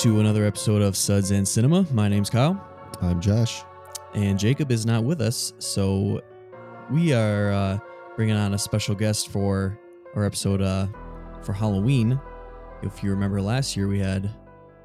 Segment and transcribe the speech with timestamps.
[0.00, 1.86] Welcome back to another episode of Suds and Cinema.
[1.92, 2.58] My name's Kyle,
[3.02, 3.62] I'm Josh.
[4.14, 6.22] and Jacob is not with us, so
[6.90, 7.78] we are uh,
[8.16, 9.78] bringing on a special guest for
[10.16, 10.86] our episode uh,
[11.42, 12.18] for Halloween.
[12.82, 14.30] If you remember last year, we had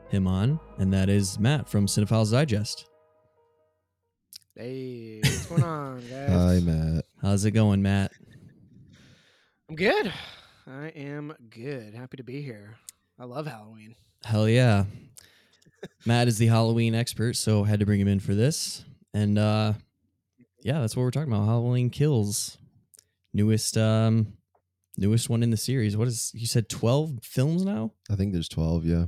[0.09, 2.86] him on, and that is Matt from Cinephiles Digest.
[4.53, 6.30] Hey, what's going on, guys?
[6.30, 7.05] Hi, Matt.
[7.22, 8.11] How's it going, Matt?
[9.70, 10.11] I'm good.
[10.67, 11.94] I am good.
[11.94, 12.75] Happy to be here.
[13.17, 13.95] I love Halloween.
[14.25, 14.84] Hell yeah.
[16.05, 18.84] Matt is the Halloween expert, so had to bring him in for this.
[19.13, 19.73] And uh
[20.63, 21.45] yeah, that's what we're talking about.
[21.45, 22.58] Halloween Kills.
[23.34, 24.34] Newest um
[24.98, 25.95] newest one in the series.
[25.98, 27.91] What is you said 12 films now?
[28.09, 29.05] I think there's 12, yeah.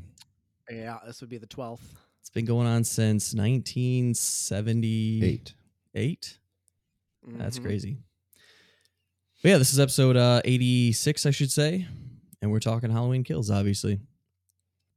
[0.70, 1.80] Yeah, this would be the 12th.
[2.20, 5.53] It's been going on since 1978.
[5.95, 6.38] Eight.
[7.25, 7.64] That's Mhm.
[7.64, 7.98] crazy.
[9.42, 11.88] But yeah, this is episode uh 86, I should say.
[12.42, 14.00] And we're talking Halloween Kills, obviously.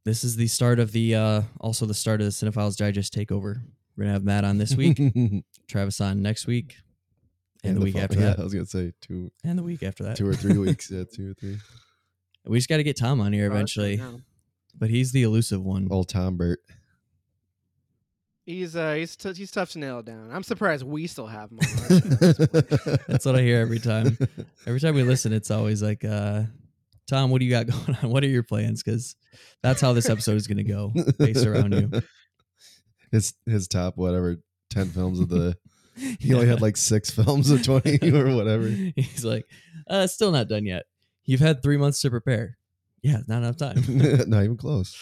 [0.05, 3.61] This is the start of the uh also the start of the Cinephiles Digest takeover.
[3.97, 4.99] We're gonna have Matt on this week,
[5.69, 6.77] Travis on next week,
[7.63, 9.83] and, the, week fo- after yeah, that, I was gonna say two, and the week
[9.83, 10.17] after that.
[10.17, 10.91] two or three weeks.
[10.91, 11.59] Yeah, two or three.
[12.47, 14.23] We just got to get Tom on here Oh, that's right eventually,
[14.79, 15.89] but he's the elusive one.
[15.91, 16.61] Old Tom Burt.
[18.47, 20.31] He's uh he's t- he's tough to nail down.
[20.33, 21.67] I'm surprised we still have him on.
[21.93, 22.99] our.
[23.09, 24.17] That's what I hear every time.
[24.67, 26.45] Every time we listen, it's always like, uh,
[27.11, 28.11] "Tom, what do you got going on?
[28.11, 29.15] What are your plans?" Because
[29.63, 31.91] that's how this episode is gonna go, based around you.
[33.13, 34.37] his his top whatever
[34.71, 35.57] ten films of the.
[36.19, 38.69] He only had like six films of twenty or whatever.
[38.69, 39.45] He's like,
[39.87, 40.85] uh, still not done yet.
[41.27, 42.57] You've had three months to prepare.
[43.03, 43.83] Yeah, not enough time.
[44.29, 44.97] Not even close.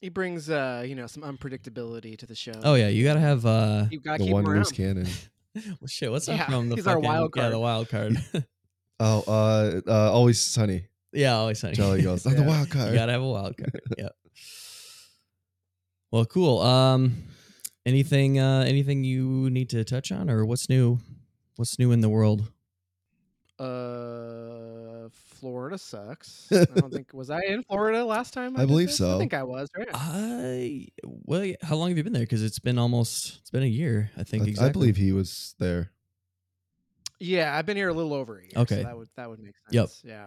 [0.00, 2.52] he brings uh you know some unpredictability to the show.
[2.64, 5.06] oh yeah, you gotta have uh you gotta The keep one loose cannon.
[5.54, 7.52] well, shit, what's that Yeah, from the he's our fucking wild yeah, card.
[7.52, 8.16] the wild card.
[8.98, 10.86] Oh, uh, uh, always sunny.
[11.12, 11.74] yeah, always sunny.
[11.74, 12.24] Jolly goes.
[12.26, 12.48] I'm the Yeah.
[12.48, 13.80] wild You gotta have a wild card.
[13.98, 14.08] yeah.
[16.10, 16.60] Well, cool.
[16.62, 17.14] Um
[17.84, 20.98] anything uh anything you need to touch on or what's new?
[21.56, 22.50] What's new in the world?
[23.58, 26.46] Uh, Florida sucks.
[26.52, 28.56] I don't think was I in Florida last time.
[28.56, 28.98] I did believe this?
[28.98, 29.16] so.
[29.16, 29.68] I think I was.
[29.76, 29.88] Right.
[29.94, 32.22] I well, how long have you been there?
[32.22, 34.68] Because it's been almost it's been a year, I think I, exactly.
[34.68, 35.90] I believe he was there.
[37.18, 38.50] Yeah, I've been here a little over a year.
[38.56, 38.76] Okay.
[38.76, 40.02] so that would that would make sense.
[40.04, 40.10] Yep.
[40.12, 40.26] Yeah.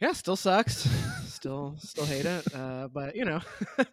[0.00, 0.74] Yeah, still sucks.
[1.26, 2.54] still still hate it.
[2.54, 3.40] Uh, but you know,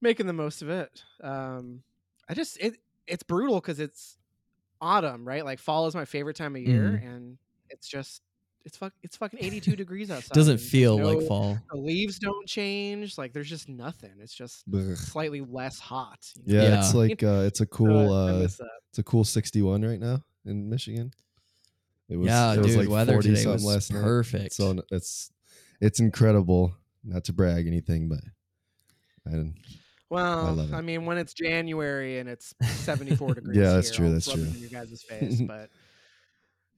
[0.00, 1.02] making the most of it.
[1.22, 1.82] Um,
[2.28, 2.76] I just it
[3.06, 4.16] it's brutal because it's
[4.80, 5.44] autumn, right?
[5.44, 7.06] Like fall is my favorite time of year, Mhm.
[7.14, 7.38] and
[7.68, 8.22] it's just
[8.64, 10.34] it's fuck it's fucking eighty two degrees outside.
[10.34, 11.58] Doesn't feel no- like fall.
[11.72, 13.18] The leaves don't change.
[13.18, 14.12] Like there's just nothing.
[14.20, 14.96] It's just Ugh.
[14.96, 16.18] slightly less hot.
[16.46, 16.62] you know?
[16.62, 16.78] Yeah, Yeah.
[16.78, 18.48] it's like uh, it's a cool I uh,
[18.90, 21.12] it's a cool 61 right now in Michigan.
[22.08, 24.02] It was, yeah, it was dude, like weather 40 today something was last night.
[24.02, 24.54] perfect.
[24.54, 25.30] So it's
[25.80, 26.74] it's incredible.
[27.04, 28.20] Not to brag anything, but
[29.26, 29.54] I didn't.
[30.10, 33.56] Well, love I, mean, when it's January and it's 74 degrees.
[33.56, 34.42] Yeah, that's here, true, I'll that's true.
[34.42, 35.70] In your guys' face, but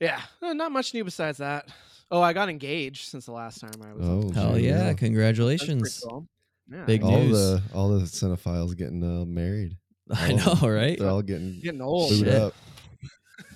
[0.00, 1.66] yeah, not much new besides that.
[2.10, 4.06] Oh, I got engaged since the last time I was.
[4.06, 4.52] on Oh, the Hell show.
[4.52, 4.78] There you yeah, go.
[4.78, 6.04] That's pretty congratulations.
[6.06, 6.28] cool.
[6.70, 7.06] Yeah, Big yeah.
[7.08, 7.38] all news.
[7.38, 9.78] the all the cinephiles getting uh, married.
[10.10, 10.98] I all of know, right?
[10.98, 12.28] They're all getting getting old, shit.
[12.28, 12.54] up.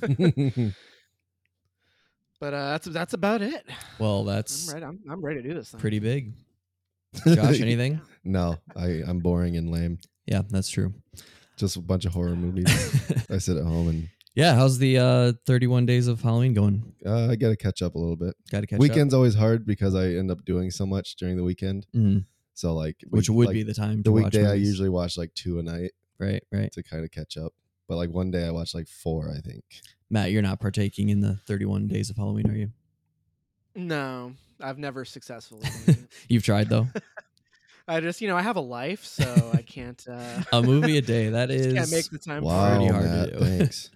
[2.40, 3.64] but uh, that's that's about it.
[3.98, 4.84] Well, I'm that's ready.
[4.84, 5.70] I'm, I'm ready to do this.
[5.70, 5.80] Thing.
[5.80, 6.32] pretty big.
[7.26, 8.00] Josh, anything?
[8.24, 9.98] no, I I'm boring and lame.
[10.26, 10.92] Yeah, that's true.
[11.56, 12.66] Just a bunch of horror movies.
[13.30, 16.92] I sit at home and yeah, how's the uh 31 days of Halloween going?
[17.06, 18.34] uh, I got to catch up a little bit.
[18.50, 18.80] Got to catch up.
[18.82, 21.86] Weekend's always hard because I end up doing so much during the weekend.
[21.94, 22.00] up.
[22.00, 22.24] Mhm.
[22.52, 24.44] So like, Which week- would like, be the time the to watch weekday.
[24.46, 24.68] I movies.
[24.68, 26.70] usually watch like two a night Right, right.
[26.72, 27.52] to kind of catch up.
[27.88, 29.30] But like one day I watched like four.
[29.30, 29.64] I think.
[30.10, 32.70] Matt, you're not partaking in the 31 days of Halloween, are you?
[33.74, 35.68] No, I've never successfully.
[36.28, 36.86] You've tried though.
[37.88, 40.04] I just, you know, I have a life, so I can't.
[40.10, 41.28] Uh, a movie a day.
[41.30, 41.72] That is.
[41.72, 42.42] just can't make the time.
[42.42, 43.44] Wow, pretty hard to do.
[43.44, 43.90] thanks.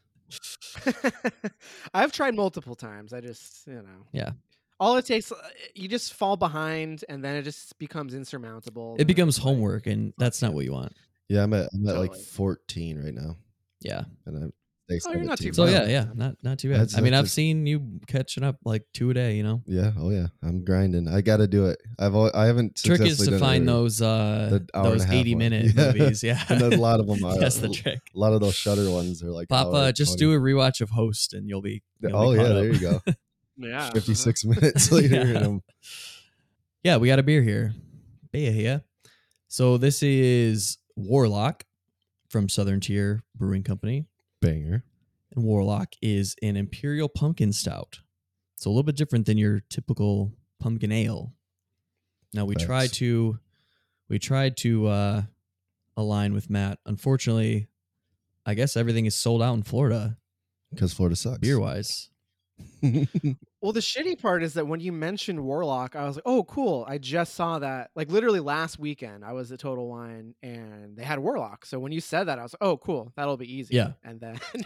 [1.92, 3.12] I've tried multiple times.
[3.12, 4.06] I just, you know.
[4.12, 4.30] Yeah.
[4.78, 5.36] All it takes, uh,
[5.74, 8.96] you just fall behind, and then it just becomes insurmountable.
[8.98, 10.94] it becomes it's like- homework and that's not what you want.
[11.28, 13.36] Yeah, I'm at I'm at like 14 right now,
[13.80, 14.04] Yeah.
[14.26, 15.54] and I stay Oh, you're not too 17.
[15.54, 16.80] So yeah, yeah, not not too bad.
[16.80, 19.62] That's- I mean, I've just- seen you catching up like two a day, you know.
[19.66, 19.92] Yeah.
[19.96, 20.26] Oh yeah.
[20.42, 21.06] I'm grinding.
[21.06, 21.78] I got to do it.
[21.98, 22.74] I've al- I haven't.
[22.76, 25.92] Trick is to find those uh The hour and those 80 minute Yeah.
[25.92, 26.22] movies.
[26.24, 26.42] Yeah.
[26.48, 27.38] And then a lot of them are.
[27.40, 28.00] That's the trick.
[28.14, 29.48] a lot of those Shutter ones are like.
[29.48, 30.32] Papa, hour just 20.
[30.32, 32.78] do a rewatch of Host and you'll be you'll Oh be yeah, caught there you
[32.80, 33.00] go.
[33.62, 33.78] Yeah.
[33.82, 33.90] uh-huh.
[33.92, 35.20] 56 minutes later, Yeah.
[35.22, 35.62] and I'm
[36.82, 37.74] Yeah, we got a beer here.
[38.32, 38.82] Beer here.
[39.48, 41.64] So this is Warlock
[42.30, 44.06] from Southern Tier Brewing Company.
[44.40, 44.84] banger.
[45.34, 48.00] And Warlock is an imperial pumpkin stout.
[48.56, 51.34] So a little bit different than your typical pumpkin ale.
[52.32, 53.38] Now we try to
[54.08, 55.22] we tried to uh,
[55.96, 56.78] align with Matt.
[56.86, 57.68] Unfortunately,
[58.46, 60.16] I guess everything is sold out in Florida,
[60.72, 61.38] Because Florida sucks.
[61.38, 62.10] beer wise.
[63.62, 66.86] Well, the shitty part is that when you mentioned Warlock, I was like, "Oh, cool!
[66.88, 71.04] I just saw that." Like literally last weekend, I was at Total Wine and they
[71.04, 71.66] had Warlock.
[71.66, 73.12] So when you said that, I was like, "Oh, cool!
[73.16, 73.92] That'll be easy." Yeah.
[74.02, 74.40] And then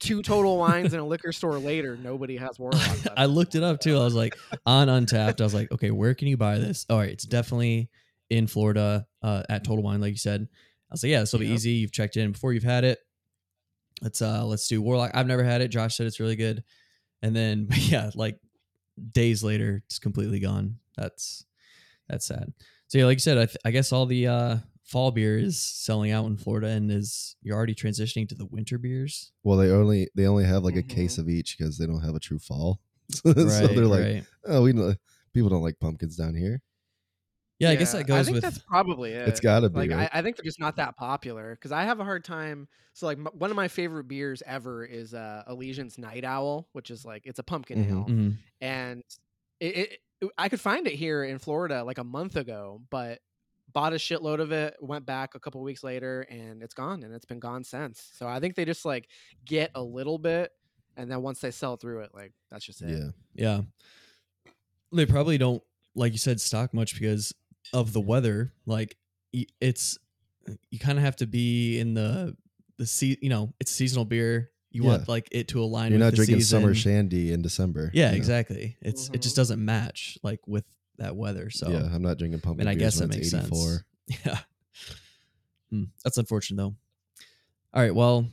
[0.00, 2.98] two Total Wines in a liquor store later, nobody has Warlock.
[3.16, 3.96] I looked it up too.
[3.96, 4.36] I was like
[4.66, 5.40] on Untappd.
[5.40, 6.84] I was like, okay, where can you buy this?
[6.90, 7.88] All right, it's definitely
[8.28, 10.46] in Florida uh, at Total Wine, like you said.
[10.90, 11.70] I was like, yeah, this will be easy.
[11.70, 12.52] You've checked in before.
[12.52, 12.98] You've had it.
[14.02, 15.12] Let's uh let's do Warlock.
[15.14, 15.68] I've never had it.
[15.68, 16.62] Josh said it's really good.
[17.26, 18.38] And then but yeah, like
[19.12, 20.78] days later, it's completely gone.
[20.96, 21.44] That's
[22.08, 22.52] that's sad.
[22.88, 25.60] So yeah, like you said, I, th- I guess all the uh fall beer is
[25.60, 29.32] selling out in Florida, and is you're already transitioning to the winter beers.
[29.42, 31.18] well, they only they only have like a case Mhm.
[31.22, 32.80] of each because they don't have a true fall.
[33.12, 34.24] so Right, they're like, right.
[34.46, 34.94] oh, we know,
[35.34, 36.62] people don't like pumpkins down here.
[37.58, 39.28] Yeah, I guess that goes I think with that's probably it.
[39.28, 39.78] It's got to be.
[39.78, 40.10] like right?
[40.12, 42.68] I, I think they're just not that popular because I have a hard time.
[42.92, 46.90] So like m- one of my favorite beers ever is uh, Elysian Night Owl, which
[46.90, 47.90] is like it's a pumpkin Mhm.
[47.90, 48.36] ale, Mhm.
[48.60, 49.02] and
[49.60, 49.76] it,
[50.22, 53.20] it- I could find it here in Florida like a month ago, but
[53.72, 57.14] bought a shitload of it, went back a couple weeks later, and it's gone, and
[57.14, 58.10] it's been gone since.
[58.14, 59.08] So I think they just like
[59.44, 60.52] get a little bit,
[60.96, 62.90] and then once they sell through it, like that's just it.
[62.90, 63.10] yeah.
[63.34, 63.60] Yeah.
[64.92, 65.62] They probably don't,
[65.94, 67.34] like you said, stock much because
[67.72, 68.52] of the weather.
[68.66, 68.96] Like
[69.60, 69.98] it's,
[70.70, 72.36] you kind of have to be in the
[72.78, 73.18] the sea.
[73.20, 74.50] You know, it's seasonal beer.
[74.70, 75.90] You want like it to align.
[75.90, 77.90] You're with not the drinking summer shandy in December.
[77.94, 78.16] Yeah, you know?
[78.18, 78.76] exactly.
[78.82, 79.38] It's it just Mhm.
[79.38, 80.64] doesn't match like with
[80.98, 81.48] that weather.
[81.50, 82.60] So Yeah, I'm not drinking pumpkin.
[82.66, 83.68] and I guess that makes 84.
[83.68, 83.82] sense.
[84.24, 84.38] Yeah.
[85.70, 86.76] Hmm, that's unfortunate though.
[87.74, 88.28] All right, well,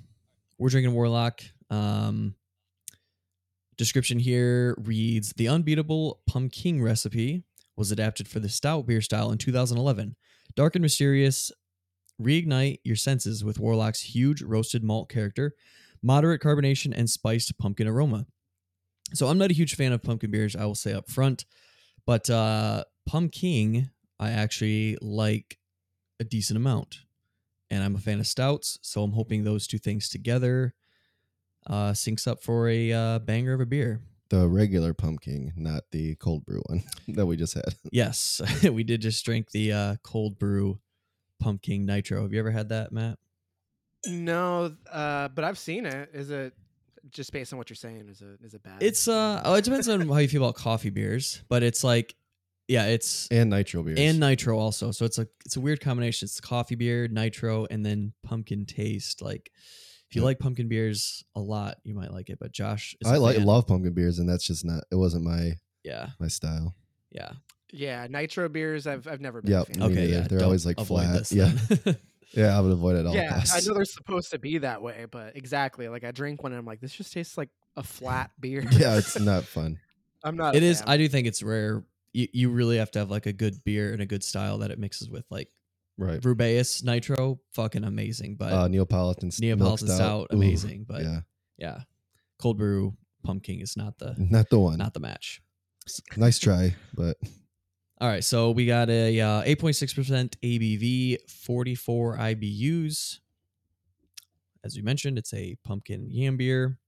[0.57, 1.41] we're drinking Warlock.
[1.69, 2.35] Um
[3.77, 7.43] description here reads the unbeatable pumpkin recipe
[7.75, 10.15] was adapted for the stout beer style in 2011.
[10.55, 11.51] Dark and mysterious,
[12.21, 15.53] reignite your senses with Warlock's huge roasted malt character,
[16.01, 18.25] moderate carbonation, and spiced pumpkin aroma.
[19.13, 21.45] So I'm not a huge fan of pumpkin beers, I will say up front,
[22.05, 25.57] but uh pumpkin I actually like
[26.19, 26.99] a decent amount.
[27.69, 30.73] And I'm a fan of stouts, so I'm hoping those two things together
[31.67, 34.01] uh syncs up for a uh, banger of a beer.
[34.33, 37.75] The regular pumpkin, not the cold brew one that we just had.
[37.91, 40.79] Yes, we did just drink the uh, cold brew
[41.39, 42.23] pumpkin nitro.
[42.23, 43.19] Have you ever had that, Matt?
[44.07, 46.09] No, uh, but I've seen it.
[46.13, 46.53] Is it
[47.11, 48.07] just based on what you're saying?
[48.09, 48.81] Is it is it bad?
[48.81, 52.15] It's uh oh, it depends on how you feel about coffee beers, but it's like
[52.67, 53.99] yeah, it's And nitro beers.
[53.99, 54.89] and nitro also.
[54.89, 56.25] So it's a it's a weird combination.
[56.25, 59.21] It's coffee beer, nitro, and then pumpkin taste.
[59.21, 59.51] Like
[60.13, 60.25] if you Yeah.
[60.27, 62.37] like pumpkin beers a lot, you might like it.
[62.39, 63.45] But Josh, is I a like fan.
[63.45, 64.83] love pumpkin beers, and that's just not.
[64.91, 66.75] It wasn't my Yeah, my style.
[67.11, 67.31] yeah.
[67.71, 68.85] yeah, nitro beers.
[68.85, 69.51] I've I've never been.
[69.51, 69.81] Yeah, a fan.
[69.83, 70.21] Okay, yeah.
[70.21, 71.13] They're don't always, like, flat.
[71.19, 71.51] this Yeah.
[72.35, 75.05] Yeah, I would avoid it all Yeah, I know they're supposed to be that way,
[75.11, 75.87] but exactly.
[75.87, 78.63] Like I drink one and I'm like, this just tastes like a flat beer.
[78.71, 79.77] yeah, it's not fun.
[80.23, 80.55] I'm not.
[80.55, 80.79] it a is.
[80.79, 80.89] fan.
[80.89, 81.83] I do think it's rare.
[82.11, 84.71] You, you really have to have like a good beer and a good style that
[84.71, 85.25] it mixes with.
[85.29, 85.49] Like
[85.97, 86.19] Right.
[86.21, 88.35] Rubaeus Nitro, fucking amazing.
[88.35, 90.85] But Uh, Neapolitan Neapolitan stout, Ooh, amazing.
[90.87, 91.19] But yeah.
[91.57, 91.81] yeah,
[92.39, 94.77] cold brew pumpkin is not the not the one.
[94.77, 95.41] not the match.
[96.17, 97.17] nice try, but
[98.01, 103.19] All right, so we got a uh, 8.6% ABV, 44 IBUs.
[104.65, 106.79] As we mentioned, it's a pumpkin yam beer,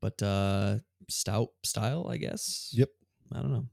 [0.00, 0.78] but uh,
[1.08, 2.70] stout style, I guess.
[2.72, 2.88] yep.
[3.32, 3.66] I don't know.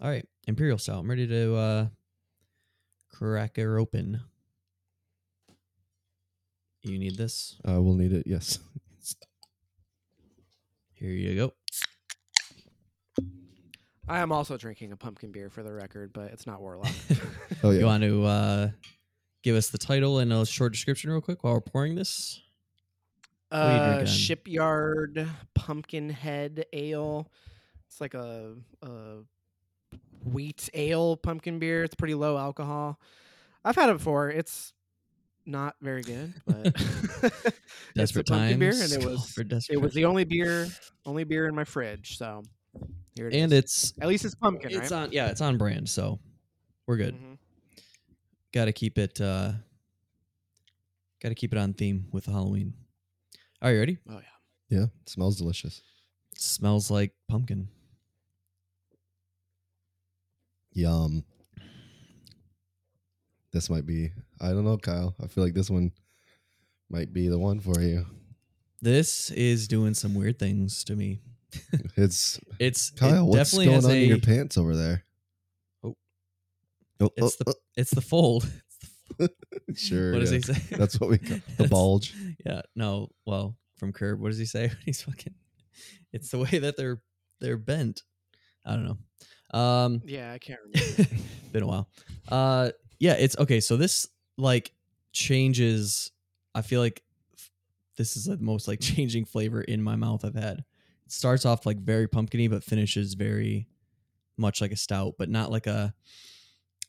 [0.00, 1.00] All right, imperial style.
[1.00, 1.86] I'm ready to uh,
[3.14, 4.20] crack her open.
[6.82, 7.56] You need this.
[7.66, 8.26] Uh, we'll need it.
[8.26, 8.58] Yes.
[10.92, 11.52] Here you go.
[14.06, 16.92] I am also drinking a pumpkin beer for the record, but it's not Warlock.
[17.62, 17.80] Oh yeah.
[17.80, 18.70] You want to uh,
[19.42, 22.42] give us the title and a short description, real quick, while we're pouring this?
[23.50, 24.06] are you uh, drinking?
[24.14, 27.30] Shipyard Pumpkinhead Ale.
[27.86, 28.88] It's like a, a
[30.24, 31.84] wheat ale pumpkin beer.
[31.84, 32.98] It's pretty low alcohol.
[33.64, 34.30] I've had it before.
[34.30, 34.72] It's
[35.46, 37.52] not very good, but it's a
[37.94, 38.76] Desperate pumpkin times.
[38.78, 40.68] beer, and it was for desperate it was the only beer
[41.06, 42.16] only beer in my fridge.
[42.18, 42.42] So
[43.14, 43.42] here it is.
[43.42, 45.02] and it's at least it's pumpkin, it's right?
[45.04, 46.18] on yeah it's on brand so
[46.86, 47.38] we're good Mhm.
[48.52, 49.52] got to keep it uh
[51.22, 52.74] got to keep it on theme with halloween
[53.62, 54.78] are you ready Oh yeah.
[54.80, 54.86] Yeah.
[55.06, 55.80] Smells delicious.
[56.36, 57.68] smells like pumpkin
[60.74, 61.24] Yum.
[63.52, 64.10] This might be.
[64.40, 65.14] I don't know, Kyle.
[65.22, 65.92] I feel like this one
[66.90, 68.04] might be the one for you.
[68.82, 71.20] this is doing some weird things to me
[71.96, 73.26] It's it's Kyle.
[73.26, 75.04] it what's going on a in your pants over there?
[75.82, 75.94] Oh.
[77.00, 77.54] Oh, It's oh, the oh.
[77.76, 78.46] it's the fold.
[79.20, 79.28] oh,
[79.76, 80.12] sure.
[80.12, 80.38] what does yeah.
[80.38, 80.76] he say?
[80.76, 82.14] That's what we call the bulge.
[82.44, 83.08] Yeah, no.
[83.26, 84.72] Well, from Curb, what does he say?
[84.84, 85.34] He's fucking.
[86.12, 87.00] It's the way that they're
[87.40, 88.02] they're bent.
[88.66, 88.98] I don't know.
[89.52, 91.16] Um, Yeah, I can't remember.
[91.52, 91.88] been a while.
[92.28, 93.60] Uh, yeah, it's okay.
[93.60, 94.72] So this like
[95.12, 96.10] changes.
[96.54, 97.02] I feel like
[97.36, 97.50] f-
[97.96, 100.58] this is the most like changing flavor in my mouth I've had.
[101.06, 103.68] It starts off like very pumpkiny, but finishes very
[104.36, 105.94] much like a stout, but not like a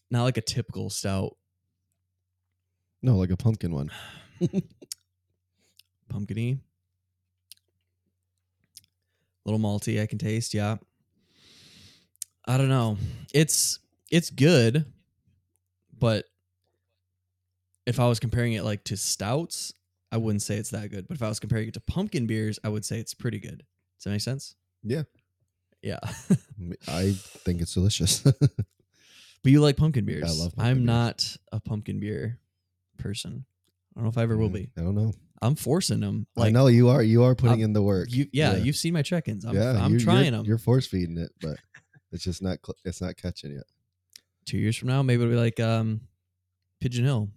[0.09, 1.35] not like a typical stout.
[3.01, 3.91] No, like a pumpkin one.
[6.09, 6.59] Pumpkiny,
[9.43, 10.01] little malty.
[10.01, 10.53] I can taste.
[10.53, 10.77] Yeah.
[12.47, 12.97] I don't know.
[13.33, 13.79] It's
[14.11, 14.85] it's good,
[15.99, 16.25] but
[17.85, 19.73] if I was comparing it like to stouts,
[20.11, 21.07] I wouldn't say it's that good.
[21.07, 23.59] But if I was comparing it to pumpkin beers, I would say it's pretty good.
[23.97, 24.55] Does that make sense?
[24.83, 25.03] Yeah.
[25.81, 25.99] Yeah.
[26.87, 28.19] I think it's delicious.
[28.21, 28.41] but
[29.43, 30.23] you like pumpkin beers.
[30.23, 30.85] I love pumpkin I'm beers.
[30.85, 32.39] not a pumpkin beer
[32.97, 33.45] person.
[33.95, 34.71] I don't know if I ever will Mm, be.
[34.77, 35.13] I don't know.
[35.41, 36.27] I'm forcing them.
[36.37, 37.03] I know you are.
[37.03, 38.11] You are putting I'm- in the work.
[38.11, 38.57] You, yeah, Yeah.
[38.63, 39.45] you've seen my check-ins.
[39.45, 40.45] I'm, yeah, I'm you- trying you're, them.
[40.45, 41.57] You're force feeding it, but
[42.15, 42.57] it's just not.
[42.65, 43.63] Cl- it's not catching yet.
[44.45, 46.01] Two years from now, maybe it'll be like um,
[46.79, 47.29] Pigeon Hill.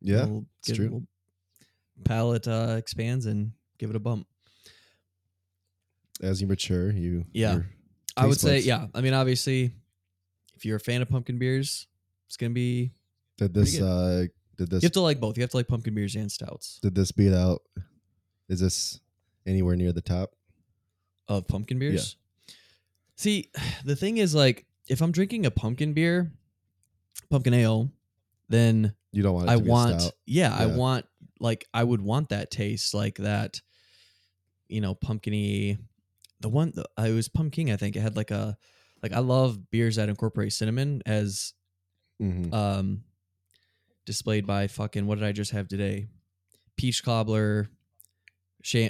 [0.00, 0.90] Yeah, We'll it's get- true.
[0.90, 1.06] we'll-
[2.04, 4.26] palate uh, expands and give it a bump.
[6.20, 7.60] As you mature, you Yeah.
[8.16, 8.86] I would say, yeah.
[8.94, 9.72] I mean, obviously,
[10.54, 11.86] if you're a fan of pumpkin beers,
[12.26, 12.92] it's gonna be.
[13.38, 13.80] Did this?
[13.80, 14.82] uh Did this?
[14.82, 15.36] You have to like both.
[15.36, 17.62] You have to like pumpkin beers and stouts did this beat out?
[18.48, 19.00] Is this
[19.46, 20.32] anywhere near the top?
[21.28, 22.16] of pumpkin beers.
[23.22, 23.50] See,
[23.84, 26.32] the thing is, like, if I'm drinking a pumpkin beer,
[27.30, 27.90] pumpkin ale,
[28.48, 29.48] then You don't want.
[29.48, 30.12] I want, stout.
[30.26, 31.06] yeah, I want,
[31.40, 33.60] like, I would want that taste, like that,
[34.68, 35.78] you know, pumpkiny.
[36.40, 37.70] The one, the, I was pumpkin.
[37.70, 38.56] I think it had like a,
[39.02, 41.54] like I love beers that incorporate cinnamon as
[42.20, 42.52] Mhm.
[42.52, 43.04] um
[44.06, 46.08] displayed by fucking what did I just have today?
[46.76, 47.68] Peach cobbler,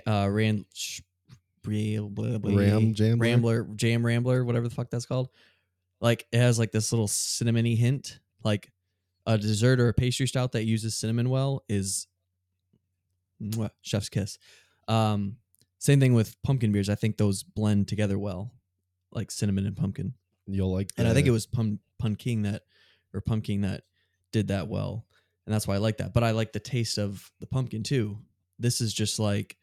[0.06, 1.00] uh, ran, sh-
[1.62, 3.25] blah, blah, blah, Ram Jambler?
[3.25, 5.28] rambler, jam rambler, whatever the fuck that's called.
[6.00, 8.19] Like it has like this little cinnamony hint.
[8.45, 8.71] Like
[9.26, 12.09] a dessert or a pastry stout that uses cinnamon well is
[13.40, 14.38] mwah, chef's kiss.
[14.88, 15.37] Um,
[15.78, 16.88] same thing with pumpkin beers.
[16.88, 18.52] I think those blend together well,
[19.12, 20.14] like cinnamon and pumpkin
[20.47, 20.90] You'll like.
[20.99, 22.62] and I think it was Pum Pumpkin that
[23.14, 23.83] or Pumpkin that
[24.33, 25.07] did that well,
[25.47, 26.12] and that's why I like that.
[26.12, 28.19] But I like the taste of the pumpkin too.
[28.59, 29.57] This is just like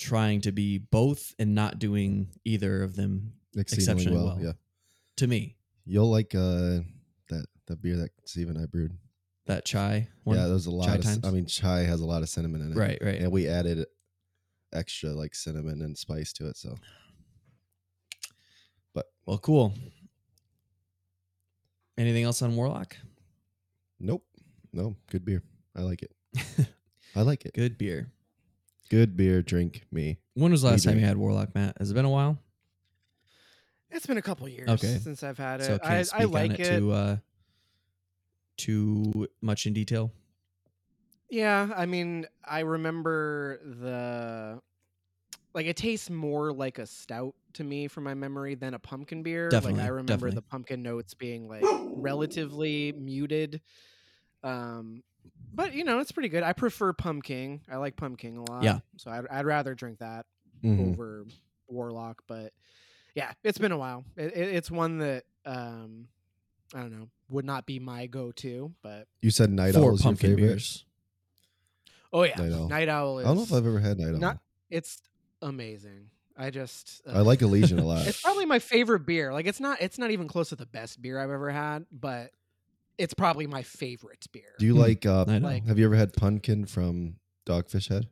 [0.00, 4.26] trying to be both and not doing either of them exceptionally well.
[4.36, 4.40] well.
[4.40, 4.52] Yeah,
[5.18, 5.56] to me.
[5.84, 6.80] you'll like uh
[7.28, 8.96] that that beer that Steve and I brewed.
[9.46, 11.04] That chai one, yeah, there's a lot Chai of.
[11.04, 11.20] Times?
[11.24, 12.76] I mean, chai has a lot of cinnamon in it.
[12.76, 13.20] right, right.
[13.20, 13.84] and we added
[14.72, 16.56] extra like cinnamon and spice to it.
[16.56, 16.76] So
[18.94, 19.74] but Well, cool.
[21.98, 22.96] Anything else on Warlock?
[23.98, 24.24] nope,
[24.72, 25.42] no, good beer.
[25.76, 26.12] I like it.
[27.16, 27.52] I like it.
[27.54, 28.10] Good beer.
[28.90, 29.40] Good beer.
[29.40, 30.18] Drink me.
[30.34, 31.08] When was the Me last time you drink.
[31.08, 31.76] had Warlock, Matt?
[31.78, 32.38] Has it been a while?
[33.92, 34.98] It's been a couple years Okay.
[34.98, 35.64] since I've had it.
[35.64, 36.78] So can't I, speak I on like it, it.
[36.78, 37.16] too uh,
[38.56, 40.12] too much in detail.
[41.28, 44.60] Yeah, I mean, I remember the
[45.54, 49.22] like it tastes more like a stout to me from my memory than a pumpkin
[49.22, 49.48] beer.
[49.50, 50.34] Definitely, like I remember definitely.
[50.36, 51.64] the pumpkin notes being like
[51.96, 53.60] relatively muted.
[54.42, 55.02] Um
[55.54, 56.42] but you know, it's pretty good.
[56.42, 57.60] I prefer pumpkin.
[57.70, 58.62] I like pumpkin a lot.
[58.62, 58.80] Yeah.
[58.96, 60.26] So I'd, I'd rather drink that
[60.64, 60.90] Mhm.
[60.90, 61.24] over
[61.68, 62.52] Warlock, but
[63.14, 64.04] yeah, it's been a while.
[64.16, 66.08] It, it, it's one that um
[66.74, 70.10] I don't know, would not be my go-to, but You said Night Owl is your
[70.12, 70.46] pumpkin favorite.
[70.48, 70.84] beers.
[72.12, 72.68] oh yeah, Night Owl.
[72.68, 74.18] Night Owl is I don't know if I've ever had Night Owl.
[74.20, 74.38] not
[74.70, 75.00] it's
[75.42, 76.10] amazing.
[76.36, 78.06] I just I like Elysian a lot.
[78.06, 79.32] It's probably my favorite beer.
[79.32, 82.30] Like it's not it's not even close to the best beer I've ever had, but
[83.00, 84.52] it's probably my favorite beer.
[84.58, 84.80] Do you Hmm.
[84.80, 85.06] like?
[85.06, 85.48] uh I know.
[85.48, 87.16] Like- Have you ever had Pumpkin from
[87.46, 88.08] Dogfish Head?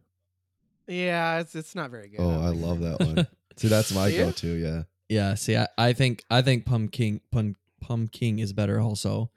[0.87, 2.21] yeah, it's it's not very good.
[2.21, 3.27] Oh, I love that one.
[3.57, 4.25] See, that's my Yeah?
[4.27, 4.49] go-to.
[4.55, 4.83] Yeah.
[5.09, 9.31] Yeah, see, I, I think I think pumpkin pun pumpkin is better also,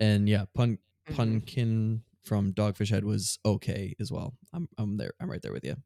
[0.00, 1.14] and yeah, pun Mhm.
[1.16, 4.34] pumpkin from Dogfish Head was okay as well.
[4.54, 5.12] I'm I'm there.
[5.20, 5.76] I'm right there with you.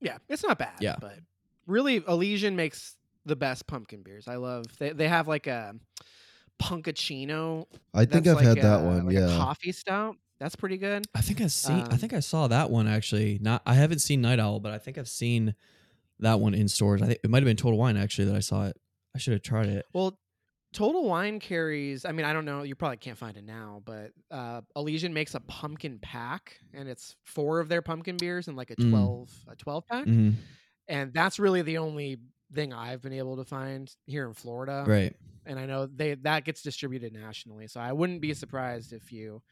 [0.00, 0.74] Yeah, it's not bad.
[0.80, 0.96] Yeah.
[1.00, 1.18] but
[1.66, 4.28] really, Elysian makes the best pumpkin beers.
[4.28, 4.64] I love.
[4.78, 5.74] They they have like a
[6.62, 7.66] Punkuccino.
[7.94, 9.06] I think I've had like that one.
[9.06, 9.36] like a yeah.
[9.36, 10.16] coffee stout.
[10.38, 11.06] That's pretty good.
[11.14, 11.76] I think I've seen.
[11.80, 13.38] I Um, think I saw that one actually.
[13.40, 13.62] Not.
[13.64, 15.54] I haven't seen Night Owl, but I think I've seen
[16.20, 17.00] that one in stores.
[17.02, 18.76] I think it might have been Total Wine actually that I saw it.
[19.14, 19.86] I should have tried it.
[19.94, 20.18] Well,
[20.74, 22.04] Total Wine carries.
[22.04, 22.62] I mean, I don't know.
[22.64, 27.16] You probably can't find it now, but uh, Elysian makes a pumpkin pack, and it's
[27.24, 28.90] four of their pumpkin beers in like a Mm.
[28.90, 30.04] twelve a twelve pack.
[30.06, 30.34] Mhm.
[30.88, 32.18] and that's really the only
[32.52, 34.84] thing I've been able to find here in Florida.
[34.86, 35.14] Right.
[35.44, 37.66] And I know they that gets distributed nationally.
[37.68, 39.42] So I wouldn't be surprised if you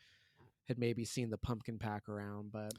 [0.69, 2.73] had maybe seen the pumpkin pack around, but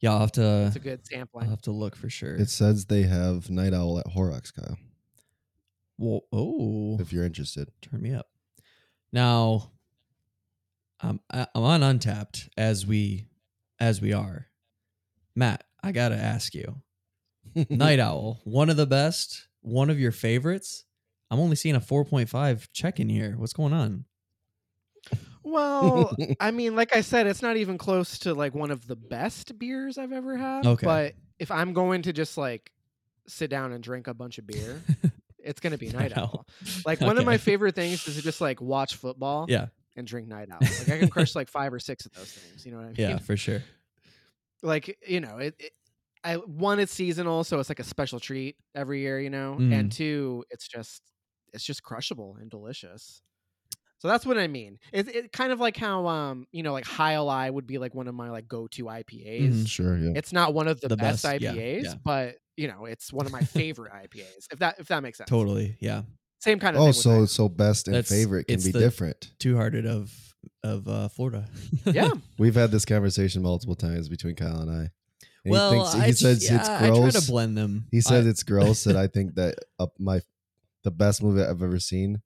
[0.00, 0.66] Yeah, I'll have to.
[0.66, 1.48] it's a good I'll sampling.
[1.50, 2.34] have to look for sure.
[2.34, 4.76] It says they have Night Owl at Horrocks, Kyle.
[5.96, 7.70] Well, oh, If you're interested.
[7.80, 8.26] turn me up.
[9.12, 9.70] Now,
[11.00, 13.28] I'm I'm on Untappd as we
[13.80, 14.48] as we are.
[15.36, 16.82] Matt, I gotta ask you,
[17.70, 20.84] Night Owl, one of the best, one of your favorites.
[21.30, 23.34] I'm only seeing a 4.5 check in here.
[23.36, 24.04] What's going on?
[25.42, 28.96] Well, I mean, like I said, it's not even close to like one of the
[28.96, 30.66] best beers I've ever had.
[30.66, 30.84] Okay.
[30.84, 32.70] But if I'm going to just like
[33.26, 34.82] sit down and drink a bunch of beer,
[35.38, 36.46] it's gonna be Night Owl.
[36.84, 40.28] Like one of my favorite things is to just like watch football Yeah, and drink
[40.28, 40.58] Night Owl.
[40.60, 42.66] Like I can crush like five or six of those things.
[42.66, 42.96] You know what I mean?
[42.98, 43.62] yeah, for sure.
[44.62, 45.72] Like you know, it, it
[46.24, 49.20] I one it's seasonal, so it's like a special treat every year.
[49.20, 49.72] You know, Mm.
[49.78, 51.02] and two, it's just
[51.52, 53.22] it's just crushable and delicious.
[54.00, 54.78] So that's what I mean.
[54.92, 57.94] It's it kind of like how um you know like High Lie would be like
[57.94, 59.52] one of my like go to IPAs.
[59.52, 59.68] Mhm.
[59.68, 60.12] sure, yeah.
[60.14, 61.94] It's not one of the, The best, best, IPAs, yeah.
[62.04, 64.46] but you know it's one of my favorite IPAs.
[64.52, 65.28] If that if that makes sense.
[65.28, 65.76] Totally.
[65.80, 66.02] Yeah.
[66.40, 66.82] Same kind of.
[66.82, 69.32] Oh, thing so Night so best and That's- favorite can it's be the- different.
[69.40, 70.12] Two hearted of
[70.62, 71.48] of uh, Florida.
[71.84, 72.12] Yeah.
[72.38, 74.90] We've had this conversation multiple times between Kyle and I.
[75.48, 77.86] And well, he, thinks, he I, says yeah, it's I try to blend them.
[77.90, 80.20] He says I- it's gross that I think that up my
[80.84, 82.22] the best movie I've ever seen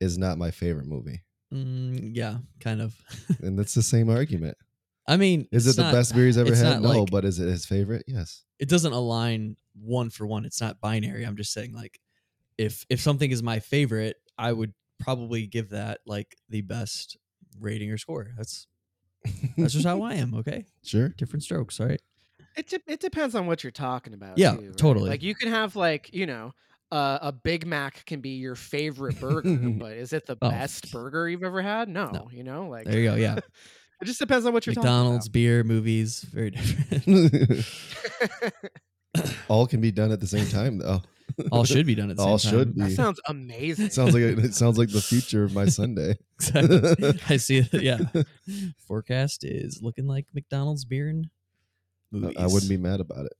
[0.00, 2.94] is not my favorite movie, Mm, yeah, kind of.
[3.40, 4.56] and that's the same argument.
[5.06, 6.80] I mean, Is it the not- best beer he's ever had?
[6.82, 8.04] No, like- but is it his favorite?
[8.08, 8.42] Yes.
[8.58, 10.44] It doesn't align one for one.
[10.44, 11.24] It's not binary.
[11.24, 12.00] I'm just saying, like,
[12.58, 17.16] if if something is my favorite, I would probably give that like the best
[17.60, 18.30] rating or score.
[18.36, 18.66] That's
[19.56, 20.34] that's just how I am.
[20.34, 21.08] Okay, sure.
[21.10, 21.80] different strokes.
[21.80, 22.00] All right.
[22.56, 24.38] It de- it depends on what you're talking about.
[24.38, 24.76] Yeah, too, right?
[24.76, 25.08] totally.
[25.10, 26.52] Like you can have like you know.
[26.90, 30.50] Uh, a Big Mac can be your favorite burger, but is it the Oh.
[30.50, 31.88] best burger you've ever had?
[31.88, 32.28] No, No.
[32.30, 33.14] you know, like There you go.
[33.14, 33.36] Yeah,
[34.02, 34.90] it just depends on what you're talking.
[34.90, 37.64] McDonald's, beer, movies, very different.
[39.48, 41.00] All can be done at the same time, though.
[41.50, 42.78] All should be done at the All same should time.
[42.78, 42.94] that be.
[42.94, 43.86] sounds amazing.
[43.86, 46.18] It sounds like it sounds like the future of my Sunday.
[46.40, 47.18] Exactly.
[47.28, 47.72] I see it.
[47.82, 48.00] Yeah.
[48.86, 51.28] Forecast is looking like McDonald's beer and
[52.12, 52.36] movies.
[52.38, 53.32] I wouldn't be mad about it.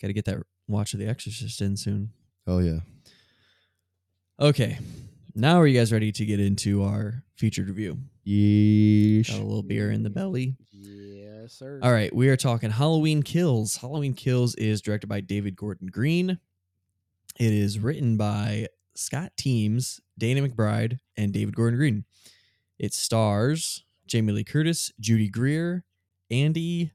[0.00, 2.10] Got to get that watch of The Exorcist in soon.
[2.46, 2.80] Oh yeah.
[4.40, 4.78] Okay.
[5.34, 7.98] Now are you guys ready to get into our featured review?
[8.26, 9.28] Yeesh.
[9.30, 10.56] Got a little beer in the belly.
[10.72, 11.80] yes, sir.
[11.82, 13.76] All right, we are talking Halloween Kills.
[13.76, 16.38] Halloween Kills is directed by David Gordon Green.
[17.38, 22.04] It is written by Scott Teems, Danny McBride, and David Gordon Green.
[22.78, 25.84] It stars Jamie Lee Curtis, Judy Greer,
[26.30, 26.90] Andi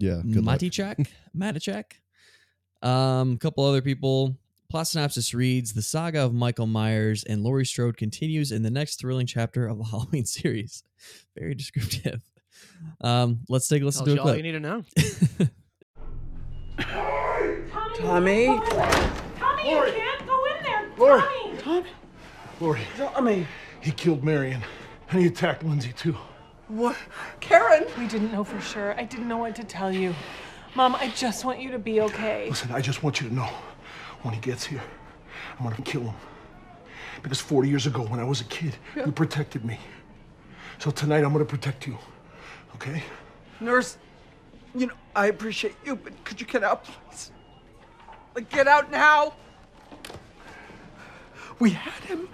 [0.00, 0.20] Yeah.
[0.28, 0.58] Good luck.
[0.58, 1.84] Matichak, Matichak,
[2.86, 4.36] um, a couple other people.
[4.70, 9.00] Plot synopsis reads: The saga of Michael Myers and Laurie Strode continues in the next
[9.00, 10.84] thrilling chapter of the Halloween series.
[11.36, 12.22] Very descriptive.
[13.00, 14.44] Um, let's take a listen Tells to you a all you clip.
[14.44, 14.84] need to know.
[17.98, 18.46] Tommy?
[18.46, 20.88] Tommy, you can't go in there.
[20.96, 21.22] Laurie.
[21.58, 21.58] Tommy.
[21.58, 21.90] Tommy?
[22.60, 23.46] Laurie, Tommy?
[23.80, 24.62] he killed Marion.
[25.10, 26.16] And he attacked Lindsay, too.
[26.70, 26.96] What?
[27.40, 27.84] Karen?
[27.98, 28.94] We didn't know for sure.
[28.94, 30.14] I didn't know what to tell you.
[30.76, 32.48] Mom, I just want you to be okay.
[32.48, 33.48] Listen, I just want you to know
[34.22, 34.82] when he gets here,
[35.58, 36.14] I'm gonna kill him.
[37.24, 39.80] Because 40 years ago, when I was a kid, you protected me.
[40.78, 41.98] So tonight, I'm gonna protect you.
[42.76, 43.02] Okay?
[43.58, 43.98] Nurse,
[44.72, 47.32] you know, I appreciate you, but could you get out, please?
[48.36, 49.34] Like, get out now!
[51.58, 52.28] We had him.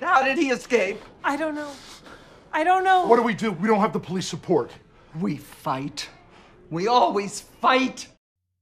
[0.00, 1.02] How did he escape?
[1.22, 1.70] I don't know.
[2.52, 3.06] I don't know.
[3.06, 3.52] What do we do?
[3.52, 4.70] We don't have the police support.
[5.20, 6.08] We fight.
[6.70, 8.08] We always fight.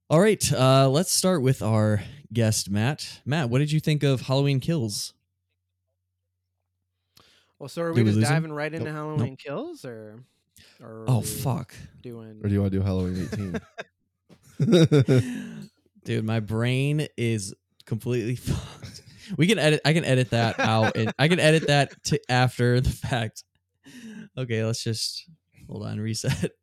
[0.08, 3.20] All right, uh, let's start with our guest, Matt.
[3.24, 5.12] Matt, what did you think of Halloween Kills?
[7.58, 8.34] Well, so are we we just lose him?
[8.34, 8.94] diving right into Nope.
[8.94, 10.20] Halloween kills, or?
[10.80, 12.40] or Oh fuck, Doing.
[12.44, 13.28] Or do you want to do Halloween
[14.58, 15.60] 18?
[16.04, 17.54] dude, my brain is
[17.86, 19.02] completely fucked.
[19.38, 19.80] We can edit.
[19.84, 23.42] I can edit that out, and I can edit that to after the fact.
[24.36, 25.28] Okay, let's just
[25.68, 25.98] hold on.
[26.00, 26.52] Reset.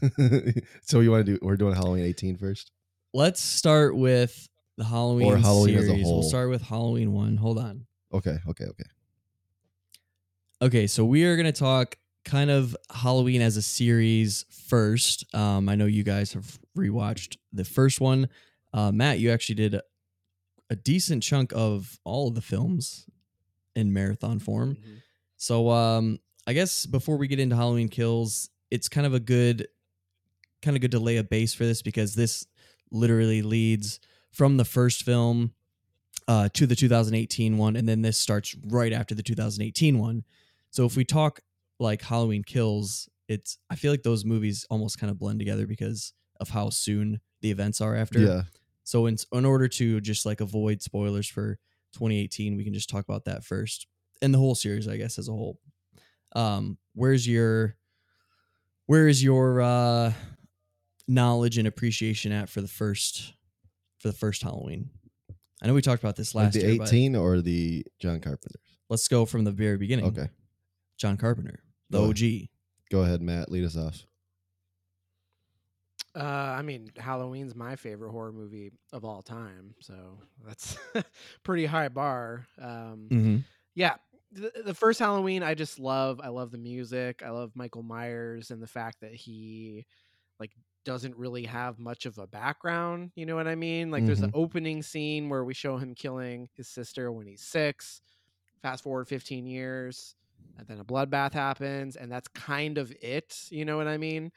[0.82, 1.38] so you want to do?
[1.42, 2.72] We're doing Halloween 18 first.
[3.12, 6.06] Let's start with the Halloween or Halloween as a series.
[6.06, 7.36] We'll start with Halloween one.
[7.36, 7.86] Hold on.
[8.12, 8.38] Okay.
[8.48, 8.64] Okay.
[8.64, 8.84] Okay.
[10.62, 15.24] Okay, so we are going to talk kind of Halloween as a series first.
[15.34, 18.28] Um, I know you guys have rewatched the first one.
[18.72, 19.82] Uh, Matt, you actually did a,
[20.68, 23.06] a decent chunk of all of the films
[23.74, 24.74] in marathon form.
[24.76, 25.02] Mhm.
[25.40, 29.68] So um, I guess before we get into Halloween Kills, it's kind of a good,
[30.60, 32.46] kind of good to lay a base for this because this
[32.90, 34.00] literally leads
[34.30, 35.54] from the first film
[36.28, 40.24] uh, to the 2018 one, and then this starts right after the 2018 one.
[40.68, 41.40] So if we talk
[41.78, 46.12] like Halloween Kills, it's I feel like those movies almost kind of blend together because
[46.38, 48.20] of how soon the events are after.
[48.20, 48.42] Yeah.
[48.84, 51.54] So in in order to just like avoid spoilers for
[51.94, 53.86] 2018, we can just talk about that first
[54.22, 55.58] and the whole series, I guess, as a whole.
[56.34, 57.76] Um, where's your
[58.86, 60.12] where is your uh
[61.08, 63.34] knowledge and appreciation at for the first
[63.98, 64.90] for the first Halloween?
[65.62, 68.20] I know we talked about this Like last the year, but 18 or the John
[68.20, 68.60] Carpenter?
[68.88, 70.06] let's go from the very beginning.
[70.06, 70.28] Okay.
[70.98, 72.48] John Carpenter, the Go OG.
[72.90, 73.50] Go ahead, Matt.
[73.50, 74.04] Lead us off.
[76.16, 76.22] Uh,
[76.58, 79.94] I mean, Halloween's my favorite horror movie of all time, so
[80.44, 80.76] that's
[81.44, 82.46] pretty high bar.
[82.60, 83.36] Um, Mm-hmm.
[83.76, 83.94] yeah,
[84.32, 86.20] the, the first Halloween, I just love.
[86.22, 87.22] I love the music.
[87.24, 89.86] I love Michael Myers and the fact that he
[90.38, 90.52] like
[90.84, 93.10] doesn't really have much of a background.
[93.14, 93.90] You know what I mean?
[93.90, 98.00] Like, there's an opening scene where we show him killing his sister when he's six.
[98.62, 100.14] Fast forward 15 years,
[100.58, 103.34] and then a bloodbath happens, and that's kind of it.
[103.50, 104.32] You know what I mean?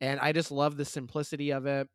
[0.00, 1.88] and I just love the simplicity of it.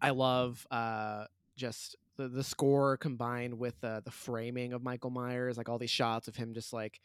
[0.00, 1.24] I love uh,
[1.56, 5.88] just the the score combined with uh, the framing of Michael Myers, like all these
[5.90, 7.00] shots of him just like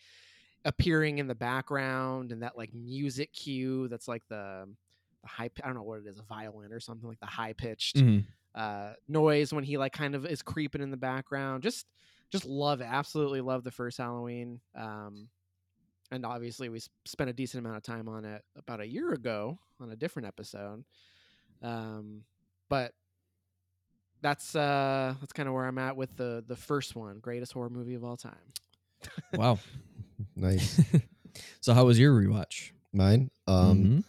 [0.66, 4.68] appearing in the background and that like music cue that's like the
[5.22, 7.54] the high I don't know what it is a violin or something like the high
[7.54, 8.20] pitched Mm-hmm.
[8.56, 11.64] uh, noise when he like kind of is creeping in the background.
[11.64, 11.86] Just
[12.32, 12.88] just love it.
[12.90, 14.60] Absolutely love the first Halloween.
[14.76, 15.28] Um,
[16.12, 19.58] and obviously we spent a decent amount of time on it about a year ago
[19.80, 20.84] on a different episode.
[21.62, 22.22] Um,
[22.70, 22.94] but
[24.24, 27.70] that's uh that's kind of where I'm at with the the first one, greatest horror
[27.70, 28.34] movie of all time.
[29.34, 29.60] Wow.
[30.36, 30.82] Nice.
[31.62, 32.72] so how was your rewatch?
[32.94, 33.30] Mine.
[33.48, 34.04] Um, Mhm.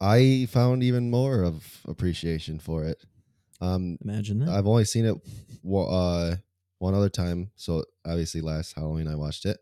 [0.00, 3.02] I found even more of appreciation for it.
[3.60, 4.48] Um, Imagine that.
[4.50, 5.16] I've only seen it
[5.72, 6.36] uh,
[6.78, 7.50] one other time.
[7.56, 9.58] So obviously last Halloween I watched it.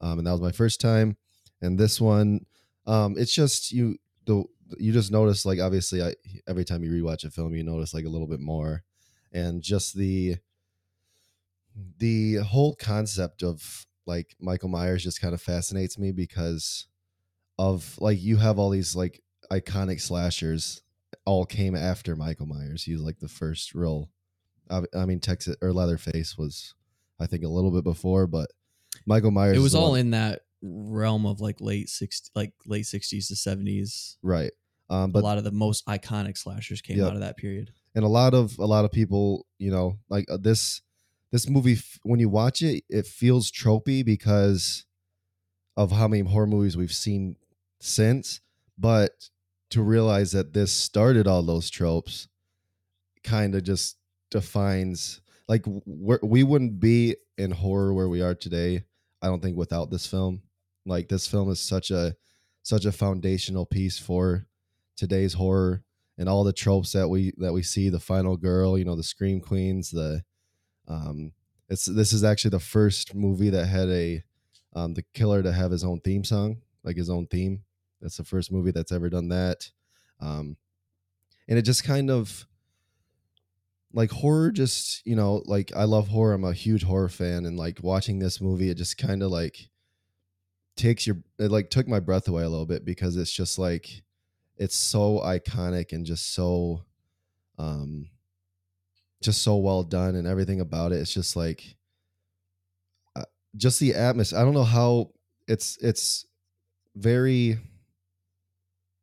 [0.00, 1.16] Um, and that was my first time.
[1.62, 2.44] And this one,
[2.86, 3.96] um, it's just you
[4.26, 4.44] the
[4.78, 6.14] you just notice like obviously I
[6.48, 8.82] every time you rewatch a film you notice like a little bit more.
[9.34, 10.36] And just the
[11.98, 16.86] the whole concept of like Michael Myers just kind of fascinates me because
[17.58, 20.82] of like you have all these like iconic slashers
[21.24, 22.84] all came after Michael Myers.
[22.84, 24.10] He was like the first real.
[24.70, 26.74] I I mean, Texas or Leatherface was,
[27.20, 28.50] I think, a little bit before, but
[29.06, 29.56] Michael Myers.
[29.56, 33.34] It was all one- in that realm of like late 60s like late 60s to
[33.34, 34.50] 70s right.
[34.88, 37.06] Um, a lot of the most iconic slashers came Yep.
[37.08, 40.26] out of that period and a lot of a lot of people, you know, like
[40.30, 40.82] uh, this
[41.30, 44.84] this movie when you watch it, it feels tropey because
[45.76, 47.36] of how many horror movies we've seen
[47.80, 48.40] since.
[48.78, 49.30] But
[49.70, 52.28] to realize that this started all those tropes,
[53.22, 53.96] kind of just
[54.30, 58.84] defines like we wouldn't be in horror where we are today.
[59.22, 60.42] I don't think without this film.
[60.86, 62.16] Like this film is such a
[62.62, 64.46] such a foundational piece for
[64.96, 65.82] today's horror
[66.18, 69.02] and all the tropes that we that we see the final girl you know the
[69.02, 70.22] scream queens the
[70.88, 71.32] um
[71.68, 74.22] it's this is actually the first movie that had a
[74.74, 77.62] um the killer to have his own theme song like his own theme.
[78.00, 79.70] That's the first movie that's ever done that.
[80.20, 80.56] Um
[81.48, 82.46] and it just kind of
[83.92, 86.34] like horror just you know like i love horror.
[86.34, 89.68] I'm a huge horror fan and like watching this movie it just kind of like
[90.76, 94.02] takes your it like took my breath away a little bit because it's just like
[94.56, 96.84] it's so iconic and just so
[97.58, 98.08] um
[99.22, 101.76] just so well done and everything about it it's just like
[103.16, 103.24] uh,
[103.56, 105.10] just the atmosphere i don't know how
[105.48, 106.26] it's it's
[106.94, 107.58] very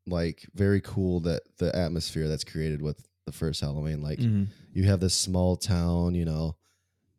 [0.08, 4.48] like very cool that the atmosphere that's created with the first halloween like Mhm.
[4.74, 6.56] you have this small town, you know,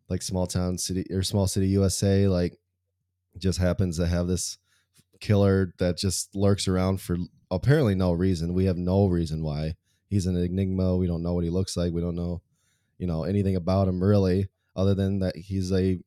[0.09, 2.59] like small town city or small city USA, like
[3.37, 4.57] just happens to have this
[5.23, 7.17] killer that just lurks around for
[7.51, 8.53] apparently no reason.
[8.53, 9.77] We have no reason why.
[10.09, 10.97] He's an enigma.
[10.97, 11.95] We don't know what he looks like.
[11.95, 12.43] We don't know,
[12.99, 15.99] you know, anything about him really, other than that he's a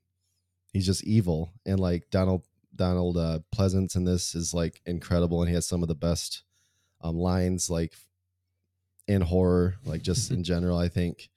[0.73, 1.53] he's just evil.
[1.65, 2.43] And like Donald
[2.75, 6.43] Donald uh, Pleasence in this is like incredible, and he has some of the best
[7.01, 7.93] um, lines like
[9.07, 10.77] in horror, like just in general.
[10.77, 11.29] I think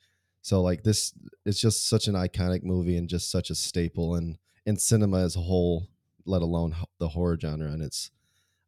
[0.42, 0.60] so.
[0.60, 1.14] Like this,
[1.46, 4.36] it's just such an iconic movie and just such a staple and
[4.66, 5.86] in cinema as a whole,
[6.28, 7.70] let alone the horror genre.
[7.70, 8.10] And it's,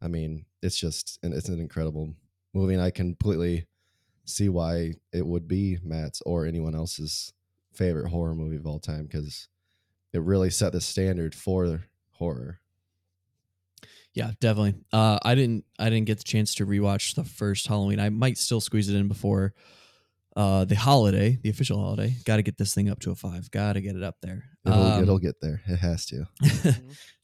[0.03, 2.15] I mean, it's just and it's an incredible
[2.55, 3.67] movie, and I completely
[4.25, 7.33] see why it would be Matt's or anyone else's
[7.73, 9.49] favorite horror movie of all time because
[10.13, 12.61] it really set the standard for horror.
[14.13, 14.75] Yeah, definitely.
[14.93, 15.65] Uh, I didn't.
[15.79, 18.01] I didn't get the chance to rewatch the first Halloween.
[18.01, 19.55] I might still squeeze it in before
[20.35, 22.17] uh, the holiday, the official holiday.
[22.25, 23.51] Got to get this thing up to a five.
[23.53, 24.45] Got to get it up there.
[24.67, 25.63] It'll, Um, it'll get there.
[25.67, 26.25] It has to.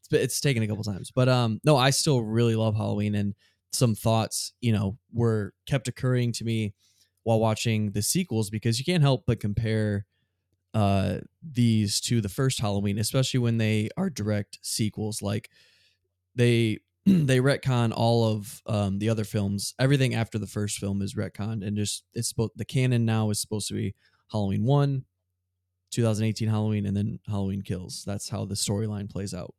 [0.07, 3.15] it's been- it's taken a couple times, but um, no, I still really love Halloween,
[3.17, 3.35] and
[3.73, 6.75] some thoughts, you know, were kept occurring to me
[7.25, 10.07] while watching the sequels because you can't help but compare
[10.75, 15.23] uh these to the first Halloween, especially when they are direct sequels.
[15.23, 15.51] Like
[16.35, 19.75] they they retcon all of um the other films.
[19.79, 23.41] Everything after the first film is retconned, and just it's supposed the canon now is
[23.41, 23.95] supposed to be
[24.31, 25.05] Halloween one,
[25.91, 28.05] 2018 Halloween, and then Halloween Kills.
[28.07, 29.55] That's how the storyline plays out.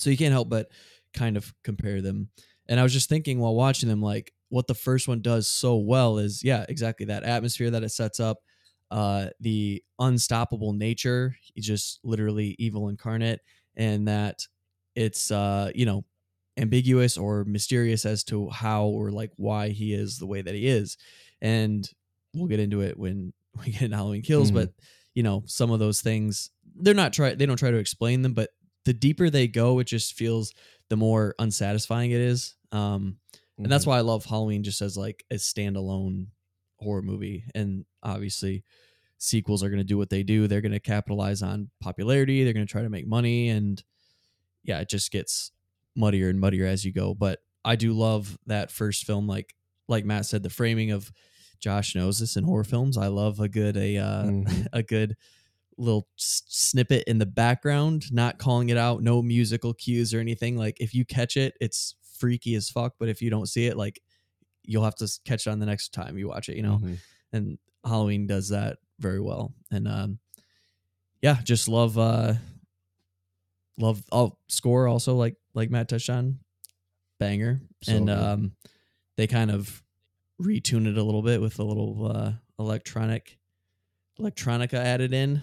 [0.00, 0.68] So you can't help but
[1.14, 2.30] kind of compare them.
[2.68, 5.76] And I was just thinking while watching them, like what the first one does so
[5.76, 8.38] well is, yeah, exactly that atmosphere that it sets up,
[8.90, 13.40] uh, the unstoppable nature, he's just literally evil incarnate,
[13.76, 14.40] and that
[14.94, 16.04] it's, uh, you know,
[16.56, 20.66] ambiguous or mysterious as to how or like why he is the way that he
[20.66, 20.96] is.
[21.40, 21.88] And
[22.34, 23.32] we'll get into it when
[23.64, 24.54] we get into Halloween Kills, Mhm.
[24.54, 24.72] but
[25.14, 28.32] you know, some of those things they're not try they don't try to explain them,
[28.32, 28.50] but
[28.84, 30.52] the deeper they go, it just feels
[30.88, 32.54] the more unsatisfying it is.
[32.72, 33.18] Um,
[33.58, 33.88] and that's Mhm.
[33.88, 36.28] why I love Halloween just as like a standalone
[36.78, 37.44] horror movie.
[37.54, 38.64] And obviously,
[39.18, 40.46] sequels are going to do what they do.
[40.48, 42.42] They're going to capitalize on popularity.
[42.42, 43.82] They're going to try to make money, and
[44.64, 45.52] yeah, it just gets
[45.94, 47.14] muddier and muddier as you go.
[47.14, 49.26] But I do love that first film.
[49.26, 49.54] Like
[49.88, 51.12] like Matt said, the framing of
[51.58, 52.96] Josh knows this in horror films.
[52.96, 54.66] I love a good a uh, Mhm.
[54.72, 55.16] a good
[55.80, 60.56] little snippet in the background, not calling it out, no musical cues or anything.
[60.56, 62.94] Like if you catch it, it's freaky as fuck.
[62.98, 64.00] But if you don't see it, like
[64.62, 66.56] you'll have to catch it on the next time you watch it.
[66.56, 66.98] You know, Mhm.
[67.32, 69.54] and Halloween does that very well.
[69.70, 70.18] And um,
[71.22, 72.34] yeah, just love uh,
[73.78, 74.02] love.
[74.12, 76.38] I'll score also like like Matt touched on,
[77.18, 78.18] banger, So and good.
[78.18, 78.52] um,
[79.16, 79.82] they kind of
[80.40, 83.38] retune it a little bit with a little uh, electronic
[84.18, 85.42] electronica added in,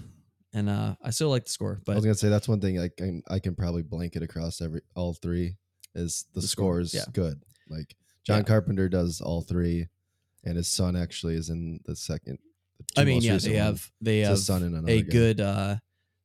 [0.53, 2.79] and uh, I still like the score, But I was gonna say that's one thing
[2.79, 5.55] I can I can probably blanket across every all three
[5.95, 7.05] is the, The score, is yeah.
[7.13, 7.41] good.
[7.69, 8.43] Like John Yeah.
[8.43, 9.88] Carpenter does all three,
[10.43, 12.39] and his son actually is in the second.
[12.95, 15.10] the I mean, yeah, they have they have son and another a guy.
[15.10, 15.75] good uh,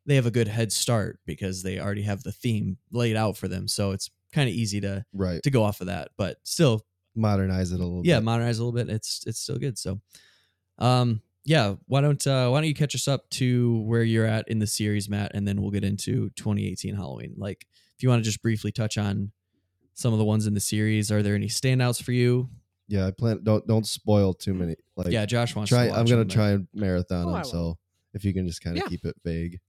[0.07, 3.49] they have a good head start because they already have the theme laid out for
[3.49, 6.11] them, so it's kind of easy to right to go off of that.
[6.17, 8.03] But still, modernize it a little.
[8.05, 8.25] yeah, bit.
[8.25, 8.93] modernize a little bit.
[8.93, 9.79] It's it's still good.
[9.79, 10.01] So,
[10.79, 11.75] um, yeah.
[11.87, 14.67] Why don't uh, why don't you catch us up to where you're at in the
[14.67, 17.35] series, Matt, and then we'll get into 2018 Halloween.
[17.37, 19.33] Like, if you want to just briefly touch on
[19.95, 22.49] some of the ones in the series, are there any standouts for you?
[22.89, 23.07] yeah.
[23.07, 24.77] I plan don't don't spoil too many.
[24.97, 25.71] Like yeah, Josh wants.
[25.71, 25.85] try.
[25.85, 27.45] To watch I'm gonna them, try and marathon Oh, I them.
[27.45, 27.79] So
[28.15, 28.89] if you can just kind of Yeah.
[28.89, 29.61] keep it vague.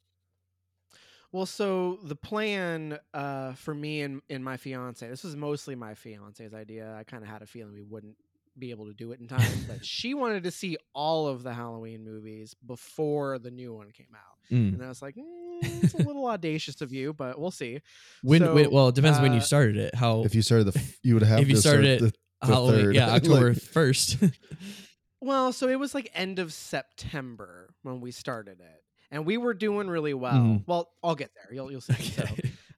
[1.32, 5.96] Well, so the plan uh, for me and, and my fiance, this was mostly my
[5.96, 6.94] fiance's idea.
[6.96, 8.16] I kind of had a feeling we wouldn't
[8.58, 11.54] be able to do it in time, but she wanted to see all of the
[11.54, 14.38] Halloween movies before the new one came out.
[14.56, 14.74] Mm.
[14.74, 17.82] And I was like, mm, it's a little audacious of you, but we'll see.
[18.22, 19.96] When, So, when well, it depends when you uh, started it.
[19.96, 22.48] How If you started the, you would have if you to started start it the,
[22.48, 22.96] the Halloween, third.
[22.96, 24.18] yeah, October Like, first.
[25.22, 28.84] Well, so it was like end of September when we started it.
[29.10, 30.34] And we were doing really well.
[30.34, 30.63] Mhm.
[30.68, 31.54] Well, I'll get there.
[31.56, 31.94] You'll you'll see.
[31.94, 32.26] So,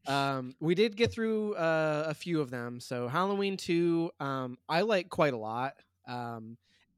[0.08, 2.80] um, we did get through uh, a few of them.
[2.80, 5.74] So Halloween two, um, I like quite a lot.
[6.08, 6.58] Um,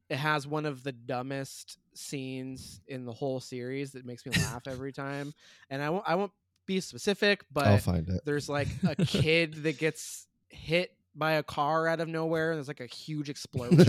[0.09, 4.67] it has one of the dumbest scenes in the whole series that makes me laugh
[4.67, 5.33] every time.
[5.69, 6.31] And I won't I won't
[6.65, 8.21] be specific, but I'll find it.
[8.25, 12.51] there's like a kid that gets hit by a car out of nowhere.
[12.51, 13.79] And there's like a huge explosion,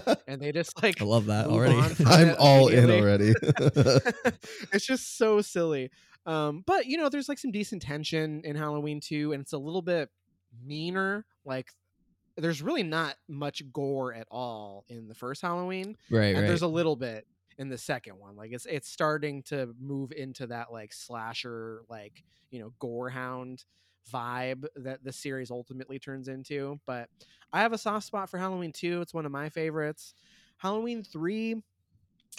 [0.26, 1.76] and they just like I love that already.
[2.06, 3.34] I'm all in already.
[4.72, 5.90] it's just so silly.
[6.26, 9.58] Um, but you know, there's like some decent tension in Halloween 2, and it's a
[9.58, 10.10] little bit
[10.64, 11.24] meaner.
[11.44, 11.70] Like
[12.36, 15.96] there's really not much gore at all in the first Halloween.
[16.10, 16.46] right, And right.
[16.46, 17.26] there's a little bit
[17.58, 18.36] in the second one.
[18.36, 23.64] Like it's it's starting to move into that like slasher, like, you know, gore hound
[24.12, 26.78] vibe that the series ultimately turns into.
[26.86, 27.08] But
[27.52, 29.00] I have a soft spot for Halloween 2.
[29.00, 30.14] It's one of my favorites.
[30.58, 31.62] Halloween 3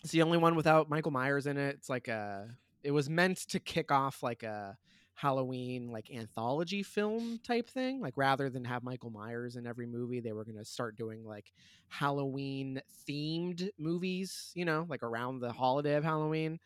[0.03, 1.75] it's the only one without Michael Myers in it.
[1.75, 2.47] It's like a
[2.83, 4.77] it was meant to kick off like a
[5.19, 7.99] Halloween like anthology film type thing.
[7.99, 11.25] Like rather than have Michael Myers in every movie, they were going to start doing
[11.25, 11.51] like
[11.89, 16.57] Halloween themed movies, you know, like around the holiday of Halloween.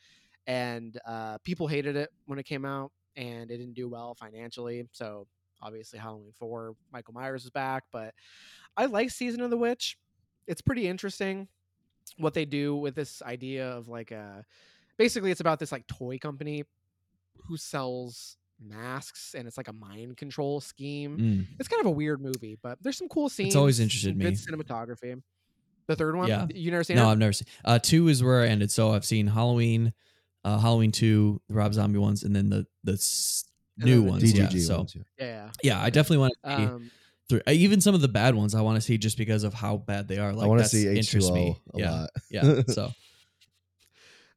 [0.46, 4.88] And uh people hated it when it came out and it didn't do well financially.
[4.92, 5.26] So
[5.60, 8.14] obviously Halloween 4, Michael Myers is back, but
[8.78, 9.98] I like Season of the Witch.
[10.46, 11.48] It's pretty interesting
[12.18, 14.46] what they do with this idea of like a
[14.98, 16.64] basically it's about this like toy company
[17.48, 21.18] who sells masks and it's like a mind control scheme.
[21.18, 21.46] Mm.
[21.60, 23.48] It's kind of a weird movie, but there's some cool scenes.
[23.50, 24.36] It's always some interested good me.
[24.38, 25.22] cinematography.
[25.88, 26.30] The third one.
[26.30, 26.48] Yeah.
[26.54, 27.12] You never seen No, it?
[27.12, 27.48] I've never seen.
[27.66, 28.72] Uh, two is where I ended.
[28.72, 29.92] So I've seen Halloween,
[30.46, 33.44] uh, Halloween two, the Rob Zombie ones, and then the the s-
[33.78, 34.24] And new the ones.
[34.24, 34.60] DGG yeah.
[34.62, 34.96] So ones.
[34.96, 35.04] Yeah.
[35.26, 35.50] Yeah.
[35.64, 36.92] yeah, I definitely want to see Um,
[37.28, 37.42] through.
[37.48, 39.76] uh, Even some of the bad ones, I want to see just because of how
[39.76, 40.32] bad they are.
[40.32, 41.58] Like I want to that's see interests H2O me.
[41.74, 42.10] a yeah, lot.
[42.30, 42.62] yeah.
[42.70, 42.94] So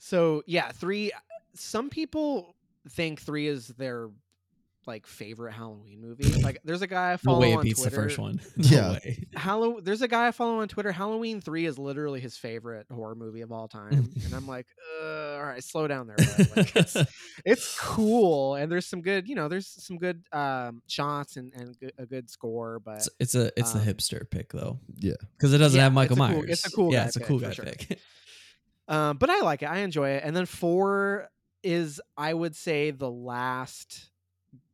[0.06, 1.10] So yeah, three.
[1.54, 2.54] Some people
[2.90, 4.08] think three is their
[4.86, 6.40] like favorite Halloween movie.
[6.42, 7.96] Like, there's a guy I follow no follow way it on beats Twitter.
[7.96, 8.40] the first one.
[8.56, 8.92] No Yeah.
[8.92, 9.24] way.
[9.34, 10.92] Hallow- there's a guy I follow on Twitter.
[10.92, 14.66] Halloween three is literally his favorite horror movie of all time, and I'm like,
[15.02, 15.06] uh,
[15.38, 16.16] all right, slow down there.
[16.54, 16.96] Like, it's,
[17.44, 21.76] it's cool, and there's some good, you know, there's some good um, shots and and
[21.80, 25.14] good, a good score, but It's, it's a it's a Um, hipster pick though, Yeah.
[25.36, 26.50] because it doesn't Yeah, have Michael it's a cool- Myers.
[26.50, 27.64] it's a cool Yeah, guy it's a cool for guy sure.
[27.64, 27.98] pick.
[28.88, 29.66] Um, but I like it.
[29.66, 30.22] I enjoy it.
[30.24, 31.28] And then four
[31.62, 34.10] is, I would say, the last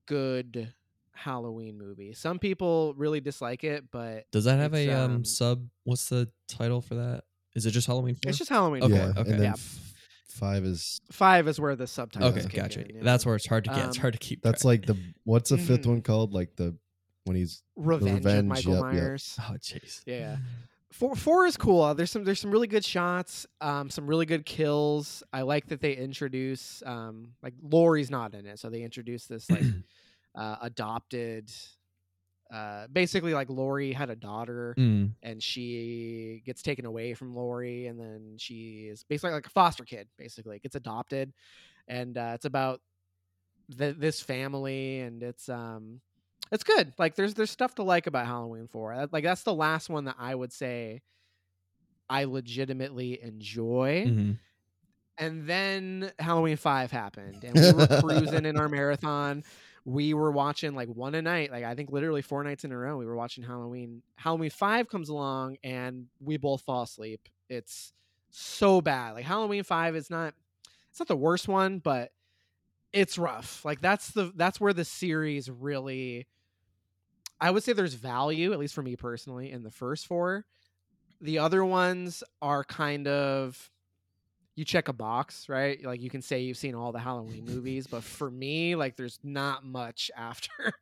[0.07, 0.73] good
[1.13, 2.13] Halloween movie.
[2.13, 5.67] Some people really dislike it, but Does that have a um, um, sub?
[5.85, 7.25] What's the title for that?
[7.55, 8.17] Is it just Halloween?
[8.17, 8.29] 4?
[8.31, 8.83] it's just Halloween.
[8.83, 9.13] Okay, yeah.
[9.17, 9.21] okay.
[9.21, 9.51] And then Yeah.
[9.53, 9.95] f-
[10.29, 12.29] five is Five is where the subtitle.
[12.29, 12.81] okay, gotcha.
[12.89, 13.03] in, yeah.
[13.03, 13.87] That's where it's hard to get.
[13.87, 14.43] it's Um, hard to keep.
[14.43, 14.69] that's track.
[14.69, 15.87] like the what's the fifth Mhm.
[15.89, 16.33] one called?
[16.33, 16.77] Like the
[17.25, 18.93] when he's Revenge, of Revenge, Michael yep, yep.
[18.95, 19.37] Myers.
[19.41, 20.01] oh jeez.
[20.07, 20.39] Yeah.
[20.93, 21.83] Four four is cool.
[21.83, 25.23] Uh, There's some there's some really good shots, um, some really good kills.
[25.33, 29.49] I like that they introduce um like Laurie's not in it, so they introduce this
[29.51, 29.65] like
[30.35, 31.51] uh, adopted
[32.53, 35.13] uh basically like Laurie had a daughter Mm.
[35.23, 39.85] and she gets taken away from Laurie, and then she is basically like a foster
[39.85, 40.09] kid.
[40.19, 41.33] Basically, gets adopted,
[41.89, 42.81] and uh, it's about
[43.79, 46.01] th- this family, and it's um,
[46.53, 46.93] it's good.
[46.99, 49.09] Like there's there's stuff to like about Halloween Four.
[49.11, 51.03] Like that's the last one that I would say
[52.09, 54.05] I legitimately enjoy.
[54.07, 54.39] Mhm.
[55.19, 59.45] And then Halloween Five happened, and we were cruising in our marathon.
[59.85, 62.79] We were watching like one a night, like I think literally four nights in a
[62.79, 62.97] row.
[62.97, 64.03] We were watching Halloween.
[64.17, 67.29] Halloween Five comes along, and we both fall asleep.
[67.49, 67.93] It's
[68.31, 69.13] so bad.
[69.15, 70.35] Like Halloween Five is not,
[70.91, 72.13] it's not the worst one, but
[72.93, 73.65] it's rough.
[73.65, 76.27] Like that's the that's where the series really.
[77.43, 80.47] I would say there's value, at least for me personally, in the first four.
[81.21, 83.69] The other ones are kind of
[84.55, 85.85] you check a box, right?
[85.85, 89.19] Like you can say you've seen all the Halloween movies, but for me, like there's
[89.25, 90.73] not much after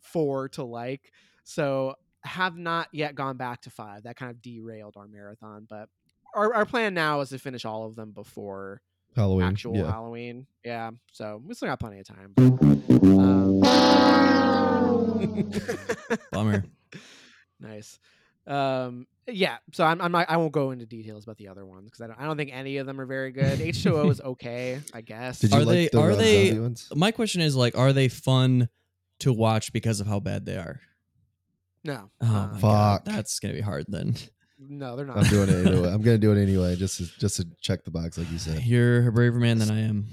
[0.00, 1.12] four to like.
[1.44, 4.02] So have not yet gone back to five.
[4.02, 5.88] That kind of derailed our marathon, but
[6.34, 8.82] our, our plan now is to finish all of them before
[9.14, 9.46] Halloween.
[9.46, 9.90] actual yeah.
[9.90, 10.46] Halloween.
[10.64, 10.90] Yeah.
[11.12, 12.34] So we still got plenty of time.
[12.38, 13.47] Um,
[16.32, 16.64] Bummer.
[17.60, 17.98] nice.
[18.46, 19.58] Um, yeah.
[19.72, 22.06] So I'm, I'm not, I won't go into details about the other ones because I
[22.06, 23.58] don't, I don't think any of them are very good.
[23.58, 25.40] H2O is okay, I guess.
[25.40, 26.88] Did you Are like they- the are they- ones?
[26.94, 28.68] My question is like, are they fun
[29.20, 30.80] to watch because of how bad they are?
[31.84, 32.10] no.
[32.20, 33.04] Oh uh, my god, Fuck.
[33.04, 34.14] that's gonna be hard then.
[34.58, 35.18] no, they're not.
[35.18, 35.88] I'm doing it anyway.
[35.92, 38.62] I'm gonna do it anyway, just to, just to check the box, like you said.
[38.64, 40.06] You're a braver man than I am.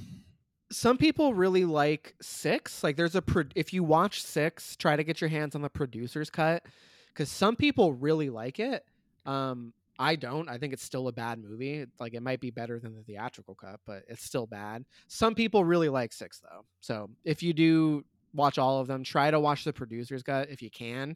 [0.72, 5.04] Some people really like six like there's a pro- if you watch six try to
[5.04, 6.66] get your hands on the producer's cut
[7.10, 8.84] because some people really like it
[9.26, 12.80] um i don't i think it's still a bad movie like it might be better
[12.80, 14.84] than the theatrical cut but it's still bad.
[15.08, 19.32] Some people really like six though so if you do watch all of them try
[19.32, 21.16] to watch the producer's cut if you can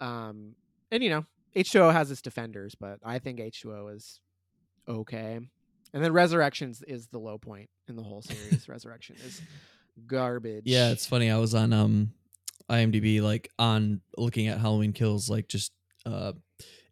[0.00, 0.54] um
[0.90, 1.24] and you know
[1.56, 4.20] h2o has its defenders but i think h2o is
[4.88, 5.40] okay
[5.94, 8.68] and then Resurrections is the low point in the whole series.
[8.68, 9.40] Resurrection is
[10.06, 10.62] garbage.
[10.66, 11.30] Yeah, it's funny.
[11.30, 12.12] I was on um
[12.70, 15.72] IMDb like on looking at Halloween Kills like just
[16.06, 16.32] uh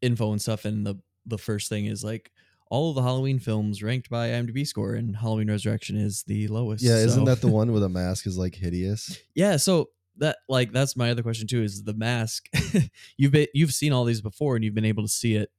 [0.02, 2.30] info and stuff and the the first thing is like
[2.70, 6.84] all of the Halloween films ranked by IMDb score and Halloween Resurrection is the lowest.
[6.84, 9.18] Yeah, isn't so- that the one where the mask is like hideous?
[9.34, 12.48] Yeah, so that like that's my other question too is the mask.
[13.16, 15.50] you've been you've seen all these before and you've been able to see it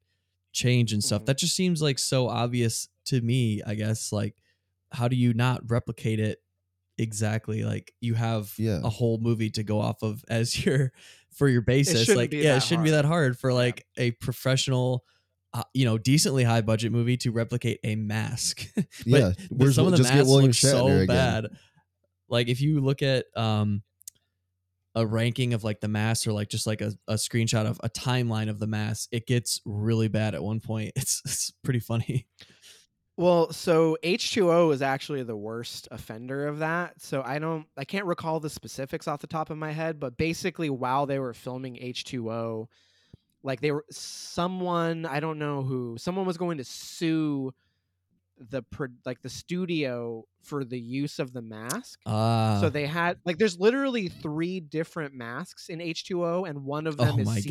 [0.54, 1.24] change and stuff.
[1.24, 1.26] Mhm.
[1.28, 4.12] That just seems like so obvious to me, I guess.
[4.12, 4.36] Like
[4.92, 6.40] how do you not replicate it
[6.98, 7.64] exactly?
[7.64, 8.80] Like you have Yeah.
[8.84, 10.92] a whole movie to go off of as your
[11.34, 12.08] for your basis.
[12.10, 13.56] Like yeah, it shouldn't be that hard for Yeah.
[13.58, 15.04] like a professional
[15.54, 18.66] uh, you know, decently high budget movie to replicate a mask.
[18.76, 21.08] But- yeah, where's some of the just get masks look Shatner so again.
[21.08, 21.48] bad.
[22.30, 23.84] Like if you look at um
[24.96, 27.90] a ranking of like the masks or like just like a, a screenshot of a
[27.90, 30.92] timeline of the masks, it gets really bad at one point.
[30.98, 32.28] It's it's pretty funny.
[33.18, 37.02] Well, so H2O is actually the worst offender of that.
[37.02, 40.18] So I don't I can't recall the specifics off the top of my head, but
[40.18, 42.68] basically while they were filming H2O,
[43.44, 47.54] like they were someone, I don't know who, someone was going to sue
[48.50, 52.00] the pro- like the studio for the use of the mask.
[52.06, 56.98] Ah, so they had like there's literally three different masks in H2O and one of
[56.98, 57.50] them Oh is my CG.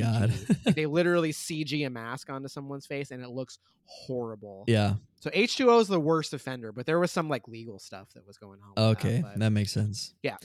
[0.67, 0.75] God.
[0.75, 4.65] They literally CG a mask onto someone's face and it looks horrible.
[4.67, 4.95] yeah.
[5.21, 8.39] So H2O is the worst offender, but there was some like legal stuff that was
[8.39, 8.69] going on.
[8.91, 10.15] with that, Okay, that makes sense.
[10.23, 10.37] Yeah.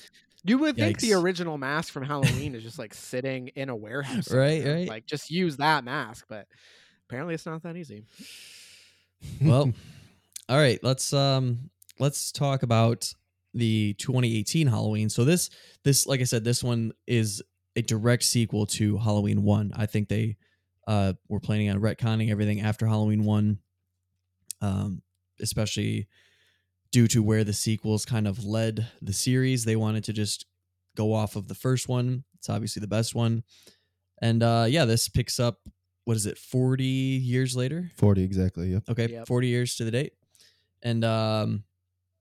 [0.43, 4.32] You would think the original mask from Halloween is just like sitting in a warehouse.
[4.32, 4.76] Right, somewhere.
[4.76, 4.88] right.
[4.89, 6.46] Like just use that mask, but
[7.08, 8.04] apparently it's not that easy.
[9.41, 9.72] Well,
[10.50, 10.80] all right.
[10.84, 11.70] Let's um
[12.00, 13.14] let's talk about
[13.54, 15.10] the 2018 Halloween.
[15.10, 15.50] So this
[15.84, 17.41] this like I said, this one is
[17.76, 19.72] a direct sequel to Halloween one.
[19.76, 20.38] I think they
[20.88, 23.60] uh were planning on retconning everything after Halloween one,
[24.62, 25.02] um,
[25.41, 26.08] especially
[26.91, 29.66] due to where the sequels kind of led the series.
[29.66, 30.46] They wanted to just
[30.96, 32.24] go off of the first one.
[32.38, 33.43] It's obviously the best one,
[34.22, 35.60] and uh yeah, this picks up.
[36.04, 36.38] What is it?
[36.38, 37.89] 40 years later.
[37.98, 38.68] 40 exactly.
[38.74, 38.84] Yep.
[38.89, 39.28] Okay, Yep.
[39.28, 40.14] 40 years to the date.
[40.86, 41.64] And um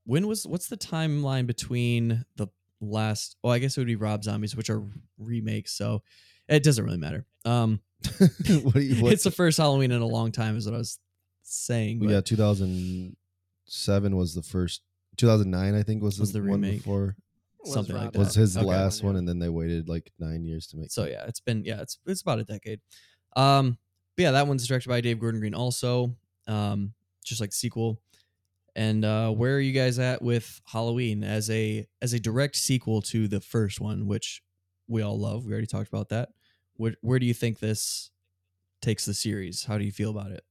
[0.07, 2.49] when was what's the timeline between the
[2.81, 4.83] last oh I guess it would be Rob Zombies, which are
[5.19, 6.03] remakes, so
[6.49, 7.25] it doesn't really matter.
[7.45, 7.81] Um
[8.19, 10.99] what you, what, it's the first Halloween in a long time is what I was
[11.43, 12.03] saying.
[12.03, 14.83] yeah, but 2007 was the first.
[15.17, 16.79] 2009, I think, was, Was the, the one remake.
[16.83, 17.17] before.
[17.65, 18.19] Was Something like that.
[18.19, 18.67] Was his Okay.
[18.67, 19.21] last one, yeah.
[19.21, 20.91] and then they waited like nine years to make.
[20.91, 22.81] So yeah, it's been yeah, it's it's about a decade.
[23.37, 23.79] Um
[24.17, 26.15] but yeah, that one's directed by Dave Gordon Green also.
[26.47, 26.93] Um
[27.25, 28.01] just like the sequel.
[28.77, 33.03] And uh where are you guys at with Halloween as a as a direct sequel
[33.03, 34.43] to the first one, which
[34.89, 35.45] we all love.
[35.45, 36.31] We already talked about that.
[36.77, 38.11] Where where do you think this
[38.81, 39.65] takes the series?
[39.65, 40.45] How do you feel about it?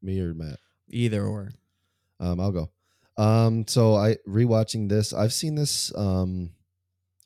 [0.00, 0.58] me or Matt.
[0.88, 1.50] Either or.
[2.20, 2.70] Um, I'll go.
[3.16, 5.12] Um, so I rewatching this.
[5.12, 6.50] I've seen this um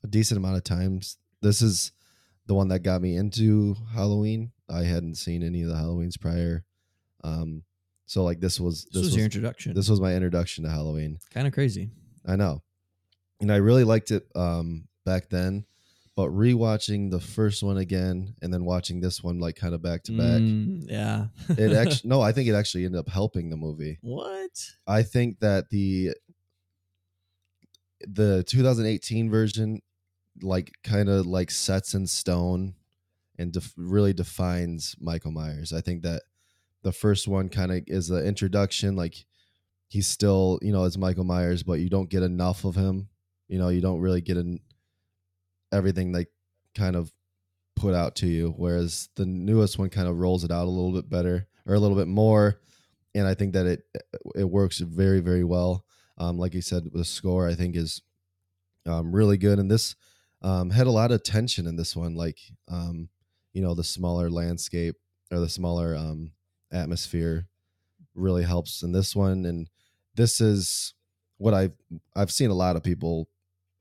[0.02, 1.18] a decent amount of times.
[1.40, 1.92] This is
[2.46, 4.52] the one that got me into Halloween.
[4.68, 6.64] I hadn't seen any of the Halloweens prior.
[7.24, 7.62] Um,
[8.08, 9.72] so like this was This, was, your introduction.
[9.74, 11.18] this was my introduction to Halloween.
[11.32, 11.90] kind of crazy.
[12.26, 12.62] I know.
[13.40, 15.64] And I really liked it um back then,
[16.16, 20.02] but rewatching the first one again and then watching this one like kind of back
[20.04, 21.26] to back, Mm, yeah.
[21.50, 23.98] it actually no, I think it actually ended up helping the movie.
[24.02, 24.50] what?
[24.86, 26.10] I think that the
[28.06, 29.80] the 2018 version
[30.40, 32.74] like kind of like sets in stone
[33.38, 35.72] and def- really defines Michael Myers.
[35.72, 36.22] I think that
[36.82, 39.24] the first one kind of is the introduction like
[39.88, 43.08] he's still, you know, as Michael Myers, but you don't get enough of him.
[43.48, 44.60] You know, you don't really get in
[45.72, 46.28] everything like
[46.74, 47.12] kind of
[47.76, 50.92] put out to you whereas the newest one kind of rolls it out a little
[50.92, 52.58] bit better or a little bit more
[53.14, 53.82] and I think that it
[54.34, 55.84] it works very very well.
[56.18, 58.02] Um, like you said, the score I think is
[58.86, 59.94] um, really good, and this
[60.42, 62.14] um, had a lot of tension in this one.
[62.14, 63.08] Like um,
[63.52, 64.96] you know, the smaller landscape
[65.30, 66.32] or the smaller um,
[66.72, 67.46] atmosphere
[68.14, 69.68] really helps in this one, and
[70.14, 70.94] this is
[71.38, 71.72] what I've
[72.16, 73.28] I've seen a lot of people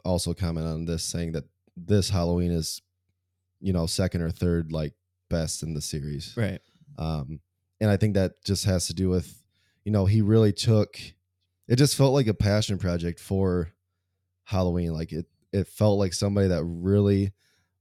[0.05, 2.81] also comment on this, saying that this Halloween is
[3.59, 4.93] you know second or third like
[5.29, 6.61] best in the series Right.
[6.97, 7.39] um,
[7.81, 9.43] and I think that just has to do with,
[9.83, 10.97] you know, he really took.
[11.67, 13.71] It just felt like a passion project for
[14.45, 14.93] Halloween.
[14.93, 17.33] Like it, it felt like somebody that really,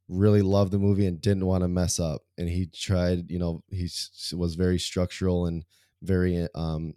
[0.09, 2.23] really loved the movie and didn't want to mess up.
[2.39, 3.31] And he tried.
[3.31, 3.89] You know, he
[4.35, 5.65] was very structural and
[6.03, 6.95] very um,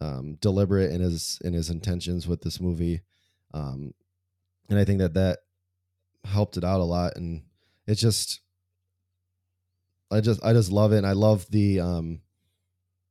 [0.00, 3.02] um, deliberate in his in his intentions with this movie.
[3.52, 3.94] Um,
[4.68, 5.40] and I think that that
[6.24, 7.16] helped it out a lot.
[7.16, 7.42] And
[7.86, 8.40] it just
[10.10, 12.20] I just I just love it and I love the um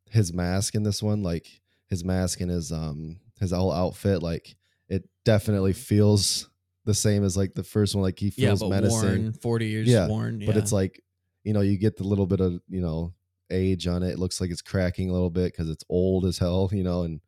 [0.10, 1.46] his mask in this one like
[1.88, 4.56] his mask and his um his whole outfit like
[4.88, 6.50] it definitely feels
[6.86, 9.66] the same as like the first one like he Yeah, feels but menacing worn, 40
[9.68, 10.44] years Yeah, worn.
[10.46, 11.04] but it's like
[11.48, 13.14] you know you get the little bit of you know
[13.50, 14.10] age on it.
[14.10, 17.04] It looks like it's cracking a little bit because it's old as hell you know
[17.04, 17.22] and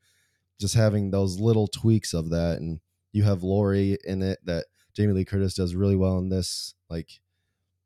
[0.59, 2.81] just having those little tweaks of that and
[3.13, 7.21] you have Laurie in it that Jamie Lee Curtis does really well in this like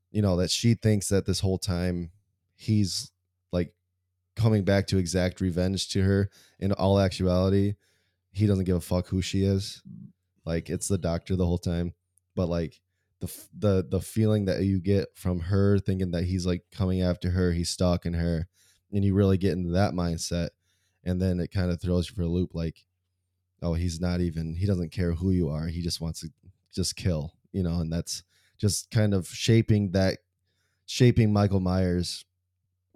[0.09, 2.09] you know that she thinks that this whole time
[2.55, 3.11] he's
[3.51, 3.71] like
[4.35, 6.31] coming back to exact revenge to her.
[6.59, 7.75] In all actuality
[8.31, 9.83] he doesn't give a fuck who she is.
[10.45, 11.93] Like it's the doctor the whole time.
[12.35, 12.81] But like
[13.23, 17.29] the the the feeling that you get from her thinking that he's like coming after
[17.29, 18.47] her he's stalking her
[18.91, 20.49] and you really get into that mindset
[21.05, 22.83] and then it kind of throws you for a loop like
[23.61, 26.27] oh he's not even he doesn't care who you are he just wants to
[26.73, 28.23] just kill you know and that's
[28.57, 30.17] just kind of shaping that
[30.85, 32.25] shaping michael myers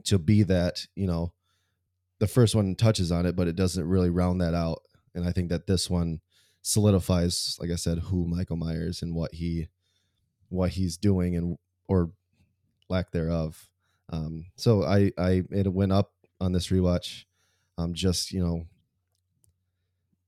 [0.03, 1.33] to be that you know.
[2.19, 4.81] The first one touches on it but it doesn't really round that out
[5.13, 6.19] and i think that this one
[6.63, 9.67] solidifies like i said who michael myers and what he
[10.49, 12.11] what he's doing and or
[12.89, 13.69] lack thereof
[14.09, 17.25] um so i i it went up on this rewatch
[17.77, 18.65] um, just you know,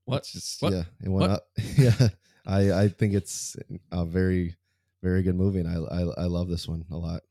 [0.04, 0.24] What?
[0.24, 0.72] Just, What?
[0.72, 1.30] Yeah, it went What?
[1.30, 1.48] up.
[1.76, 2.08] yeah,
[2.46, 3.56] I I think it's
[3.92, 4.56] a very
[5.02, 7.22] very good movie, and I I, I love this one a lot.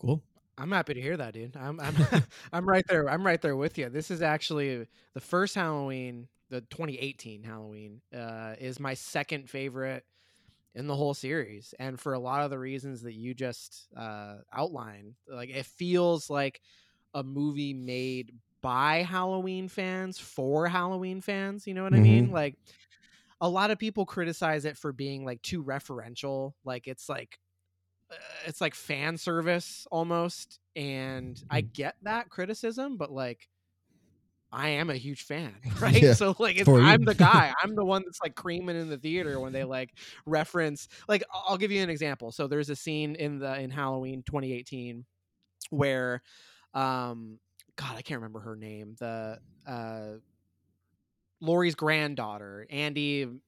[0.00, 0.22] Cool.
[0.58, 1.56] I'm happy to hear that, dude.
[1.56, 1.94] I'm I'm
[2.52, 3.08] I'm right there.
[3.08, 3.88] I'm right there with you.
[3.88, 10.04] This is actually the first Halloween, the 2018 Halloween, uh, is my second favorite
[10.74, 14.36] in the whole series, and for a lot of the reasons that you just uh,
[14.52, 15.14] outlined.
[15.28, 16.60] Like it feels like
[17.14, 21.66] a movie made by Halloween fans for Halloween fans.
[21.66, 22.30] You know what I mean?
[22.30, 22.56] Like
[23.40, 26.52] a lot of people criticize it for being like too referential.
[26.64, 27.38] Like it's like
[28.10, 28.14] uh,
[28.46, 33.48] it's like fan service almost and i get that criticism but like
[34.52, 37.84] i am a huge fan right Yeah, so like it's, i'm the guy i'm the
[37.84, 39.90] one that's like creaming in the theater when they like
[40.26, 44.22] reference like i'll give you an example so there's a scene in the in halloween
[44.26, 45.04] 2018
[45.70, 46.22] where
[46.74, 47.38] um
[47.76, 50.12] god i can't remember her name the uh
[51.42, 53.38] Laurie's granddaughter, Andi.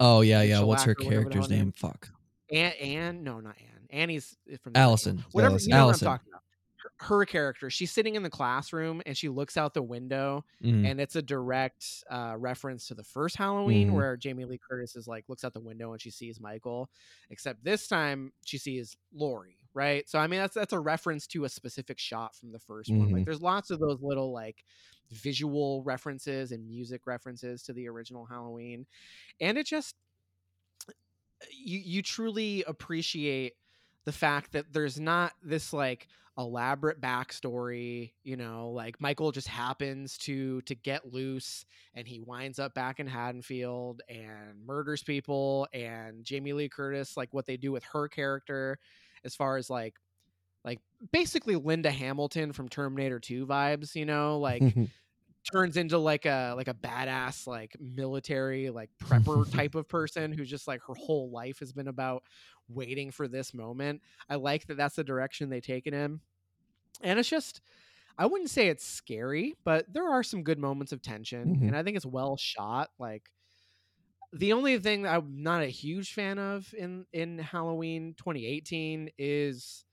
[0.00, 0.60] Oh yeah, yeah.
[0.60, 1.72] What's her or whatever the hell character's name- name?
[1.72, 2.08] Fuck.
[2.52, 3.86] Anne, Anne, no, not Anne.
[3.90, 5.24] Annie's from the Allison.
[5.30, 5.68] Whatever, Allison.
[5.70, 6.06] you know Allison.
[6.06, 6.41] what I'm talking about.
[6.98, 10.90] Her, character, she's sitting in the classroom and she looks out the window, Mhm.
[10.90, 13.92] and it's a direct uh, reference to the first Halloween Mhm.
[13.92, 16.90] where Jamie Lee Curtis is like looks out the window and she sees Michael,
[17.30, 20.08] except this time she sees Laurie, right?
[20.08, 23.10] So I mean that's that's a reference to a specific shot from the 1st one.
[23.10, 23.26] Like Mhm.
[23.26, 24.64] there's lots of those little like
[25.10, 28.86] visual references and music references to the original Halloween,
[29.40, 29.96] and it just
[31.50, 33.54] you you truly appreciate
[34.04, 36.08] the fact that there's not this like
[36.38, 42.58] elaborate backstory you know like michael just happens to to get loose and he winds
[42.58, 47.70] up back in haddonfield and murders people and jamie lee curtis like what they do
[47.70, 48.78] with her character
[49.24, 49.94] as far as like
[50.64, 50.78] like
[51.12, 54.62] basically linda hamilton from terminator 2 vibes you know like
[55.50, 60.48] turns into like a like a badass like military like prepper type of person who's
[60.48, 62.22] just like her whole life has been about
[62.68, 64.02] waiting for this moment.
[64.28, 66.20] I like that that's the direction they take it in.
[67.02, 67.60] And it's just
[68.18, 71.68] I wouldn't say it's scary, but there are some good moments of tension Mhm.
[71.68, 73.30] and I think it's well shot like
[74.32, 79.84] the only thing that I'm not a huge fan of in in Halloween 2018 is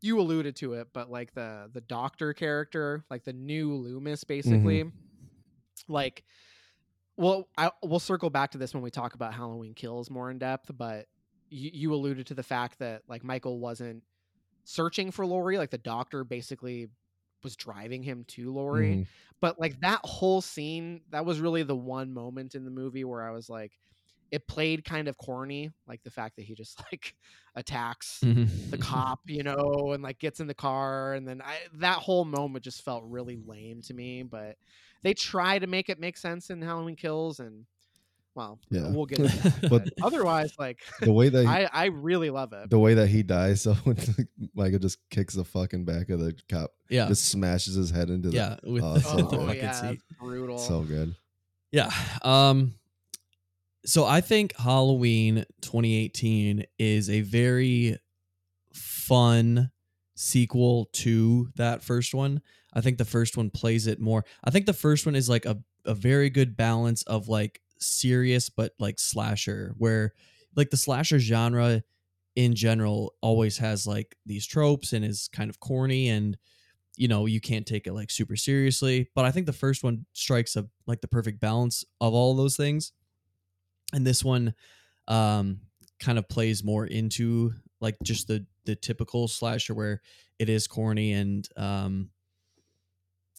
[0.00, 4.84] you alluded to it, but like the the doctor character, like the new Loomis, basically,
[5.88, 6.24] like,
[7.16, 10.38] well, I we'll circle back to this when we talk about Halloween Kills more in
[10.38, 11.06] depth, but
[11.52, 14.04] you, you alluded to the fact that like Michael wasn't
[14.64, 16.88] searching for Laurie, like the doctor basically
[17.42, 19.06] was driving him to Laurie, Mhm.
[19.40, 23.22] but like that whole scene, that was really the one moment in the movie where
[23.22, 23.72] I was like,
[24.30, 27.14] it played kind of corny, like the fact that he just like
[27.54, 28.48] attacks Mhm.
[28.70, 32.24] the cop, you know, and like gets in the car, and then I that whole
[32.24, 34.22] moment just felt really lame to me.
[34.22, 34.56] But
[35.02, 37.66] they try to make it make sense in Halloween Kills, and
[38.34, 38.90] well, Yeah.
[38.90, 39.70] we'll get into that.
[39.70, 42.70] But- but otherwise, like The way that he, I I really love it.
[42.70, 43.96] the way that he dies, so when
[44.54, 47.08] Michael just kicks the fucking back of the cop, Yeah.
[47.08, 48.36] just smashes his head into the.
[48.36, 48.56] Yeah.
[48.70, 49.38] With Oh, the, so the good.
[49.40, 49.86] oh fucking yeah, seat.
[50.08, 50.58] that's brutal.
[50.58, 51.14] So good.
[51.72, 51.90] Yeah.
[52.22, 52.74] Um
[53.84, 57.98] so I think Halloween 2018 is a very
[58.72, 59.70] fun
[60.14, 62.42] sequel to that first one.
[62.72, 64.24] I think the first one plays it more.
[64.44, 68.48] I think the first one is like a, a very good balance of like serious
[68.48, 70.12] but like slasher where
[70.56, 71.82] like the slasher genre
[72.36, 76.36] in general always has like these tropes and is kind of corny and
[76.96, 80.06] you know you can't take it like super seriously but i think the first one
[80.12, 82.92] strikes a like the perfect balance of all those things
[83.92, 84.54] and this one
[85.08, 85.60] um
[86.00, 90.00] kind of plays more into like just the the typical slasher where
[90.38, 92.08] it is corny and um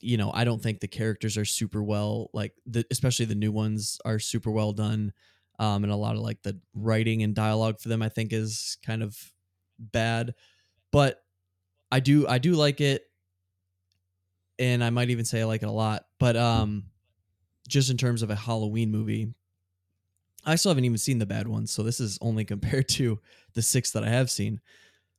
[0.03, 3.51] you know i don't think the characters are super well like the especially the new
[3.51, 5.13] ones are super well done
[5.59, 8.77] um and a lot of like the writing and dialogue for them i think is
[8.85, 9.17] kind of
[9.79, 10.35] bad.
[10.91, 11.23] But
[11.91, 13.03] i do i do like it
[14.59, 16.83] and i might even say i like it a lot but um
[17.67, 19.33] just in terms of a halloween movie
[20.45, 23.19] i still haven't even seen the bad ones so this is only compared to
[23.53, 24.59] the six that i have seen.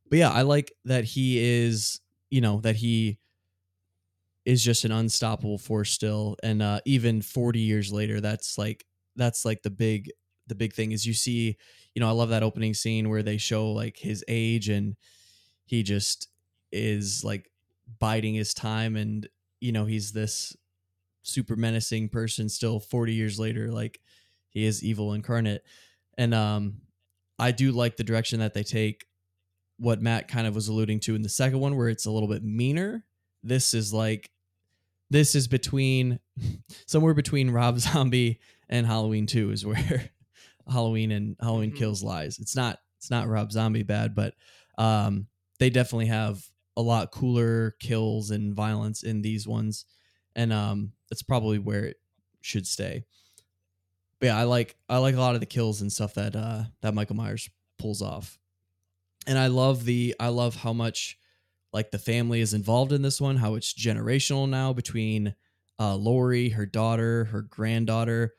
[0.09, 3.19] But yeah i like that he is you know that he
[4.45, 8.85] is just an unstoppable force still and uh even 40 years later that's like
[9.17, 10.11] that's like the big
[10.47, 11.57] the big thing is you see
[11.95, 14.97] you know i love that opening scene where they show like his age and
[15.65, 16.29] he just
[16.73, 17.51] is like
[17.99, 19.29] biding his time and
[19.61, 20.57] you know he's this
[21.23, 24.01] super menacing person still 40 years later like
[24.51, 25.63] he is evil incarnate.
[26.17, 26.83] And um
[27.39, 29.07] i do like the direction that they take
[29.79, 32.29] what matt kind of was alluding to in the second one where it's a little
[32.29, 33.05] bit meaner.
[33.43, 34.31] This is like
[35.15, 36.19] this is between
[36.87, 40.11] somewhere between Rob Zombie and Halloween 2 is where
[40.69, 41.77] Halloween and Halloween Mhm.
[41.77, 42.39] Kills lies.
[42.41, 44.35] It's not it's not Rob Zombie bad, but
[44.77, 45.29] um
[45.61, 46.45] they definitely have
[46.77, 49.85] a lot cooler kills and violence in these ones.
[50.35, 51.97] And um that's probably where it
[52.41, 53.05] should stay.
[54.19, 56.65] But yeah, I like I like a lot of the kills and stuff that uh
[56.81, 57.49] that Michael Myers
[57.79, 58.37] pulls off.
[59.29, 61.19] And I love the I love how much
[61.75, 65.35] like the family is involved in this one, how it's generational now between
[65.81, 68.33] uh Laurie, her daughter, her granddaughter.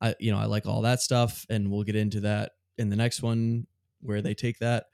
[0.00, 2.96] I you know, I like all that stuff and we'll get into that in the
[2.96, 3.66] next one
[4.00, 4.86] where they take that.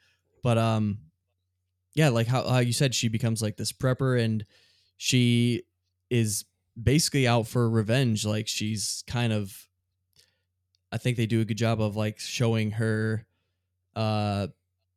[0.42, 0.98] But um
[1.94, 4.44] yeah, like how, how you said she becomes like this prepper and
[4.96, 5.62] she
[6.10, 6.44] is
[6.82, 8.26] basically out for revenge.
[8.26, 9.56] Like she's kind of
[10.90, 13.24] I think they do a good job of like showing her
[13.94, 14.48] uh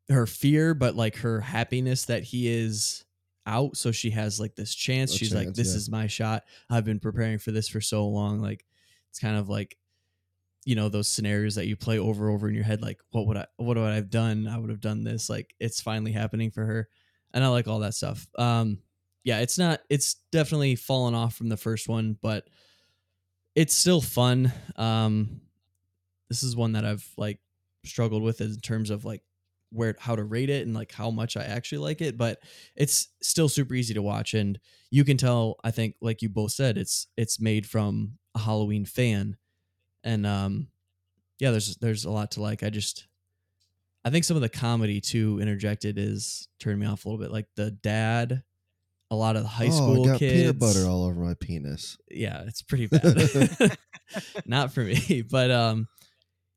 [0.09, 3.05] her fear but like her happiness that he is
[3.47, 5.15] out so she has like this chance.
[5.15, 5.77] A she's like this yeah.
[5.77, 6.43] is my shot.
[6.69, 8.41] I've been preparing for this for so long.
[8.41, 8.65] Like
[9.09, 9.77] it's kind of like
[10.65, 13.25] you know those scenarios that you play over and over in your head like what
[13.25, 14.47] would i what would i have done?
[14.47, 15.29] I would have done this.
[15.29, 16.89] Like it's finally happening for her
[17.33, 18.27] and i like all that stuff.
[18.37, 18.79] Um
[19.23, 22.47] yeah it's not it's definitely fallen off from the first one but
[23.55, 24.51] it's still fun.
[24.75, 25.41] Um
[26.29, 27.39] this is one that i've like
[27.85, 29.21] struggled with in terms of like
[29.71, 32.39] where how to rate it and like how much i actually like it but
[32.75, 34.59] it's still super easy to watch and
[34.91, 38.85] you can tell i think like you both said it's it's made from a halloween
[38.85, 39.35] fan
[40.03, 40.67] and um
[41.39, 42.63] yeah there's there's a lot to like.
[42.63, 43.07] I just
[44.05, 47.31] i think some of the comedy too interjected is turning me off a little bit
[47.31, 48.43] like the dad
[49.09, 50.33] a lot of the high oh, school I got kids.
[50.33, 51.97] peanut butter all over my penis.
[52.09, 53.77] yeah it's pretty bad.
[54.45, 55.87] Not for me but um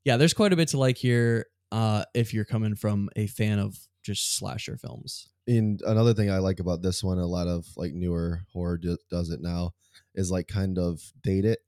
[0.05, 3.59] yeah there's quite a bit to like here uh if you're coming from a fan
[3.59, 7.65] of just slasher films And another thing I like about this one, a lot of
[7.77, 9.73] like newer horror do, does it now,
[10.15, 11.59] is like kind of date it.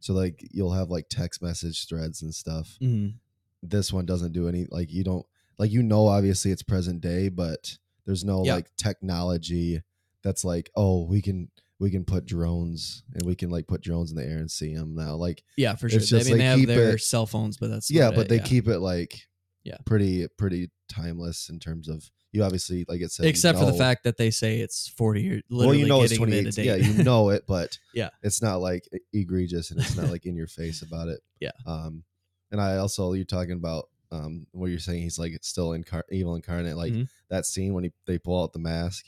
[0.00, 2.76] So like you'll have like text message threads and stuff.
[2.80, 3.14] Mhm.
[3.62, 5.24] This one doesn't do any like you don't
[5.58, 8.56] like you know obviously it's present day, but there's no Yeah.
[8.56, 9.82] like technology
[10.22, 11.48] that's like oh we can
[11.78, 14.72] we can put drones and we can like put drones in the air and see
[14.74, 17.56] them now like yeah for sure i mean like, they have their it- cell phones
[17.56, 18.42] but that's yeah but it, they yeah.
[18.44, 19.26] keep it like
[19.64, 19.76] Yeah.
[19.84, 23.72] pretty pretty timeless in terms of you obviously like it said you except for the
[23.72, 27.02] fact that they say it's 40 years well you know it's it 28 yeah you
[27.04, 28.10] know it but Yeah.
[28.22, 31.52] it's not like egregious and it's not like in your face about it Yeah.
[31.66, 32.04] um
[32.50, 36.02] and i also you're talking about um what you're saying he's like it's still incar-
[36.10, 37.08] evil incarnate like Mhm.
[37.30, 39.06] that scene when he they pull out the mask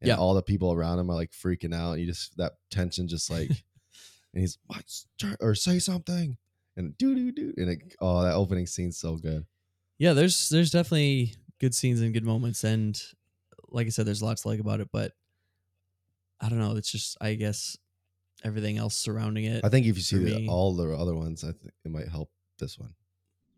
[0.00, 0.16] and Yeah.
[0.16, 3.28] all the people around him are like freaking out and you just that tension just
[3.30, 3.48] like
[4.32, 4.84] and he's "What?
[5.18, 6.38] Turn- or say something
[6.76, 9.44] and do do do and it, oh that opening scene's so good
[9.98, 13.00] yeah there's there's definitely good scenes and good moments and
[13.68, 15.12] like i said there's lots to like about it but
[16.40, 17.76] i don't know it's just i guess
[18.44, 21.48] everything else surrounding it i think if you see the, all the other ones i
[21.48, 22.94] think it might help this one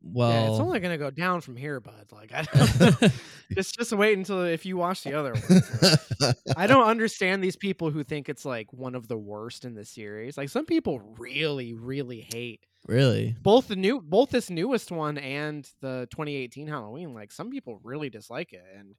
[0.03, 2.07] well yeah, it's only gonna go down from here, bud.
[2.13, 3.09] Like I don't know.
[3.53, 6.37] just just wait until if you watch the other ones.
[6.57, 9.85] I don't understand these people who think it's like one of the worst in the
[9.85, 10.39] series.
[10.39, 15.69] Like some people really, really hate really both the new, both this newest one and
[15.81, 17.15] the 2018 Halloween.
[17.15, 18.95] Like some people really dislike it, and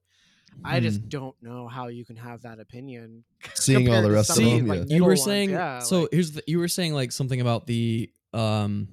[0.64, 3.24] I just don't know how you can have that opinion.
[3.54, 4.96] Seeing all the rest of See, them like, yeah.
[4.96, 5.24] you were ones.
[5.24, 8.88] saying Yeah, so like- here's the, you were saying like something about the um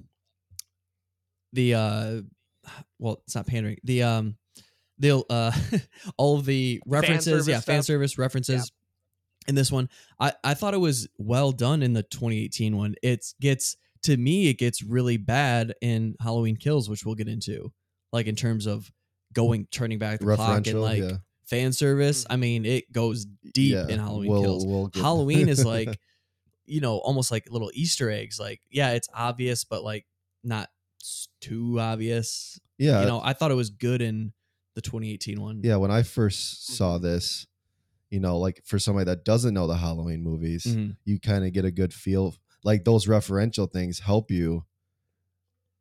[1.52, 2.20] the uh
[2.98, 4.36] well it's not pandering the um
[4.98, 5.52] they'll uh
[6.18, 7.84] all of the references service yeah fan stuff.
[7.86, 8.70] service references
[9.46, 9.88] in this one
[10.20, 14.48] i i thought it was well done in the 2018 one it gets to me
[14.48, 17.72] it gets really bad in halloween kills which we'll get into
[18.12, 18.90] like in terms of
[19.32, 23.72] going turning back the clock and like yeah fan service i mean it goes deep
[23.72, 25.98] Yeah, in halloween we'll- kills we'll get- Halloween is like,
[26.66, 28.38] you know, almost like little Easter eggs.
[28.38, 30.04] Like, yeah, it's obvious, but like
[30.44, 30.68] not
[31.40, 32.60] too obvious.
[32.76, 34.34] yeah You know, I thought it was good in
[34.74, 35.60] the 2018 one.
[35.64, 37.02] yeah when i first saw Mhm.
[37.02, 37.46] this
[38.10, 40.96] you know like for somebody that doesn't know the halloween movies Mhm.
[41.04, 42.34] you kind of get a good feel
[42.64, 44.64] like those referential things help you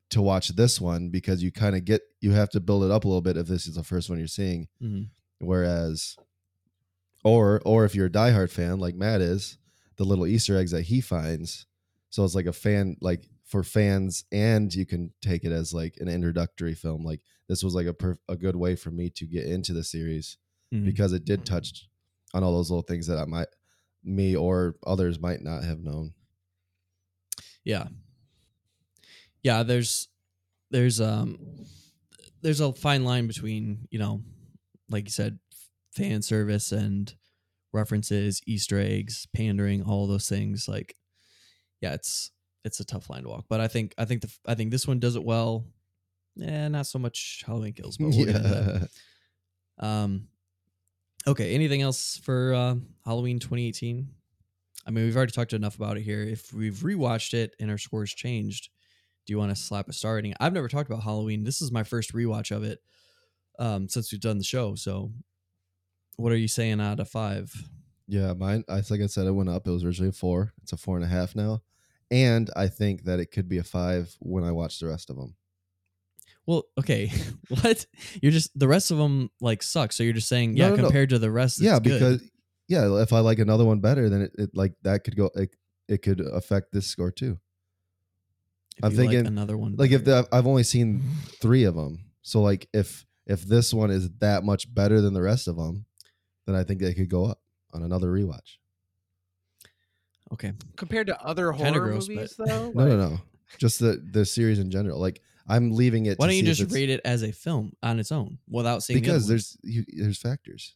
[0.10, 3.04] to watch this one because you kind of get you have to build it up
[3.04, 5.10] a little bit if this is the first one you're seeing Mhm.
[5.40, 6.16] whereas
[7.24, 9.58] or or if you're a diehard fan like matt is
[9.98, 11.66] the little easter eggs that he finds
[12.10, 15.96] so it's like a fan like for fans and you can take it as like
[16.00, 19.26] an introductory film like this was like a perf- a good way for me to
[19.26, 20.38] get into the series
[20.74, 20.84] Mhm.
[20.86, 21.90] because it did touch
[22.34, 23.48] on all those little things that I might
[24.04, 26.14] me or others might not have known.
[27.68, 27.88] Yeah.
[29.44, 30.08] Yeah, there's
[30.72, 31.38] there's um
[32.42, 34.22] there's a fine line between, you know,
[34.90, 35.38] like you said,
[35.92, 37.14] fan service and
[37.74, 40.68] references, Easter eggs, pandering, all those things.
[40.70, 40.96] Like,
[41.82, 42.32] yeah, it's
[42.64, 43.46] it's a tough line to walk.
[43.50, 45.66] But I think I think the I think this one does it well.
[46.42, 48.80] Eh, not so much Halloween Kills, but we'll get yeah.
[49.80, 50.30] Um,
[51.28, 51.54] okay.
[51.54, 54.08] Anything else for uh, Halloween 2018?
[54.86, 56.22] I mean, we've already talked enough about it here.
[56.22, 58.70] If we've rewatched it and our scores changed,
[59.26, 60.34] do you want to slap a star rating?
[60.40, 61.44] I've never talked about Halloween.
[61.44, 62.80] This is my first rewatch of it
[63.60, 64.76] um, since we've done the show.
[64.76, 65.12] So,
[66.16, 67.54] what are you saying out of five?
[68.08, 68.64] Yeah, mine.
[68.70, 69.68] I like I said, it went up.
[69.68, 70.54] It was originally a four.
[70.64, 71.62] It's a four and a half now,
[72.10, 75.18] and I think that it could be a five when I watch the rest of
[75.18, 75.36] them.
[76.46, 77.12] Well, okay,
[77.50, 77.86] what?
[78.22, 79.92] You're just the rest of them like suck.
[79.92, 80.84] So you're just saying, No, yeah, no, no.
[80.84, 82.22] compared to the rest, yeah, it's good.
[82.68, 85.30] Because yeah, if I like another one better, then it, it like that could go.
[85.36, 85.56] It,
[85.88, 87.38] it could affect this score too.
[88.78, 89.76] If I'm you like thinking, another one.
[89.78, 91.02] Like if the, I've only seen
[91.42, 95.22] three of them, so like if if this one is that much better than the
[95.22, 95.86] rest of them,
[96.46, 97.40] then I think they could go up
[97.74, 98.58] on another rewatch.
[100.34, 102.72] okay, Compared to other Kinda horror gross, movies, but- though.
[102.72, 103.18] No, no, no,
[103.58, 105.00] just the the series in general.
[105.00, 106.20] Like I'm leaving it.
[106.20, 108.38] why to don't you see if just rate it as a film on its own
[108.50, 109.02] without seeing?
[109.02, 109.58] the other because ones?
[109.64, 110.76] there's you, there's factors.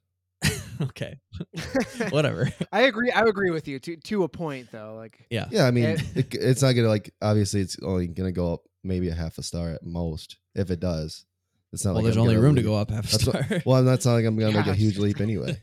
[0.90, 1.20] okay,
[2.10, 2.50] whatever.
[2.72, 3.12] I agree.
[3.12, 4.96] I agree with you to to a point, though.
[4.96, 5.48] Like, Yeah.
[5.52, 8.62] Yeah, I mean, It- it, it's not gonna like obviously it's only gonna go up
[8.84, 11.26] maybe a half a star at most if it does.
[11.74, 13.24] It's not Well, like there's I'm only gonna room to go up half a That's
[13.24, 13.44] star.
[13.44, 15.62] what- Well, that's not like I'm gonna make a huge leap anyway,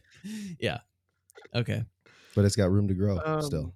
[0.58, 0.78] yeah.
[1.54, 1.84] Okay.
[2.34, 3.74] but it's got room to grow Um, still.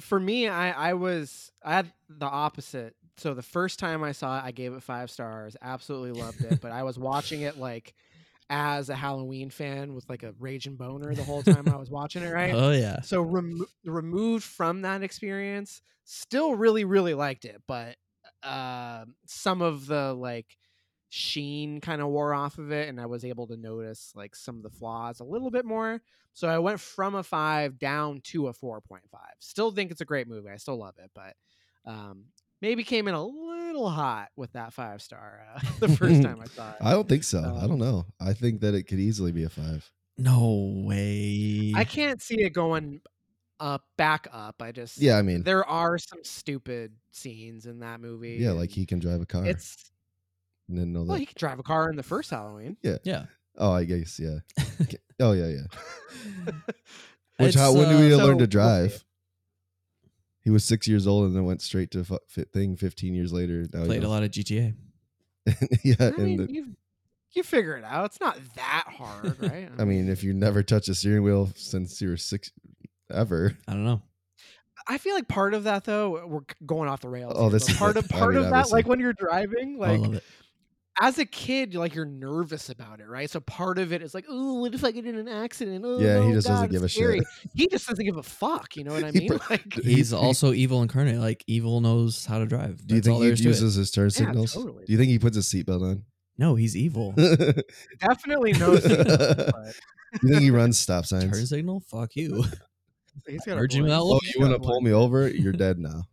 [0.00, 2.94] for me, I I was I had the opposite.
[3.18, 5.56] So the first time I saw it, I gave it five stars.
[5.62, 6.60] Absolutely loved it.
[6.60, 7.94] but I was watching it like
[8.48, 12.22] as a Halloween fan with like a raging boner the whole time I was watching
[12.22, 12.32] it.
[12.32, 12.54] Right.
[12.54, 13.00] Oh yeah.
[13.02, 17.96] So remo- removed from that experience, still really really liked it, but
[18.42, 20.56] uh, some of the like
[21.08, 24.56] sheen kind of wore off of it, and I was able to notice like some
[24.56, 26.02] of the flaws a little bit more.
[26.32, 29.34] So I went from a five down to a four point five.
[29.40, 30.50] Still think it's a great movie.
[30.50, 31.34] I still love it, but
[31.86, 32.24] um,
[32.60, 36.46] maybe came in a little hot with that five star uh, the first time I
[36.46, 36.76] saw it.
[36.80, 37.40] I don't think so.
[37.40, 38.06] I um, don't know.
[38.20, 39.90] I think that it could easily be a five.
[40.18, 41.72] No way.
[41.76, 43.00] I can't see it going
[43.60, 44.62] up back up.
[44.62, 48.36] I just Yeah, I mean, there are some stupid scenes in that movie.
[48.40, 49.44] yeah, like he can drive a car.
[49.44, 49.90] It's
[50.68, 51.08] Didn't know that.
[51.08, 52.76] well, he could drive a car in the first Halloween.
[52.82, 52.96] Yeah.
[53.04, 53.24] Yeah.
[53.58, 54.38] Oh, I guess yeah.
[55.18, 56.52] Oh yeah, yeah.
[57.38, 59.02] Which It's, how when did uh, we so- learn to drive?
[60.46, 62.76] He was six years old and then went straight to fu- fit thing.
[62.76, 64.74] Fifteen years later, now he played a knows- lot of GTA.
[65.82, 66.76] yeah, I and mean, the- you
[67.32, 68.04] you figure it out.
[68.04, 69.68] It's not that hard, right?
[69.78, 72.52] I mean, if you never touched a steering wheel since you were six,
[73.12, 73.56] ever.
[73.66, 74.02] I don't know.
[74.86, 77.32] I feel like part of that though, we're going off the rails.
[77.34, 78.04] Oh, here, this is part it.
[78.04, 78.78] of I part mean, of that, obviously.
[78.78, 80.24] like when you're driving, I like love it.
[81.00, 83.28] As a kid, like you're nervous about it, right?
[83.28, 85.84] So part of it is like, oh, what if I get in an accident?
[85.86, 87.24] Oh, Yeah, he no, just doesn't give it's a shit.
[87.54, 88.76] He just doesn't give a fuck.
[88.76, 89.38] You know what I mean?
[89.50, 91.18] like, He's also evil incarnate.
[91.18, 92.86] Like evil knows how to drive.
[92.86, 93.48] Do you That's all think he is to it.
[93.48, 94.54] uses his turn signals?
[94.54, 94.84] Yeah, totally.
[94.86, 96.04] Do you think he puts his seatbelt on?
[96.38, 97.12] No, he's evil.
[98.00, 98.82] Definitely knows.
[98.86, 99.74] but
[100.22, 101.24] you think he runs stop signs?
[101.30, 101.80] Turn signal?
[101.80, 102.44] Fuck you.
[103.26, 103.92] he's got a Virgin voice.
[103.92, 105.28] Oh, without Oh, you want to pull me over?
[105.28, 106.04] You're dead now.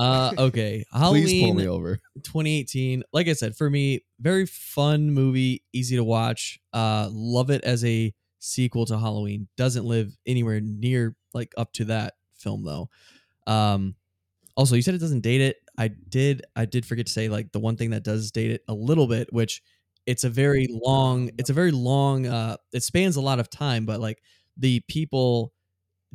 [0.00, 0.84] Uh, okay.
[0.92, 1.96] Please pull Halloween me over.
[2.22, 3.02] 2018.
[3.12, 6.58] Like I said, for me, very fun movie, easy to watch.
[6.72, 9.48] Uh, love it as a sequel to Halloween.
[9.56, 12.88] Doesn't live anywhere near like up to that film though.
[13.46, 13.94] Um,
[14.56, 15.56] also, you said it doesn't date it.
[15.78, 16.42] I did.
[16.56, 19.06] I did forget to say like the one thing that does date it a little
[19.06, 19.62] bit, which
[20.06, 21.30] it's a very long.
[21.38, 22.26] It's a very long.
[22.26, 24.22] Uh, it spans a lot of time, but like
[24.56, 25.52] the people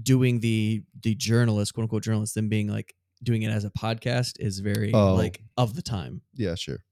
[0.02, 2.94] doing the the journalist, quote unquote journalist, them being like
[3.24, 5.16] doing it as a podcast is very Oh.
[5.16, 6.22] like of the time.
[6.36, 6.84] Yeah, sure.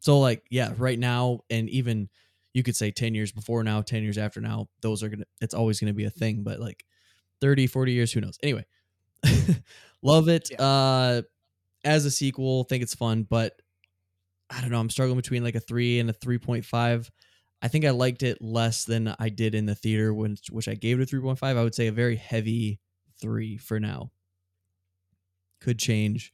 [0.00, 2.08] So like yeah, right now and even
[2.54, 5.26] you could say 10 years before now, 10 years after now, those are going to
[5.40, 6.84] it's always going to be a thing, but like
[7.40, 8.38] 30, 40 years, who knows.
[8.42, 8.64] Anyway.
[10.02, 10.48] Love it.
[10.50, 10.62] Yeah.
[10.62, 11.22] Uh
[11.84, 13.60] as a sequel, think it's fun, but
[14.50, 17.10] I don't know, I'm struggling between like a 3 and a 3.5.
[17.62, 20.74] I think I liked it less than I did in the theater which which I
[20.74, 21.42] gave it a 3.5.
[21.42, 22.80] I would say a very heavy
[23.20, 24.10] 3 for now.
[25.62, 26.32] Could change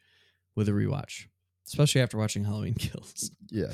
[0.57, 1.27] with a rewatch,
[1.67, 3.73] especially after watching Halloween Kills Yeah,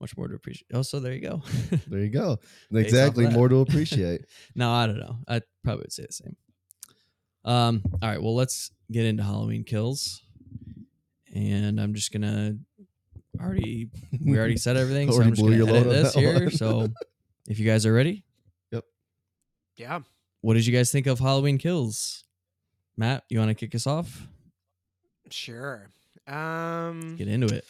[0.00, 0.66] much more to appreciate.
[0.72, 1.42] Oh, so there you go.
[1.88, 2.38] there you go.
[2.72, 4.22] Exactly, more to appreciate.
[4.54, 5.18] no, I don't know.
[5.28, 6.36] I probably would say the same.
[7.44, 7.82] Um.
[8.02, 8.22] All right.
[8.22, 10.22] Well, let's get into Halloween Kills,
[11.34, 12.56] and I'm just gonna
[13.40, 13.90] already
[14.24, 16.14] we already said everything, so Already I'm just blew gonna your edit load on this
[16.14, 16.50] that here.
[16.50, 16.88] So,
[17.48, 18.24] if you guys are ready,
[18.72, 18.84] Yep.
[19.76, 20.00] Yeah.
[20.40, 22.24] what did you guys think of Halloween Kills?
[22.96, 24.26] Matt, you want to kick us off?
[25.30, 25.90] Sure.
[26.26, 27.64] Um Get into it.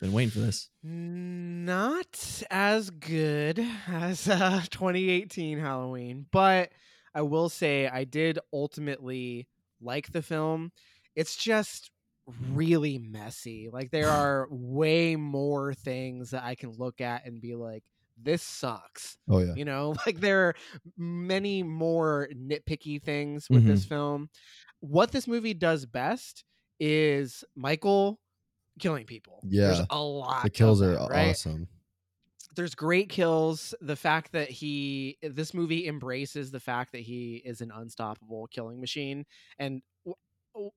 [0.00, 0.68] Been waiting for this.
[0.82, 6.70] Not as good as uh, 2018 Halloween, but
[7.14, 9.48] I will say I did ultimately
[9.80, 10.70] like the film.
[11.14, 11.90] It's just
[12.52, 13.70] really messy.
[13.72, 17.82] Like there are way more things that I can look at and be like,
[18.22, 19.16] this sucks.
[19.30, 19.54] Oh yeah.
[19.54, 20.54] You know, like there are
[20.98, 24.28] many more nitpicky things with this film.
[24.80, 26.44] What this movie does best
[26.80, 28.20] is Michael
[28.78, 29.40] killing people.
[29.48, 29.68] Yeah.
[29.68, 30.42] There's a lot.
[30.42, 31.30] The kills of are right?
[31.30, 31.68] awesome.
[32.54, 33.74] There's great kills.
[33.82, 38.80] The fact that he, this movie embraces the fact that he is an unstoppable killing
[38.80, 39.26] machine,
[39.58, 39.82] and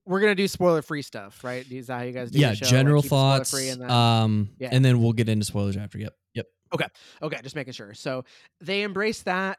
[0.04, 1.64] we're gonna do spoiler free stuff, right?
[1.72, 2.38] Is that how you guys do?
[2.38, 2.66] yeah, the show?
[2.66, 3.54] General keep it spoiler thoughts.
[3.54, 4.68] and then- um, Yeah.
[4.72, 5.98] and then we'll get into spoilers after.
[5.98, 6.14] Yep.
[6.34, 6.46] Yep.
[6.74, 6.86] Okay,
[7.22, 7.94] okay, just making sure.
[7.94, 8.24] So
[8.60, 9.58] they embrace that.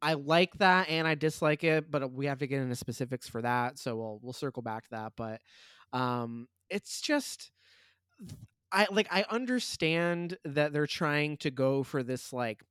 [0.00, 3.42] I like that and I dislike it, but we have to get into specifics for
[3.42, 3.78] that.
[3.78, 5.12] So we'll we'll circle back to that.
[5.16, 5.40] But
[5.92, 7.50] um it's just
[8.70, 12.62] I like I understand that they're trying to go for this like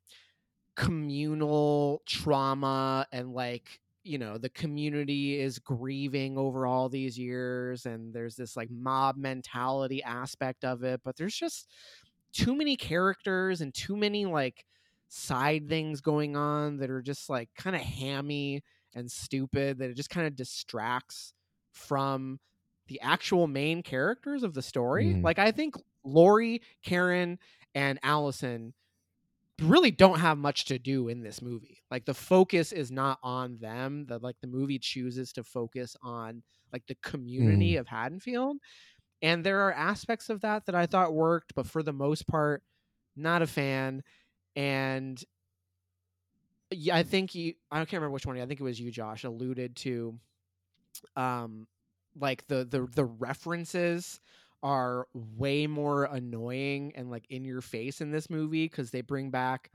[0.75, 8.13] communal trauma and like you know the community is grieving over all these years and
[8.13, 11.69] there's this like mob mentality aspect of it but there's just
[12.33, 14.65] too many characters and too many like
[15.09, 18.63] side things going on that are just like kind of hammy
[18.95, 21.33] and stupid that it just kind of distracts
[21.71, 22.39] from
[22.87, 25.15] the actual main characters of the story.
[25.15, 25.23] Mhm.
[25.23, 27.39] Like I think Laurie, Karen,
[27.75, 28.73] and Allison
[29.61, 31.83] really don't have much to do in this movie.
[31.89, 34.05] Like the focus is not on them.
[34.07, 38.57] That like the movie chooses to focus on like the community of Haddonfield.
[39.21, 42.63] And there are aspects of that that I thought worked, but for the most part,
[43.15, 44.03] not a fan.
[44.57, 45.23] And
[46.71, 48.37] yeah, I think you I can't remember which one.
[48.39, 50.19] I think it was you, Josh, alluded to
[51.15, 51.67] um
[52.19, 54.19] like the the the references
[54.63, 59.29] are way more annoying and like in your face in this movie because they bring
[59.29, 59.69] back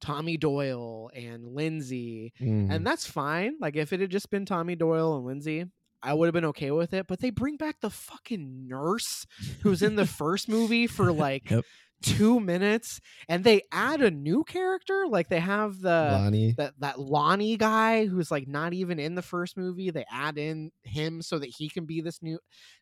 [0.00, 2.70] Tommy Doyle and Lindsay Mhm.
[2.72, 3.56] and that's fine.
[3.60, 5.64] Like if it had just been Tommy Doyle and Lindsay,
[6.02, 7.06] I would have been okay with it.
[7.08, 9.26] But they bring back the fucking nurse
[9.62, 11.64] who's in the first movie for like Yep.
[12.02, 15.06] Two minutes, and they add a new character.
[15.08, 16.58] Like they have the Lonnie.
[16.58, 19.90] that that Lonnie guy who's like not even in the first movie.
[19.90, 22.38] They add in him so that he can be this new.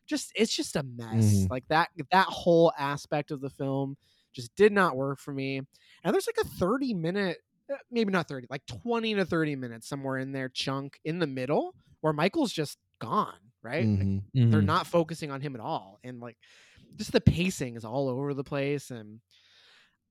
[0.07, 1.45] Just it's just a mess.
[1.45, 1.49] Mhm.
[1.49, 3.97] Like that that whole aspect of the film
[4.33, 5.57] just did not work for me.
[6.03, 7.37] And there's like a 30 minute,
[7.71, 11.27] uh, maybe not 30, like 20 to 30 minutes somewhere in there chunk in the
[11.27, 13.39] middle where Michael's just gone.
[13.63, 13.89] Right?
[13.99, 14.21] Like, Mhm.
[14.49, 14.61] they're Mhm.
[14.61, 16.37] not focusing on him at all and like
[16.95, 19.19] just the pacing is all over the place and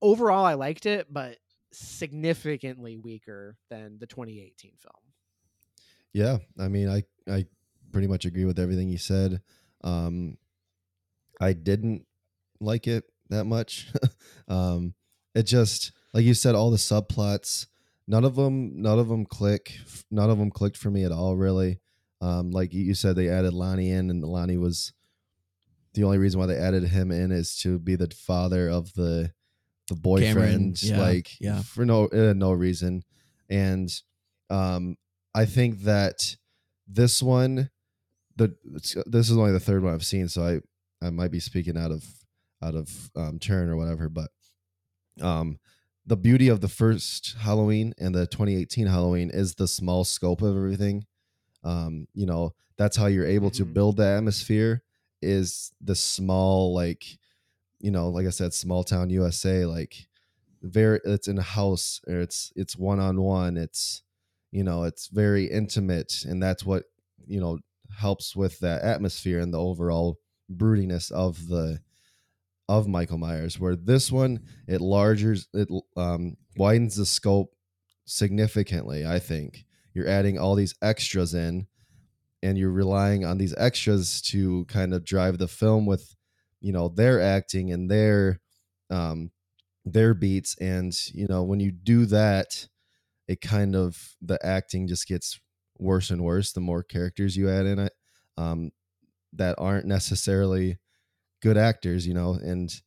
[0.02, 1.38] overall i liked it but
[1.72, 4.94] significantly weaker than the 2018 film
[6.12, 7.46] Yeah, I mean, I I
[7.92, 9.42] pretty much agree with everything you said.
[9.84, 10.36] Um,
[11.40, 12.06] I didn't
[12.60, 13.92] like it that much.
[14.48, 14.94] um,
[15.34, 17.66] it just like you said, all the subplots,
[18.08, 19.78] none of them, none of them click.
[20.10, 21.78] None of them clicked for me at all, really.
[22.20, 24.92] Um, like you said, they added Lonnie in, and Lonnie was
[25.94, 29.32] the only reason why they added him in is to be the father of the
[29.88, 31.62] the boyfriend, yeah, like yeah.
[31.62, 33.02] for no uh, no reason.
[33.48, 33.90] And
[34.48, 34.96] um,
[35.34, 36.36] I think that
[36.86, 37.70] this one,
[38.36, 38.54] the
[39.06, 40.42] this is only the third one I've seen, so
[41.02, 42.04] I I might be speaking out of
[42.62, 44.30] out of um, turn or whatever, but
[45.20, 45.58] um,
[46.06, 50.56] the beauty of the first Halloween and the 2018 Halloween is the small scope of
[50.56, 51.06] everything.
[51.64, 53.74] Um, you know, that's how you're able to Mhm.
[53.74, 54.82] build the atmosphere
[55.22, 57.18] is the small like
[57.80, 60.06] you know, like I said, small town USA, like
[60.62, 63.56] very it's in a house or it's it's one on one.
[63.56, 64.02] It's
[64.52, 66.84] you know, it's very intimate and that's what,
[67.26, 67.58] you know,
[67.98, 70.18] helps with that atmosphere and the overall
[70.52, 71.80] broodiness of the
[72.68, 73.58] of Michael Myers.
[73.58, 77.54] Where this one it largers it um widens the scope
[78.04, 79.64] significantly, I think.
[79.94, 81.66] You're adding all these extras in
[82.42, 86.14] and you're relying on these extras to kind of drive the film with
[86.60, 88.40] you know their acting and their
[88.90, 89.30] um
[89.84, 90.56] their beats.
[90.60, 92.68] And you know when you do that
[93.28, 95.40] it kind of the acting just gets
[95.78, 97.92] worse and worse the more characters you add in it.
[98.36, 98.72] Um
[99.34, 100.78] that aren't necessarily
[101.42, 102.82] good actors you know and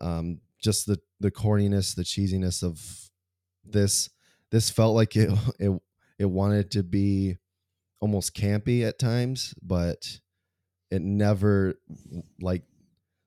[0.00, 3.10] um just the the corniness the cheesiness of
[3.64, 4.10] this
[4.50, 5.72] this felt like it it
[6.18, 7.36] it wanted to be
[8.00, 10.20] almost campy at times but
[10.90, 11.74] it never
[12.40, 12.62] like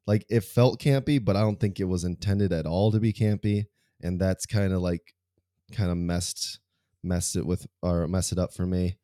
[0.07, 3.13] like it felt campy but i don't think it was intended at all to be
[3.13, 3.65] campy
[4.01, 5.13] and that's kind of like
[5.71, 6.59] kind of messed
[7.03, 8.97] messed it with or messed it up for me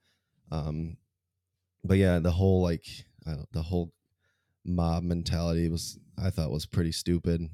[0.52, 0.98] um
[1.84, 2.86] but yeah the whole like
[3.52, 3.94] the whole
[4.66, 7.50] mob mentality was I thought was pretty stupid.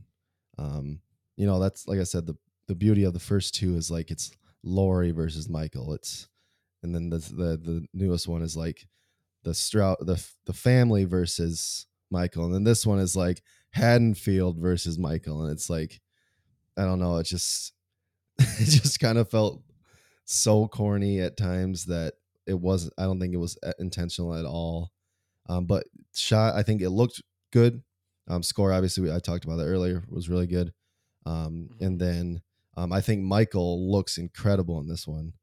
[0.58, 1.00] Um,
[1.38, 2.36] you know, that's like I said, the
[2.68, 4.32] the beauty of the first two is like it's
[4.64, 5.94] Laurie versus Michael.
[5.94, 6.28] It's
[6.86, 8.88] and then the the the newest one is like
[9.44, 14.98] the Strode the the family versus Michael, and then this one is like Haddonfield versus
[14.98, 16.00] Michael, and it's like
[16.78, 17.74] I don't know, it just
[18.40, 19.62] it just kind of felt
[20.26, 22.14] so corny at times that
[22.46, 22.94] it wasn't.
[22.98, 24.92] I don't think it was uh, intentional at all.
[25.48, 27.22] Um, but shot, I think it looked
[27.52, 27.82] good.
[28.28, 30.74] Um, score, obviously, I talked about that earlier, was really good.
[31.26, 32.42] Um, and then
[32.78, 35.34] um, I think Michael looks incredible in this one.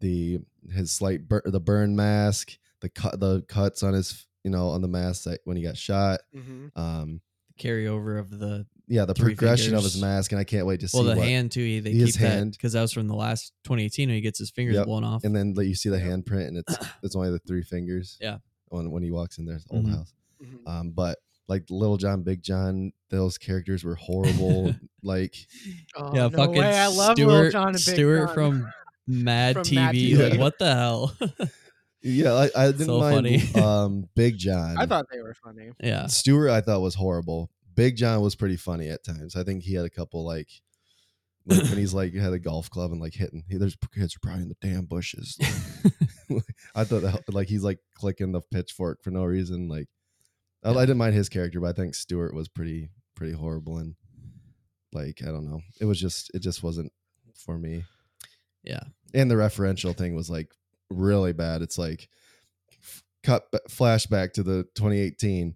[0.00, 0.40] The
[0.72, 4.82] his slight bur- the burn mask, the cut, the cuts on his, you know, on
[4.82, 6.20] the mask that when he got shot.
[6.32, 7.20] hmm Um,
[7.58, 10.88] Carryover of the yeah, the Three progression of his mask, and I can't wait to
[10.88, 11.26] see well, the what.
[11.26, 11.60] hand too.
[11.60, 12.52] he- They his keep that hand.
[12.52, 14.86] because that was from the last 2018 when he gets his fingers Yep.
[14.86, 15.24] blown off.
[15.24, 18.18] and then you see the handprint, and it's it's only the three fingers.
[18.20, 18.38] Yeah.
[18.68, 19.90] when when he walks in their old Mhm.
[19.96, 20.12] house.
[20.40, 24.74] hmm Um, but like Little John, Big John, those characters were horrible.
[25.02, 25.34] like,
[25.96, 26.76] Oh, yeah, no fucking way.
[26.76, 28.34] I love Stuart, Little John and Big Stuart John.
[28.34, 28.72] from
[29.06, 30.16] Mad From TV.
[30.16, 31.16] Mad Like, what the hell?
[32.02, 33.54] yeah, I, I didn't So mind funny.
[33.62, 34.76] um Big John.
[34.78, 35.70] I thought they were funny.
[35.80, 37.50] yeah, Stewart, I thought was horrible.
[37.74, 39.36] Big John was pretty funny at times.
[39.36, 40.48] I think he had a couple like.
[41.46, 44.20] Like when he's like had a golf club and like hitting, he, there's kids are
[44.22, 45.36] probably in the damn bushes.
[46.74, 49.68] I thought that, like he's like clicking the pitchfork for no reason.
[49.68, 49.88] Like
[50.64, 53.94] I, I didn't mind his character, but I think Stewart was pretty pretty horrible and
[54.94, 55.60] like I don't know.
[55.80, 56.92] It was just it just wasn't
[57.34, 57.84] for me.
[58.64, 58.82] Yeah.
[59.14, 60.50] And the referential thing was like
[60.90, 61.62] really bad.
[61.62, 62.08] It's like
[62.82, 65.54] f- cut b- flashback to the 2018.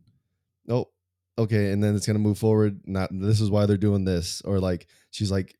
[0.66, 0.92] Nope.
[1.38, 2.80] Okay, and then it's gonna move forward.
[2.84, 5.56] Not this is why they're doing this, or like she's like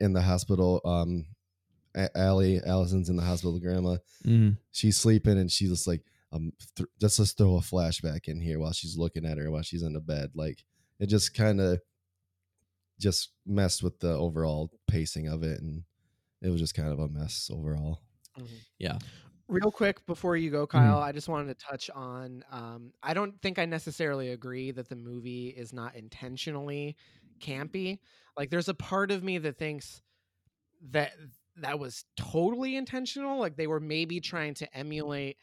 [0.00, 0.80] in the hospital.
[0.84, 1.26] Um,
[2.14, 3.52] Allie Allison's in the hospital.
[3.54, 4.58] with Grandma Mm.
[4.70, 8.60] she's sleeping and she's just like um th- just let's throw a flashback in here
[8.60, 10.62] while she's looking at her while she's in the bed like
[11.00, 11.80] it just kind of
[13.00, 15.82] just messed with the overall pacing of it and
[16.42, 18.00] it was just kind of a mess overall
[18.78, 18.98] Yeah.
[19.48, 20.52] Real quick before you Mm-hmm.
[20.52, 22.44] go, Kyle, I just wanted to touch on.
[22.52, 26.96] Um, I don't think I necessarily agree that the movie is not intentionally
[27.40, 27.98] campy.
[28.36, 30.02] Like, there's a part of me that thinks
[30.90, 31.12] that
[31.56, 33.40] that was totally intentional.
[33.40, 35.36] Like, they were maybe trying to emulate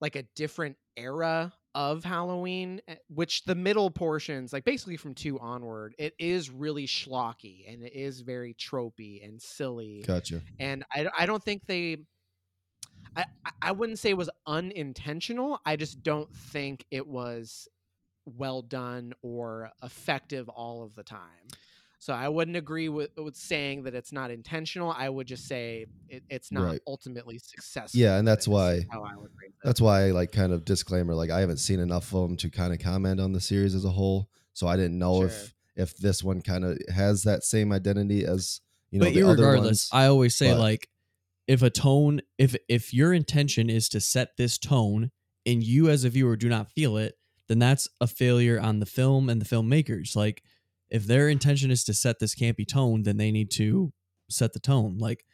[0.00, 5.38] like a different era of Halloween, eh, which the middle portions, like basically from two
[5.40, 10.02] onward, it is really schlocky and it is very tropey and silly.
[10.06, 10.40] Gotcha.
[10.58, 11.98] And I, I don't think they
[13.16, 15.60] I, I- I wouldn't say it was unintentional.
[15.64, 17.66] I just don't think it was
[18.26, 21.48] well done or effective all of the time
[22.04, 25.46] so i wouldn't agree with, uh, with saying that it's not intentional i would just
[25.46, 26.80] say it, it's not Right.
[26.86, 29.52] ultimately successful Yeah, and that's why- how I would it.
[29.62, 32.50] that's why I like kind of disclaimer like I haven't seen enough of them to
[32.50, 35.26] kind of comment on the series as a whole so I didn't know Sure.
[35.28, 39.88] if if this one kind of has that same identity as you know but regardless,
[39.92, 40.88] I always say but- like,
[41.48, 45.10] if a tone, if if your intention is to set this tone,
[45.44, 47.14] and you as a viewer do not feel it,
[47.48, 50.14] then that's a failure on the film and the filmmakers.
[50.14, 50.42] Like,
[50.94, 53.92] if their intention is to set this campy tone, then they need to
[54.30, 54.96] set the tone.
[54.98, 55.24] Like,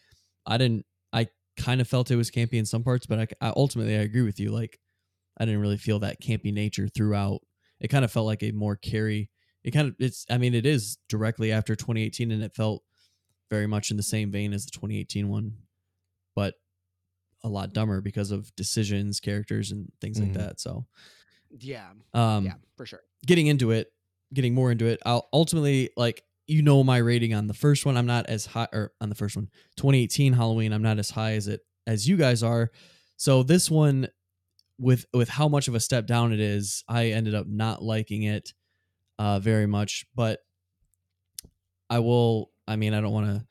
[0.47, 0.87] I didn't.
[1.13, 4.01] I kind of felt it was campy in some parts, but I, I ultimately I
[4.01, 4.51] agree with you.
[4.51, 4.79] Like,
[5.39, 7.41] I didn't really feel that campy nature throughout.
[7.81, 9.31] It kind of felt like a more carry.
[9.63, 10.25] It kind of it's.
[10.31, 12.83] I mean, it is directly after 2018, and it felt
[13.51, 15.55] very much in the same vein as the 2018 one,
[16.35, 16.55] but
[17.43, 20.23] a lot dumber because of decisions, characters, and things Mhm.
[20.23, 20.61] like that.
[20.61, 20.87] So,
[21.59, 23.93] yeah um, yeah for sure getting into it,
[24.33, 27.97] getting more into it, I'll ultimately like you know my rating on the first one.
[27.97, 30.73] I'm not as high or on the first one, 2018 Halloween.
[30.73, 32.71] I'm not as high as it as you guys are.
[33.17, 34.09] So this one,
[34.79, 38.23] with with how much of a step down it is, I ended up not liking
[38.25, 38.53] it
[39.19, 40.07] uh, very much.
[40.15, 40.41] But
[41.89, 42.51] I will.
[42.67, 43.45] I mean, I don't want to,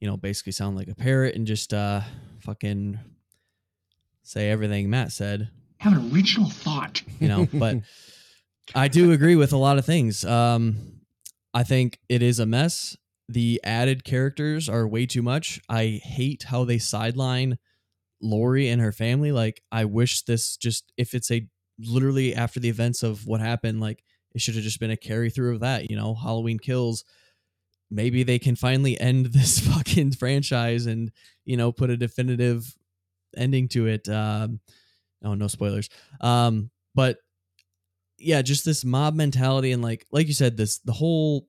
[0.00, 2.00] you know, basically sound like a parrot and just uh,
[2.40, 2.98] fucking
[4.22, 7.00] say everything Matt said Have an original thought.
[7.20, 7.76] you know but
[8.74, 10.24] i do agree with a lot of things.
[10.24, 11.00] Um
[11.54, 12.96] i think it is a mess.
[13.28, 15.60] The added characters are way too much.
[15.68, 17.58] I hate how they sideline
[18.20, 19.32] laurie and her family.
[19.32, 21.46] Like i wish this just if it's a
[21.78, 24.02] literally after the events of what happened like
[24.34, 27.04] it should have just been a carry through of that you know halloween kills.
[27.90, 31.12] Maybe they can finally end this fucking franchise and
[31.44, 32.74] you know put a definitive
[33.36, 34.08] ending to it.
[34.08, 34.60] Um
[35.24, 35.88] oh no spoilers.
[36.20, 37.18] Um but
[38.18, 41.48] yeah just this mob mentality and like like you said this the whole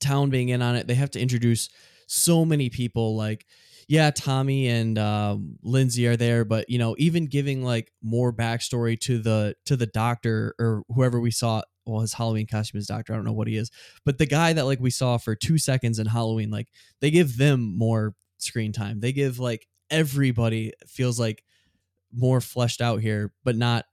[0.00, 1.68] town being in on it they have to introduce
[2.06, 3.46] so many people like
[3.88, 8.98] yeah, Tommy and um, Lindsey are there, but you know, even giving like more backstory
[9.00, 11.62] to the to the doctor or whoever we saw.
[11.84, 13.12] Well, his Halloween costume is doctor.
[13.12, 13.70] I don't know what he is,
[14.04, 16.68] but the guy that like we saw for two seconds in Halloween, like
[17.00, 19.00] they give them more screen time.
[19.00, 21.42] They give like everybody feels like
[22.14, 23.84] more fleshed out here, but not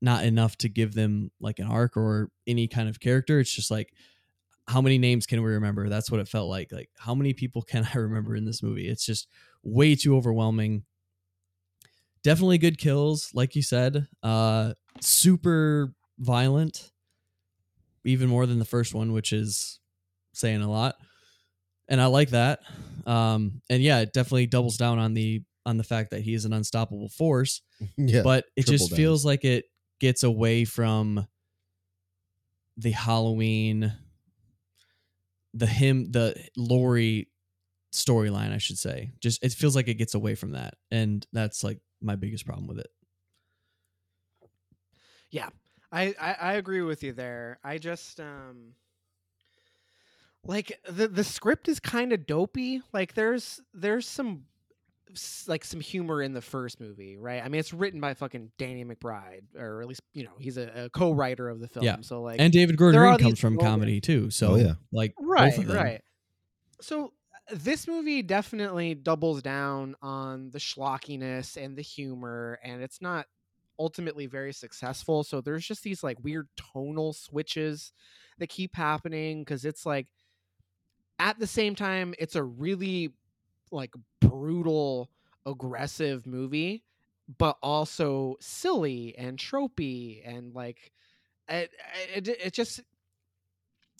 [0.00, 3.40] not enough to give them like an arc or any kind of character.
[3.40, 3.92] It's just like
[4.68, 5.88] how many names can we remember?
[5.88, 6.72] That's what it felt like.
[6.72, 8.88] Like how many people can I remember in this movie?
[8.88, 9.28] It's just
[9.62, 10.84] way too overwhelming.
[12.22, 14.06] Definitely good kills, like you said.
[14.22, 16.90] Uh super violent.
[18.04, 19.80] Even more than the first one, which is
[20.32, 20.96] saying a lot.
[21.88, 22.60] And I like that.
[23.06, 26.44] Um and yeah, it definitely doubles down on the on the fact that he is
[26.44, 27.60] an unstoppable force
[27.96, 28.22] yeah.
[28.22, 28.96] but it just down.
[28.96, 29.64] feels like it
[30.00, 31.26] gets away from
[32.76, 33.92] the Halloween,
[35.54, 37.28] the him, the Laurie
[37.92, 39.12] storyline, I should say.
[39.20, 42.66] Just it feels like it gets away from that, and that's like my biggest problem
[42.66, 42.90] with it.
[45.30, 45.48] Yeah,
[45.90, 47.58] I, I I agree with you there.
[47.64, 48.74] I just um
[50.44, 52.82] like the the script is kind of dopey.
[52.92, 54.44] Like there's there's some
[55.46, 57.42] like some humor in the first movie, right?
[57.44, 60.84] I mean, it's written by fucking Danny McBride, or at least you know he's a,
[60.84, 61.84] a co-writer of the film.
[61.84, 61.96] Yeah.
[62.00, 64.56] So like, And David Gordon there Green comes these from moments- comedy too, so Oh,
[64.56, 64.74] yeah.
[64.92, 65.76] like right, both of them.
[65.76, 66.00] right.
[66.80, 67.12] So
[67.50, 73.26] uh, this movie definitely doubles down on the schlockiness and the humor, and it's not
[73.78, 75.22] ultimately very successful.
[75.22, 77.92] So there's just these like weird tonal switches
[78.38, 80.06] that keep happening because it's like
[81.18, 83.12] at the same time it's a really
[83.70, 85.10] like brutal
[85.46, 86.84] aggressive movie
[87.38, 90.92] but also silly and tropey and like
[91.48, 91.72] it,
[92.14, 92.82] it, it just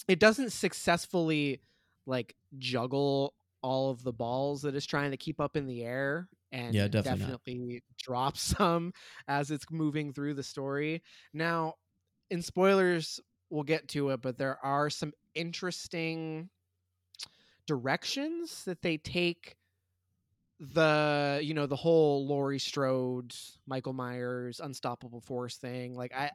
[0.09, 1.61] it doesn't successfully
[2.07, 6.29] like juggle all of the balls that it's trying to keep up in the air
[6.53, 8.93] and Yeah, definitely definitely drops some
[9.29, 11.03] as it's moving through the story.
[11.33, 11.75] Now
[12.31, 16.51] in spoilers we'll get to it but there are some interesting
[17.67, 19.57] directions that they take
[20.59, 23.35] the you know the whole Laurie Strode,
[23.67, 25.95] Michael Myers, Unstoppable Force thing.
[25.95, 26.31] Like I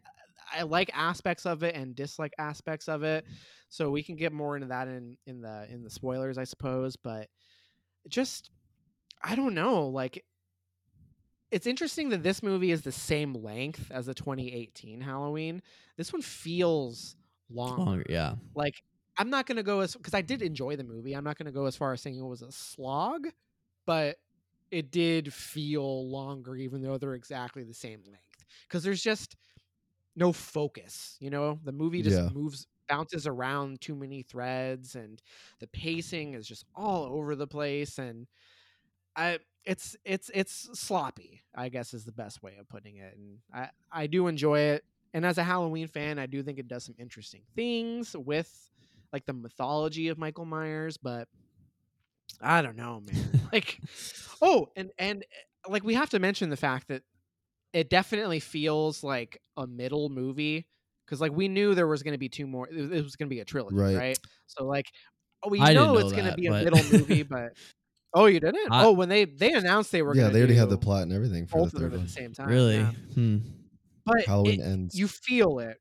[0.53, 3.25] I like aspects of it and dislike aspects of it.
[3.69, 6.95] So we can get more into that in in the in the spoilers, I suppose.
[6.95, 7.27] But
[8.07, 8.51] just
[9.23, 9.87] I don't know.
[9.87, 10.23] Like
[11.51, 15.61] it's interesting that this movie is the same length as the 2018 Halloween.
[15.97, 17.15] This one feels
[17.49, 17.81] longer.
[17.81, 18.35] Longer, yeah.
[18.55, 18.81] Like
[19.21, 21.13] I'm not gonna go as because I did enjoy the movie.
[21.13, 23.27] I'm not gonna go as far as saying it was a slog,
[23.85, 24.17] but
[24.71, 28.45] it did feel longer, even though they're exactly the same length.
[28.67, 29.35] Because there's just
[30.15, 31.17] no focus.
[31.19, 32.29] You know, the movie just Yeah.
[32.29, 35.21] moves, bounces around too many threads, and
[35.59, 37.99] the pacing is just all over the place.
[37.99, 38.27] And
[39.15, 41.43] I, it's it's it's sloppy.
[41.55, 43.15] I guess is the best way of putting it.
[43.17, 44.85] And I I do enjoy it.
[45.13, 48.71] And as a Halloween fan, I do think it does some interesting things with
[49.13, 51.27] like the mythology of Michael Myers, but
[52.41, 53.41] I don't know, man.
[53.53, 53.79] like,
[54.41, 55.23] oh, and and
[55.67, 57.03] uh, like we have to mention the fact that
[57.73, 60.67] it definitely feels like a middle movie
[61.05, 62.67] because like we knew there was going to be two more.
[62.69, 63.97] It was- going to be a trilogy, Right.
[63.97, 64.19] right?
[64.47, 64.87] So like
[65.43, 67.53] oh, we know know it's going to be a but- middle movie, but
[68.13, 68.71] oh, you didn't?
[68.71, 71.13] I- oh, when they they announced they were yeah, they already had the plot and
[71.13, 72.47] everything for both the of them third at the same time.
[72.47, 72.77] Really?
[72.77, 72.91] yeah.
[73.13, 73.37] Hmm.
[74.05, 74.97] But Halloween it- ends.
[74.97, 75.77] you feel it.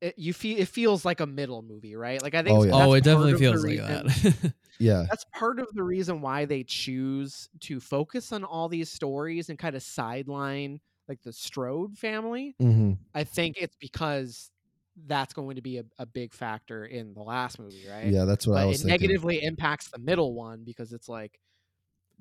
[0.00, 2.22] It, you feel it feels like a middle movie, right?
[2.22, 2.86] Like I think Oh, s- yeah.
[2.86, 4.54] Oh, it definitely part of feels like reason- that.
[4.78, 9.48] yeah, that's part of the reason why they choose to focus on all these stories
[9.48, 12.54] and kind of sideline like the Strode family.
[12.60, 14.50] hmm I think it's because
[15.06, 18.12] that's going to be a, a big factor in the last movie, right?
[18.12, 19.08] yeah, that's what I but was it thinking.
[19.08, 21.38] negatively impacts the middle one because it's like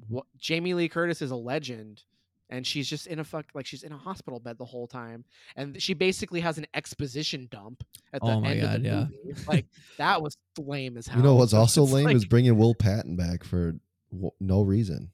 [0.08, 2.04] what Jamie Lee Curtis is a legend
[2.50, 5.26] and she's just in a fuck like she's in a hospital bed the whole time
[5.56, 9.06] and she basically has an exposition dump at the Oh my end of the yeah.
[9.26, 9.42] movie.
[9.48, 9.66] Like
[9.98, 11.18] that was lame as hell.
[11.18, 13.74] You know what's also it's lame like- is bringing Will Patton back for
[14.12, 15.10] w- no reason.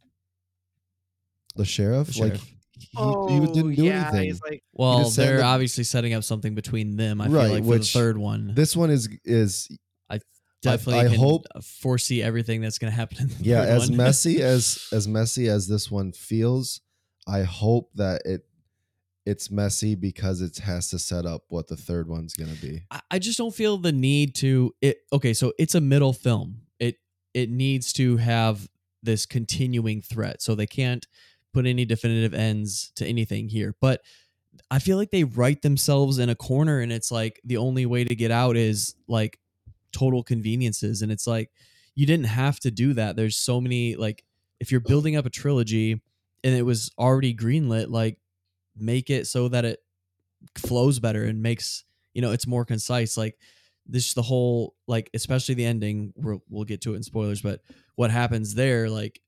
[1.56, 4.30] The sheriff, The like he, oh, he didn't do yeah, anything.
[4.30, 7.20] He's like well, just they're that- obviously setting up something between them.
[7.22, 9.70] I Right, feel like for which the third one, This one is is
[10.10, 10.20] I
[10.62, 13.18] definitely I can hope- foresee everything that's going to happen.
[13.20, 13.98] In the yeah third as one.
[14.06, 16.80] messy as as messy as this one feels.
[17.28, 18.46] I hope that it
[19.26, 22.82] it's messy because it has to set up what the third one's gonna be.
[22.90, 26.62] I- I just don't feel the need to it okay, so it's a middle film.
[26.80, 26.98] It
[27.34, 28.68] it needs to have
[29.04, 30.42] this continuing threat.
[30.42, 31.06] So they can't
[31.54, 33.76] put any definitive ends to anything here.
[33.82, 34.02] But
[34.70, 38.04] I feel like they write themselves in a corner and it's like the only way
[38.04, 39.40] to get out is like
[39.92, 41.50] total conveniences and it's like
[41.96, 43.16] you didn't have to do that.
[43.16, 44.24] There's so many like
[44.60, 46.02] if you're building up a trilogy
[46.44, 48.18] and it was already greenlit, like
[48.76, 49.80] make it so that it
[50.58, 53.18] flows better and makes you know it's more concise.
[53.18, 53.38] Like
[53.86, 56.14] this, the whole like especially the ending.
[56.16, 57.62] We'll, we'll get to it in spoilers, but
[57.96, 59.22] what happens there, like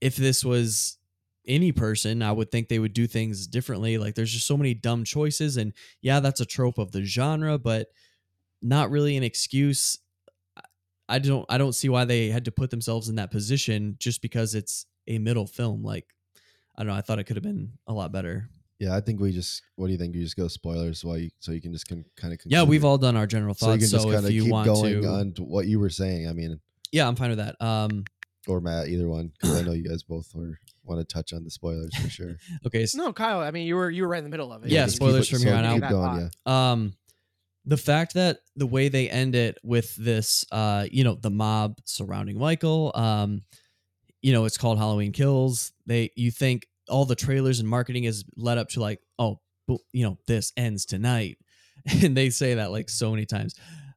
[0.00, 0.98] if this was
[1.46, 3.98] any person, I would think they would do things differently.
[3.98, 7.58] Like there's just so many dumb choices, and yeah, that's a trope of the genre,
[7.58, 7.88] but
[8.62, 9.98] not really an excuse.
[11.08, 14.22] I- don't I don't see why they had to put themselves in that position just
[14.22, 15.82] because it's a middle film.
[15.82, 16.06] Like
[16.76, 18.48] I don't know, I thought it could have been a lot better.
[18.78, 19.60] Yeah, I think we just.
[19.76, 20.14] What do you think?
[20.14, 22.02] You just go spoilers, while you so you can just kind
[22.32, 22.38] of.
[22.46, 23.82] Yeah, we've all done our general So you thoughts.
[23.82, 25.78] can So, just kind if of you keep want going to, on to what you
[25.78, 26.26] were saying.
[26.28, 26.58] I mean,
[26.90, 27.56] yeah, I'm fine with that.
[27.60, 28.04] Um,
[28.48, 31.44] or Matt, either one, because I know you guys both were want to touch on
[31.44, 32.36] the spoilers for sure.
[32.66, 33.40] okay, s- No, Kyle.
[33.40, 34.70] I mean, you were you were right in the middle of it.
[34.70, 35.90] Yeah, just spoilers keep it- from here on out.
[35.90, 36.70] Going, yeah.
[36.70, 36.94] um
[37.66, 41.76] the fact that the way they end it with this uh you know the mob
[41.84, 43.42] surrounding michael um
[44.22, 48.24] you know it's called halloween kills they you think all the trailers and marketing is
[48.36, 49.40] led up to like oh
[49.92, 51.38] you know this ends tonight
[52.02, 53.54] and they say that like so many times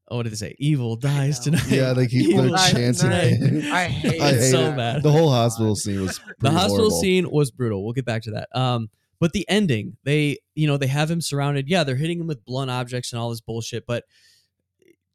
[0.10, 3.10] oh what did they say evil dies tonight Yeah, they keep Evil their dies chancing.
[3.10, 3.34] tonight.
[3.42, 3.66] it.
[3.72, 4.76] I hate I it hate so it.
[4.78, 5.02] bad.
[5.04, 7.02] The whole hospital scene was the hospital horrible.
[7.02, 8.90] scene was brutal we'll get back to that um
[9.20, 12.46] but the ending they you know they have him surrounded yeah they're hitting him with
[12.46, 14.04] blunt objects and all this bullshit but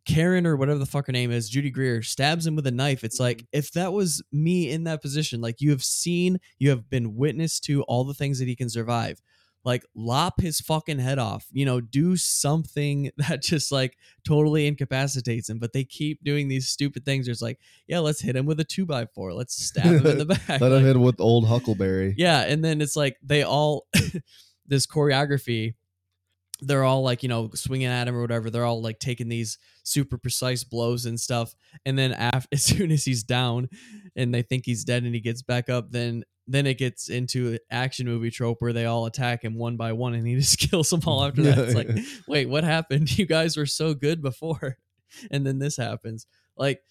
[0.09, 3.05] karen or whatever the fuck her name is judy greer stabs him with a knife.
[3.05, 3.59] It's like mm-hmm.
[3.59, 7.61] if that was me in that position like you have seen you have been witness
[7.61, 9.21] to all the things that he can survive.
[9.65, 15.51] Like lop his fucking head off you know do something that just like totally incapacitates
[15.51, 17.29] him but they keep doing these stupid things.
[17.29, 19.35] It's like yeah let's hit him with a two by four.
[19.35, 20.61] Let's stab him in the back.
[20.61, 22.15] Let him hit him with old Huckleberry.
[22.17, 23.87] yeah, and then it's like they all
[24.67, 25.75] this choreography.
[26.61, 28.51] They're all like you know swinging at him or whatever.
[28.51, 31.55] They're all like taking these super precise blows and stuff.
[31.87, 33.69] And then after, as soon as he's down,
[34.17, 37.59] and they think he's dead, and he gets back up, then then it gets into
[37.71, 40.91] action movie trope where they all attack him one by one, and he just kills
[40.91, 41.59] them all after that.
[41.59, 41.91] It's like,
[42.29, 43.17] wait, what happened?
[43.19, 44.79] You guys were so good before,
[45.31, 46.27] and then this happens.
[46.57, 46.83] Like,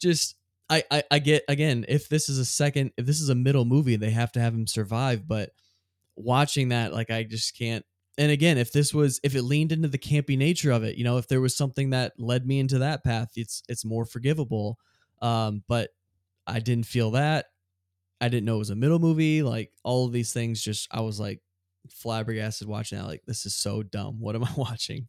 [0.00, 0.36] just
[0.70, 3.64] I, I I get again if this is a second if this is a middle
[3.64, 5.50] movie they have to have him survive but
[6.16, 7.84] watching that like I just can't
[8.18, 11.04] and again if this was if it leaned into the campy nature of it you
[11.04, 14.78] know if there was something that led me into that path it's it's more forgivable
[15.20, 15.90] um but
[16.46, 17.46] I didn't feel that
[18.20, 21.00] I didn't know it was a middle movie like all of these things just I
[21.00, 21.40] was like
[21.90, 25.08] flabbergasted watching that like this is so dumb what am I watching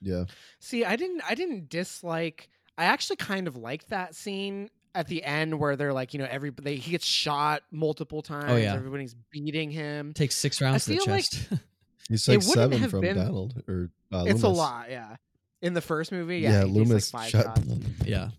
[0.00, 0.24] Yeah.
[0.60, 5.22] See, I didn't I didn't dislike I actually kind of liked that scene at the
[5.22, 8.46] end where they're like, you know, everybody he gets shot multiple times.
[8.48, 8.74] Oh, yeah.
[8.74, 10.12] Everybody's beating him.
[10.12, 11.52] takes six rounds to the feel like chest
[12.08, 15.16] He's It like wouldn't seven have from been- Donald or uh, It's a lot, yeah.
[15.60, 17.60] In the first movie, Yeah, yeah, Loomis like five shot.
[18.06, 18.30] yeah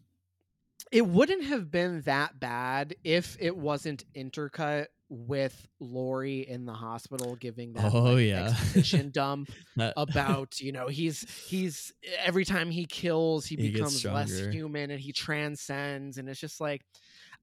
[0.92, 7.36] It wouldn't have been that bad if it wasn't intercut with Laurie in the hospital
[7.36, 8.50] giving that Oh, like, yeah.
[8.50, 9.50] exposition dump
[9.98, 11.92] about you know he's he's
[12.24, 16.62] every time he kills he, He becomes less human and he transcends and it's just
[16.62, 16.84] like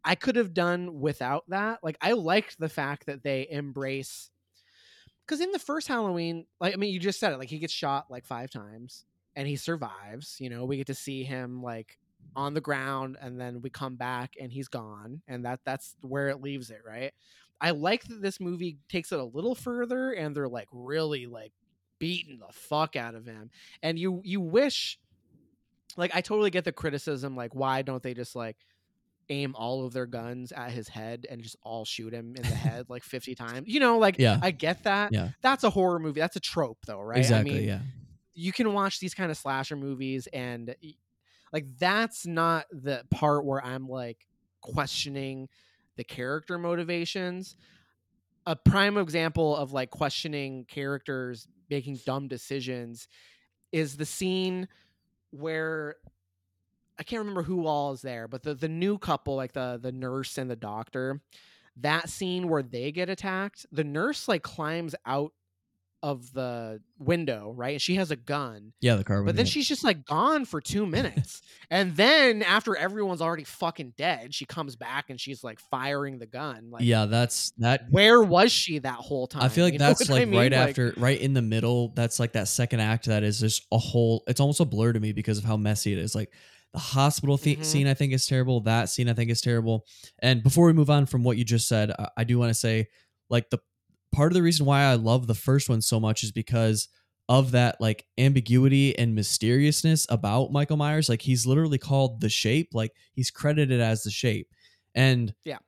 [0.04, 1.80] I could have done without that.
[1.82, 4.30] Like I liked the fact that they embrace
[5.26, 7.72] because in the first Halloween, like I mean, you just said it, like he gets
[7.72, 9.04] shot like five times
[9.34, 10.36] and he survives.
[10.40, 11.98] You know, we get to see him like
[12.34, 16.28] on the ground and then we come back and he's gone and that that's where
[16.28, 17.12] it leaves it, right?
[17.60, 21.52] I like that this movie takes it a little further and they're like really like
[21.98, 23.50] beating the fuck out of him.
[23.82, 24.98] And you you wish
[25.96, 28.56] like I totally get the criticism like why don't they just like
[29.28, 32.48] aim all of their guns at his head and just all shoot him in the
[32.54, 33.68] head like 50 times.
[33.68, 34.38] You know, like Yeah.
[34.40, 35.12] I get that.
[35.12, 35.30] Yeah.
[35.42, 36.20] That's a horror movie.
[36.20, 37.18] That's a trope though, right?
[37.18, 37.80] exactly I mean, yeah
[38.36, 40.76] you can watch these kind of slasher movies and
[41.52, 44.18] like that's not the part where I'm like
[44.60, 45.48] questioning
[45.96, 47.56] the character motivations.
[48.44, 53.08] A prime example of like questioning characters making dumb decisions
[53.72, 54.68] is the scene
[55.30, 55.96] where
[56.98, 59.92] I can't remember who all is there, but the the new couple, like the the
[59.92, 61.20] nurse and the doctor,
[61.78, 65.32] that scene where they get attacked, the nurse like climbs out
[66.02, 67.72] of the window, right?
[67.72, 68.72] And she has a gun.
[68.80, 71.42] yeah the car But then she's just like gone for two minutes.
[71.70, 76.26] and then after everyone's already fucking dead, she comes back and she's like firing the
[76.26, 76.68] gun.
[76.70, 79.42] Like, yeah that's that where was she that whole time?
[79.42, 80.38] I feel like You that's what I like mean?
[80.40, 81.88] right Like, after, right in the middle.
[81.96, 84.22] That's like that second act that is just a whole.
[84.28, 86.14] It's almost a blur to me because of how messy it is.
[86.14, 86.30] Like
[86.72, 87.64] the hospital th- Mhm.
[87.64, 88.60] scene, I think is terrible.
[88.60, 89.86] That scene, I think is terrible.
[90.20, 92.54] And before we move on from what you just said, I, I do want to
[92.54, 92.86] say,
[93.30, 93.58] like the
[94.12, 96.88] part of the reason why I love the first one so much is because
[97.28, 101.08] of that like ambiguity and mysteriousness about Michael Myers.
[101.08, 102.68] Like he's literally called the Shape.
[102.72, 104.48] Like he's credited as the Shape,
[104.94, 105.58] and Yeah.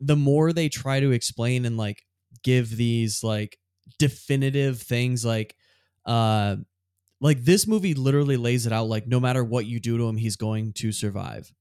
[0.00, 2.02] the more they try to explain and like
[2.42, 3.58] give these like
[3.98, 5.56] definitive things like
[6.04, 6.56] uh
[7.20, 10.16] like this movie literally lays it out like no matter what you do to him
[10.16, 11.52] he's going to survive.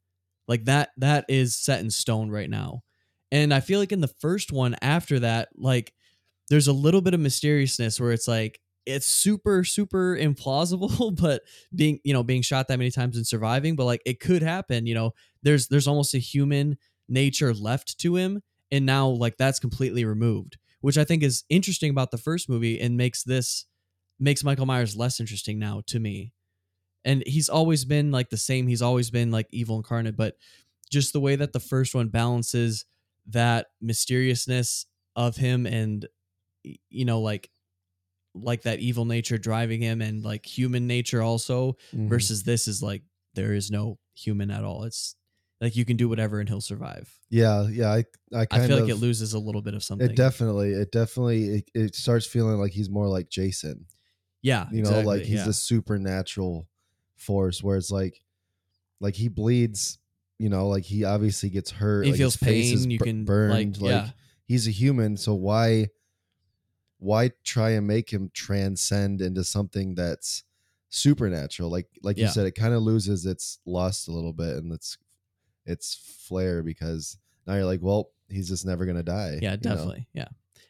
[0.48, 2.82] Like that that is set in stone right now.
[3.32, 5.94] And i feel like in the first one after that like
[6.50, 11.42] there's a little bit of mysteriousness where it's like it's super super implausible but
[11.74, 14.86] being you know being shot that many times and surviving but like it could happen
[14.86, 15.12] you know?
[15.44, 16.78] There's there's almost a human
[17.08, 18.42] nature left to him
[18.72, 22.80] and now like that's completely removed which i think is interesting about the first movie
[22.80, 23.66] and makes this
[24.20, 26.32] makes michael myers less interesting now to me
[27.04, 30.36] and he's always been like the same he's always been like evil incarnate but
[30.92, 32.86] just the way that the first one balances
[33.28, 34.86] that mysteriousness
[35.16, 36.08] of him and
[36.64, 37.50] you know like
[38.34, 42.10] like that evil nature driving him and like human nature also Mhm.
[42.10, 45.16] versus this is like there is no human at all it's
[45.62, 47.92] like you can do whatever and he'll survive yeah, yeah.
[47.92, 50.16] I I kind i feel of like it loses a little bit of something It
[50.16, 53.88] definitely, it definitely, it, it starts feeling like he's more like Jason.
[54.46, 55.50] Yeah You know, exactly, like he's yeah.
[55.50, 56.68] a supernatural
[57.16, 57.64] force.
[57.64, 58.22] Where it's like,
[59.00, 60.00] like he bleeds.
[60.38, 62.04] You know, like he obviously gets hurt.
[62.06, 63.82] he like feels his face is pain you can burned.
[63.82, 64.10] like, yeah
[64.46, 65.88] he's a human, so why,
[66.98, 70.44] why try and make him transcend into something that's
[70.90, 71.70] supernatural?
[71.70, 74.98] Like, like you said, it kind of loses its lust a little bit and its
[75.66, 75.96] its
[76.28, 77.18] flair because
[77.48, 79.40] now you're like, well, he's just never gonna die.
[79.42, 79.76] Yeah, you know?
[79.76, 80.08] definitely.
[80.14, 80.28] Yeah.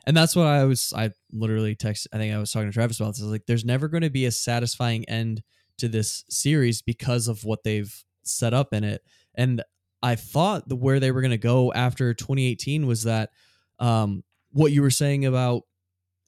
[0.07, 2.99] And that's what I was I literally text I think I was talking to Travis
[2.99, 3.21] about this.
[3.21, 5.41] Like, there's never going to be a satisfying end
[5.79, 9.01] to this series because of what they've set up in it.
[9.35, 9.63] And
[10.01, 13.31] I thought the where they were going to go after 2018 was that
[13.79, 15.63] um what you were saying about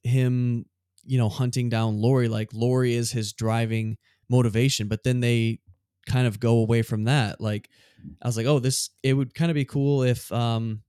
[0.04, 0.66] him,
[1.06, 3.98] you know, hunting down Laurie, like Laurie is his driving
[4.30, 5.60] motivation, but then they
[6.08, 7.40] kind of go away from that.
[7.40, 7.70] Like
[8.22, 10.82] I was like, oh, this it would kind of be cool if um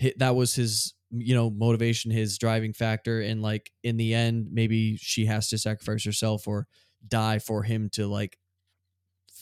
[0.00, 4.48] hi- that was his you know motivation his driving factor and like in the end
[4.50, 6.66] maybe she has to sacrifice herself or
[7.06, 8.36] die for him to like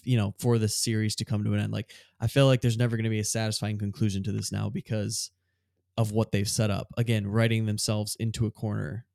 [0.05, 1.73] you know for the series to come to an end.
[1.73, 4.69] Like i feel like there's never going to be a satisfying conclusion to this now
[4.69, 5.31] because
[5.97, 6.89] of what they've set up.
[6.97, 9.07] Again writing themselves into a corner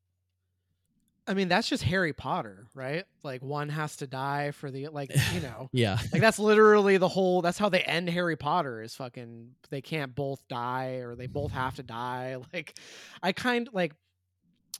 [1.28, 3.04] I mean, that's just Harry Potter, right?
[3.22, 5.68] Like one has to die for the like, you know.
[5.72, 9.82] yeah like that's literally the whole that's how they end Harry Potter is fucking they
[9.82, 12.36] can't both die or they both have to die.
[12.52, 12.78] Like
[13.22, 13.92] I kind like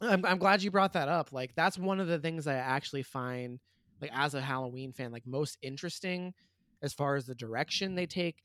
[0.01, 1.33] I'm I'm glad you brought that up.
[1.33, 3.61] Like that's one of the things I actually find
[4.01, 6.33] like as a Halloween fan like most interesting
[6.83, 8.43] as far as the direction they take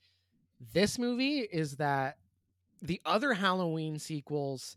[0.73, 2.17] this movie is that
[2.81, 4.75] the other Halloween sequels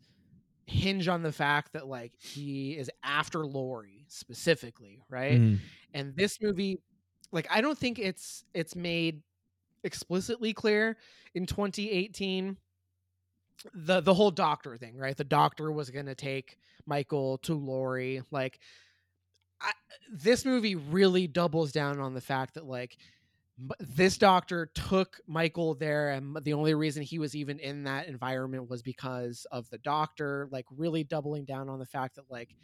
[0.67, 5.41] hinge on the fact that like he is after Laurie specifically, right?
[5.41, 5.61] Mhm.
[5.95, 6.79] and this movie
[7.33, 9.23] like i don't think it's it's made
[9.85, 10.97] explicitly clear
[11.35, 12.57] in 2018
[13.75, 18.23] the the whole doctor thing right the doctor was going to take michael to laurie
[18.31, 18.59] like
[19.61, 19.73] I,
[20.13, 22.97] this movie really doubles down on the fact that like
[23.81, 28.69] this doctor took michael there and the only reason he was even in that environment
[28.69, 32.55] was because of the doctor like really doubling down on the fact that like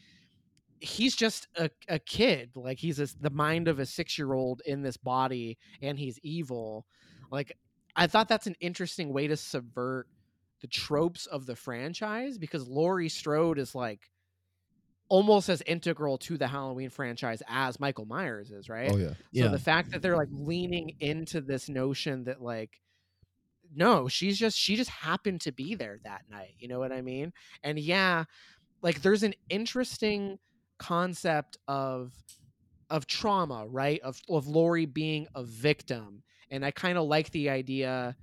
[0.80, 4.60] he's just a, a kid like he's a, the mind of a six year old
[4.66, 6.84] in this body and he's evil.
[7.30, 7.56] Like
[7.96, 10.08] i thought that's an interesting way to subvert
[10.60, 14.10] the tropes of the franchise because laurie strode is like
[15.12, 19.08] almost as integral to the halloween franchise as michael myers is right Oh yeah.
[19.10, 22.80] so yeah the fact that they're like leaning into this notion that like
[23.74, 27.00] no, she's just she just happened to be there that night, you know what I
[27.00, 27.32] mean?
[27.62, 28.24] And yeah,
[28.82, 30.38] like there's an interesting
[30.78, 32.12] concept of
[32.90, 34.00] of trauma, right?
[34.02, 36.22] Of of Laurie being a victim.
[36.50, 38.16] And I kind of like the idea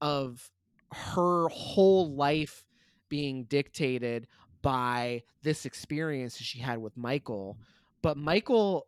[0.00, 0.50] of
[0.92, 2.64] her whole life
[3.10, 4.26] being dictated
[4.62, 7.56] by this experience she had with Michael.
[8.02, 8.86] But Michael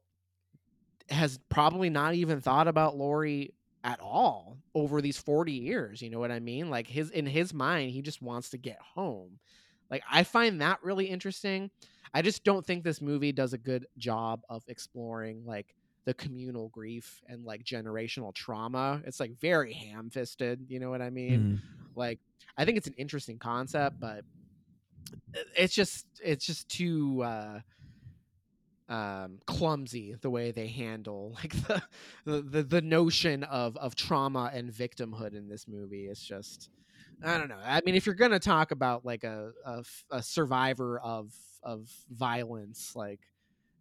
[1.10, 3.52] has probably not even thought about Laurie
[3.84, 6.70] at all over these 40 years, you know what I mean?
[6.70, 9.38] Like his in his mind, he just wants to get home.
[9.90, 11.70] Like I find that really interesting.
[12.14, 15.74] I just don't think this movie does a good job of exploring like
[16.04, 19.02] the communal grief and like generational trauma.
[19.04, 21.60] It's like very ham-fisted, you know what I mean?
[21.60, 21.96] Mhm.
[21.96, 22.18] like
[22.56, 24.24] i think it's an interesting concept but
[25.56, 27.60] it's just it's just too uh
[28.88, 31.82] um clumsy the way they handle like the
[32.24, 36.68] the the, notion of of trauma and victimhood in this movie is just
[37.24, 40.98] i don't know i mean if you're gonna talk about like a a, a survivor
[41.00, 43.20] of of violence like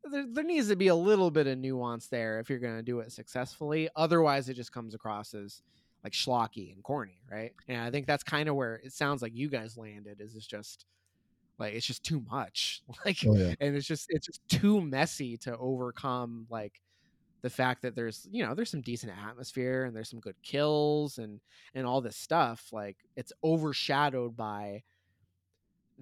[0.04, 3.00] there, there needs to be a little bit of nuance there if you're gonna do
[3.00, 5.62] it successfully otherwise it just comes across as
[6.04, 7.54] like schlocky and corny, right?
[7.68, 10.20] And I think that's kind of where it sounds like you guys landed.
[10.20, 10.86] Is it's just
[11.62, 13.54] like it's just too much, like, Oh yeah.
[13.60, 16.82] and it's just it's just too messy to overcome like
[17.42, 21.18] the fact that there's you know there's some decent atmosphere and there's some good kills
[21.18, 21.40] and
[21.74, 24.84] and all this stuff like it's overshadowed by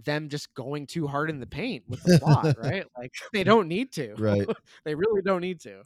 [0.03, 3.68] them just going too hard in the paint with the plot right like they don't
[3.68, 4.48] need to Right.
[4.86, 5.84] they really don't need to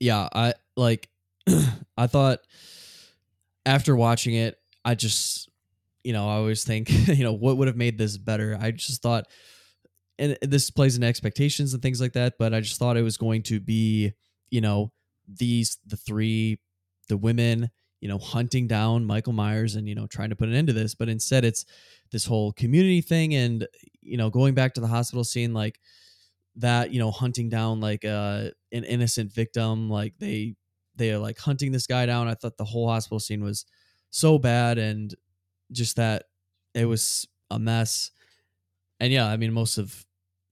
[0.00, 1.08] yeah, I like
[1.96, 2.40] I thought
[3.66, 5.48] after watching it, I just
[6.08, 8.56] you know, I always think, you know, what would have made this better?
[8.58, 9.26] I just thought
[10.18, 13.18] and this plays into expectations and things like that, but I just thought it was
[13.18, 14.14] going to be,
[14.48, 14.90] you know,
[15.28, 16.60] these the three
[17.10, 17.68] the women,
[18.00, 20.72] you know, hunting down Michael Myers and, you know, trying to put an end to
[20.72, 21.66] this, but instead it's
[22.10, 23.68] this whole community thing and
[24.00, 25.78] you know, going back to the hospital scene like
[26.56, 30.56] that you know hunting down like uh an innocent victim like they
[30.96, 33.64] they are like hunting this guy down i thought the whole hospital scene was
[34.10, 35.14] so bad and
[35.72, 36.24] just that
[36.74, 38.10] it was a mess
[39.00, 40.04] and yeah i mean most of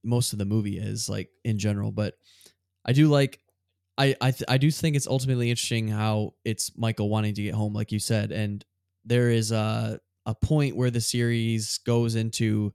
[0.03, 2.15] most of the movie is like in general but
[2.85, 3.39] i do like
[3.97, 7.53] i i, th- I do think it's ultimately interesting how it's michael wanting to get
[7.53, 8.63] home like you said and
[9.05, 12.73] there is a a point where the series goes into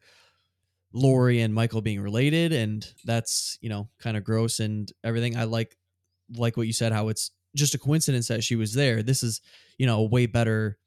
[0.95, 5.37] Laurie and Michael being related, and that's you know kind of gross and everything.
[5.37, 5.77] I like
[6.35, 9.03] like what you said, how it's just a coincidence that she was there.
[9.03, 9.41] This is
[9.79, 10.79] you know a way better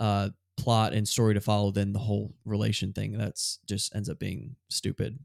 [0.00, 0.30] uh
[0.62, 3.18] plot and story to follow than the whole relation thing.
[3.18, 5.18] That's just ends up being stupid.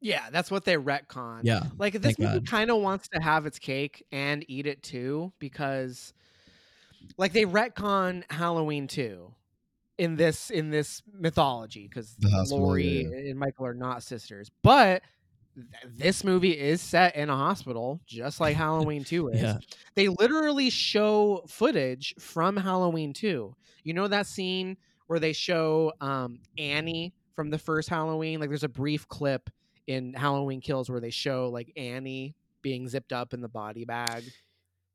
[0.00, 3.58] yeah that's what they retcon Yeah, like this movie kind of wants to have its
[3.58, 6.12] cake and eat it too because
[7.16, 9.34] like they retcon halloween too
[9.98, 12.14] in this in this mythology because
[12.50, 15.02] laurie yeah, and michael are not sisters but
[15.96, 19.58] this movie is set in a hospital just like halloween 2 is Yeah.
[19.94, 24.76] they literally show footage from halloween 2 you know that scene
[25.06, 29.48] where they show um, annie from the first halloween like there's a brief clip
[29.86, 34.24] in halloween kills where they show like annie being zipped up in the body bag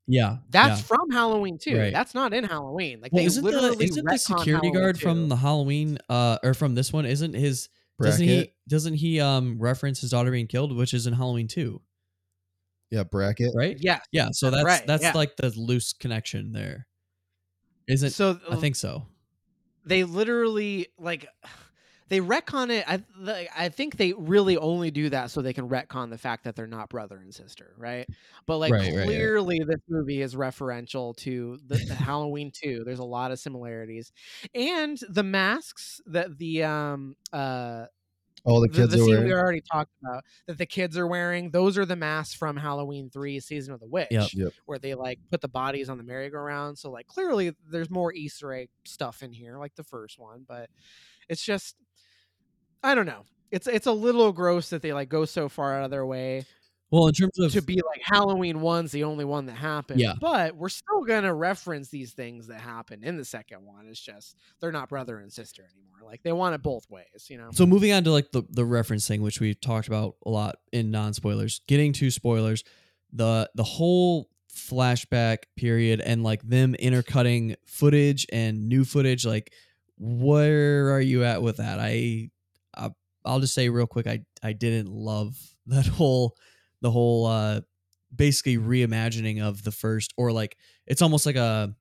[0.06, 0.86] Yeah, that's yeah.
[0.86, 1.92] from halloween 2 Right.
[1.92, 5.00] that's not in halloween like Well, they isn't the isn't the security Halloween guard 2.
[5.02, 7.06] from the Halloween uh or from this one?
[7.06, 7.68] Isn't his
[8.00, 11.80] doesn't he doesn't he um reference his daughter being killed, which is in Halloween too,
[12.90, 13.52] Yeah, bracket.
[13.54, 13.76] right?
[13.80, 15.12] yes Yeah, so That's that's right, that's yeah.
[15.14, 16.86] like the loose connection there.
[17.88, 19.06] Isn't so I think so.
[19.84, 21.26] they literally like
[22.08, 22.84] they retcon it.
[22.86, 26.56] I I think they really only do that so they can retcon the fact that
[26.56, 28.08] they're not brother and sister, right?
[28.46, 29.32] But like Right, right, right.
[29.36, 32.82] clearly, this movie is referential to the, the Halloween two.
[32.84, 34.12] There's a lot of similarities,
[34.54, 37.86] and the masks that the um uh
[38.44, 39.24] All the the, kids the are scene wearing.
[39.24, 41.50] we already talked about that the kids are wearing.
[41.50, 44.30] Those are the masks from Halloween three, season of the witch Yep.
[44.34, 44.54] Yep.
[44.66, 46.78] where they like put the bodies on the merry-go-round.
[46.78, 50.70] So like clearly there's more Easter egg stuff in here, like the first one, but
[51.28, 51.76] it's just
[52.82, 53.24] I don't know.
[53.50, 56.46] It's it's a little gross that they like go so far out of their way
[56.90, 60.00] Well, in terms of to be like Halloween one's the only one that happened.
[60.00, 60.14] Yeah.
[60.20, 63.86] But we're still gonna reference these things that happened in the second one.
[63.88, 66.08] It's just they're not brother and sister anymore.
[66.08, 67.50] Like they want it both ways, you know.
[67.52, 70.56] So moving on to like the the reference thing, which we talked about a lot
[70.72, 71.60] in non spoilers.
[71.66, 72.64] Getting to spoilers,
[73.12, 79.24] the the whole flashback period and like them intercutting footage and new footage.
[79.24, 79.52] Like,
[79.98, 81.78] where are you at with that?
[81.80, 82.30] I
[83.24, 85.36] I'll just say real quick, I I didn't love
[85.66, 86.36] that whole
[86.80, 87.60] the whole uh
[88.14, 91.74] basically reimagining of the first or like it's almost like a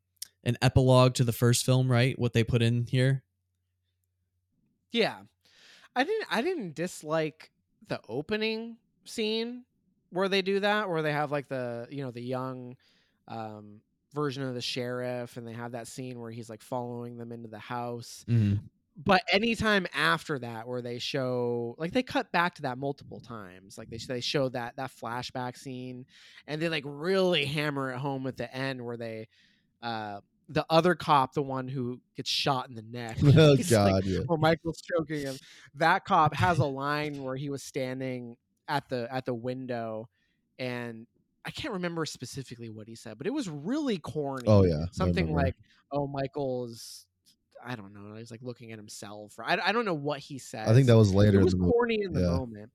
[0.43, 2.18] an epilogue to the first film, right?
[2.18, 3.23] What they put in here.
[4.91, 5.18] Yeah.
[5.95, 7.51] I didn't I didn't dislike
[7.88, 9.65] the opening scene
[10.11, 12.76] where they do that where they have like the you know the young
[13.27, 13.81] um
[14.13, 17.47] version of the sheriff and they have that scene where he's like following them into
[17.47, 18.65] the house Mm-hmm.
[18.97, 23.77] But anytime after that where they show like they cut back to that multiple times
[23.77, 26.05] like they they show that that flashback scene
[26.47, 29.27] and they like really hammer it home at the end where they
[29.81, 30.19] uh
[30.49, 34.05] the other cop the one who gets shot in the neck oh he's, like, God,
[34.05, 34.19] yeah.
[34.26, 35.38] where Michael's choking him.
[35.76, 38.35] That cop has a line where he was standing
[38.68, 40.09] at the at the window,
[40.59, 41.07] and
[41.45, 44.45] I can't remember specifically what he said, but it was really corny.
[44.47, 44.85] Oh yeah.
[44.91, 45.55] Something like,
[45.91, 47.05] "Oh, Michael's."
[47.65, 48.15] I don't know.
[48.15, 49.38] He's like looking at himself.
[49.38, 50.67] Or I, I don't know what he said.
[50.67, 52.27] I think that was later it in was corny in the Yeah.
[52.38, 52.71] moment.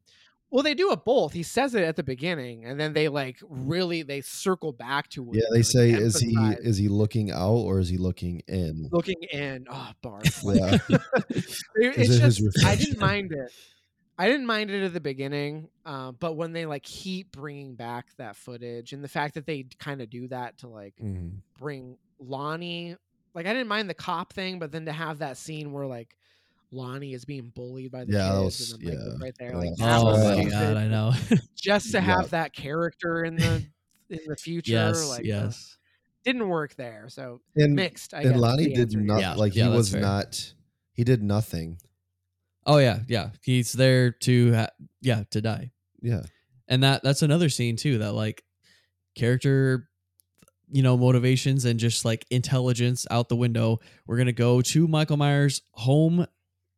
[0.48, 1.32] Well, they do it both.
[1.32, 5.32] He says it at the beginning, and then they like really they circle back to
[5.32, 5.38] it.
[5.38, 8.88] Yeah, they like, say, is he is he looking out or is he looking in?
[8.92, 9.66] looking in?
[9.68, 10.30] Oh, Bart.
[10.44, 10.78] Yeah.
[11.28, 13.52] It's it just I didn't mind it.
[14.18, 18.06] I didn't mind it at the beginning, um, but when they like keep bringing back
[18.16, 21.42] that footage and the fact that they kind of do that to like Mhm.
[21.58, 22.96] bring Lonnie,
[23.36, 26.16] like I didn't mind the cop thing, but then to have that scene where like
[26.72, 29.24] Lonnie is being bullied by the Yeah, kids was- and then Michael's yeah.
[29.24, 29.56] right there, Yeah.
[29.56, 31.12] like Oh that was my god, I know.
[31.54, 32.00] just to Yeah.
[32.00, 33.64] have that character in the
[34.10, 35.76] in the future, yes, like uh, yes.
[36.24, 37.08] didn't work there.
[37.08, 38.14] So And mixed.
[38.14, 40.00] I and guess, Lonnie did not Yeah, like yeah, he was fair.
[40.00, 40.54] not.
[40.92, 41.78] He did nothing.
[42.64, 43.30] Oh yeah, yeah.
[43.44, 44.70] He's there to ha-
[45.02, 45.70] yeah to die,
[46.02, 46.22] Yeah.
[46.68, 47.98] and that that's another scene too.
[47.98, 48.42] That like
[49.14, 49.88] character,
[50.70, 53.78] you know, motivations and just like intelligence out the window.
[54.06, 56.26] We're gonna go to Michael Myers' home,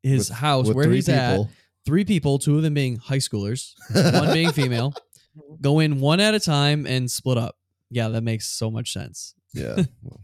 [0.03, 1.41] his With- house with where three he's at.
[1.87, 4.93] Three people, two of them being high schoolers, one being female.
[5.63, 7.57] Go in one at a time and split up.
[7.91, 9.35] Yeah, that makes so much sense.
[9.55, 9.85] Yeah.
[10.03, 10.21] Well,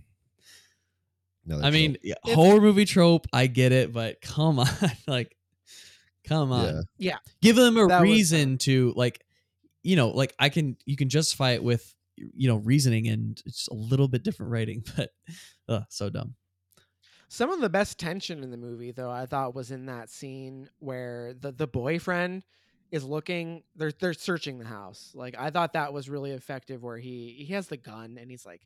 [1.46, 4.66] another I mean, yeah, horror movie trope, I get it, but come on,
[5.06, 5.36] like,
[6.26, 6.80] come on, Yeah.
[6.98, 7.16] Yeah.
[7.42, 9.22] give them a That was, reason to like,
[9.82, 13.68] you know, like I can, you can justify it with, you know, reasoning and it's
[13.68, 15.10] a little bit different writing, but
[15.68, 16.34] uh, so dumb.
[17.28, 20.68] Some of the best tension in the movie, though, I thought was in that scene
[20.78, 22.44] where the the boyfriend
[22.92, 23.64] is looking.
[23.74, 25.10] They're they're searching the house.
[25.14, 28.46] Like I thought that was really effective, where he he has the gun and he's
[28.46, 28.62] like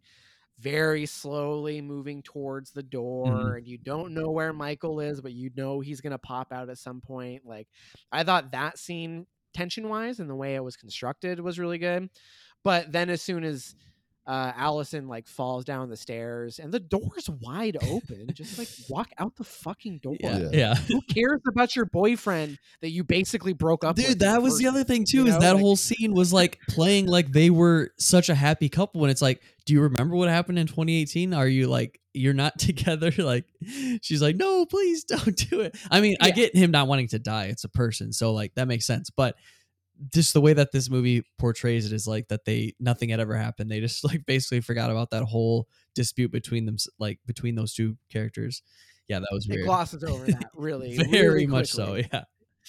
[0.58, 5.50] very slowly moving towards the door, and you don't know where Michael is, but you
[5.56, 7.46] know he's gonna pop out at some point.
[7.46, 7.68] Like
[8.12, 12.10] I thought that scene, tension wise, and the way it was constructed was really good.
[12.64, 13.74] But then as soon as
[14.28, 18.28] uh, Allison like falls down the stairs and the door's wide open.
[18.34, 20.16] Just like walk out the fucking door.
[20.20, 20.48] Yeah, Yeah.
[20.52, 20.74] yeah.
[20.74, 24.06] Who cares about your boyfriend that you basically broke up with?
[24.06, 25.18] Dude, the that was the other thing too.
[25.22, 25.40] you Is know?
[25.40, 29.10] that Like, whole scene was like playing like they were such a happy couple, and
[29.10, 31.32] it's like, do you remember what happened in 2018?
[31.32, 33.10] Are you like you're not together?
[33.16, 33.46] Like,
[34.02, 35.74] she's like, no, please don't do it.
[35.90, 37.46] I mean, I get him not wanting to die.
[37.46, 39.08] It's a person, so like that makes sense.
[39.08, 39.36] But
[40.12, 43.36] just the way that this movie portrays it is like that they nothing had ever
[43.36, 43.70] happened.
[43.70, 47.96] They just like basically forgot about that whole dispute between them, like between those two
[48.08, 48.62] characters.
[49.08, 51.94] Yeah, that was it glosses over that really, Very really much so.
[51.94, 52.24] Yeah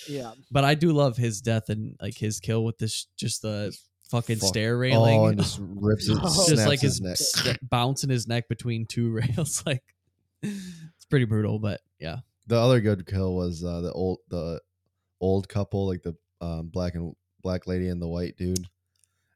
[0.08, 0.32] Yeah.
[0.50, 3.78] but I do love his death and like his kill with this just the
[4.10, 4.48] fucking Fuck.
[4.48, 5.20] stair railing.
[5.20, 6.46] Oh, and just rips it, Oh.
[6.50, 7.18] just like his, his, neck.
[7.18, 9.62] st- bouncing his neck between two rails.
[9.66, 9.84] Like
[10.42, 12.20] it's pretty brutal, but yeah.
[12.48, 14.62] The other good kill was uh, the old the
[15.22, 18.66] old couple, like the um, black and black lady and the white dude.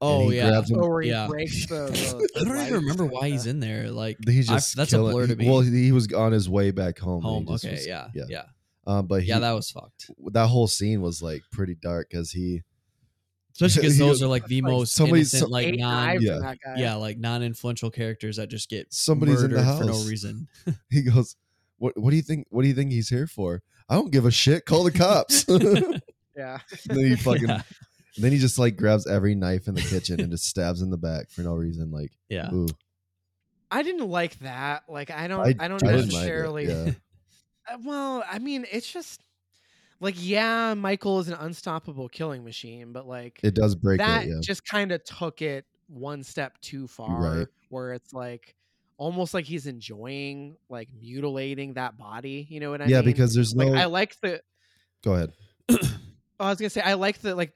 [0.02, 0.50] Oh yeah.
[0.50, 1.28] grabs him- Oh, he Yeah.
[1.28, 1.86] breaks the.
[1.86, 3.90] the I don't even remember why he's in there.
[3.90, 5.48] Like He's I- just that's a blur to me.
[5.50, 7.22] Well, he was on his way back home.
[7.24, 7.48] home.
[7.50, 8.28] Okay, was- yeah, yeah, yeah.
[8.30, 8.44] yeah,
[8.86, 10.10] Um, but he, that was fucked.
[10.34, 12.64] that whole scene was like pretty dark because he
[13.54, 16.34] Especially because those are like the Like, most somebody- innocent, some- like non, yeah.
[16.34, 16.76] from that guy.
[16.78, 20.48] yeah, like non-influential characters that just get Somebody's in the murdered for no reason.
[20.90, 21.36] he goes,
[21.78, 21.98] "What?
[21.98, 22.48] What do you think?
[22.50, 23.62] What do you think he's here for?
[23.88, 24.66] I don't give a shit.
[24.66, 25.46] Call the cops."
[26.36, 26.60] and Yeah.
[26.86, 27.62] then he fucking, Yeah.
[28.18, 30.98] then he just like grabs every knife in the kitchen and just stabs in the
[30.98, 31.92] back for no reason.
[31.92, 32.52] Like, yeah.
[32.54, 32.68] ooh,
[33.72, 34.84] I didn't like that.
[34.88, 35.40] Like I don't.
[35.42, 36.66] I- I, don't I didn't mind it, necessarily.
[36.68, 36.92] yeah.
[37.72, 39.22] Uh, Well, I mean, it's just
[40.02, 44.30] like yeah, Michael is an unstoppable killing machine, but like it does break that it.
[44.32, 47.48] Yeah, just kind of took it one step too far Right.
[47.70, 48.54] where it's like
[48.98, 53.34] almost like he's enjoying like mutilating that body you know what i yeah, mean because
[53.34, 53.66] there's no.
[53.66, 54.42] like i like the
[55.04, 55.32] go ahead.
[56.40, 57.54] i was gonna say i like the like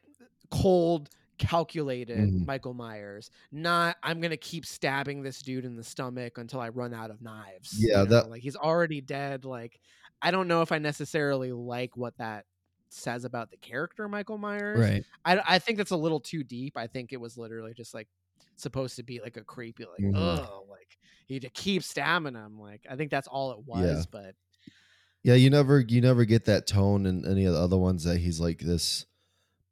[0.52, 2.45] cold calculated Mhm.
[2.48, 6.94] michael myers not i'm gonna keep stabbing this dude in the stomach until i run
[6.94, 8.06] out of knives you Yeah, know?
[8.06, 9.80] that- like he's already dead like
[10.22, 12.45] i don't know if i necessarily like what that
[12.90, 15.06] says about the character michael myers Right.
[15.26, 16.78] I, I think that's a little too deep.
[16.78, 18.08] I think it was literally just like
[18.56, 20.16] supposed to be like a creepy, like, Mhm.
[20.16, 20.98] oh, like
[21.28, 22.58] he to keep stabbing him.
[22.60, 24.08] Like I think that's all it was.
[24.08, 24.36] But
[25.28, 28.18] Yeah, you never you never get that tone in any of the other ones that
[28.18, 29.06] he's like this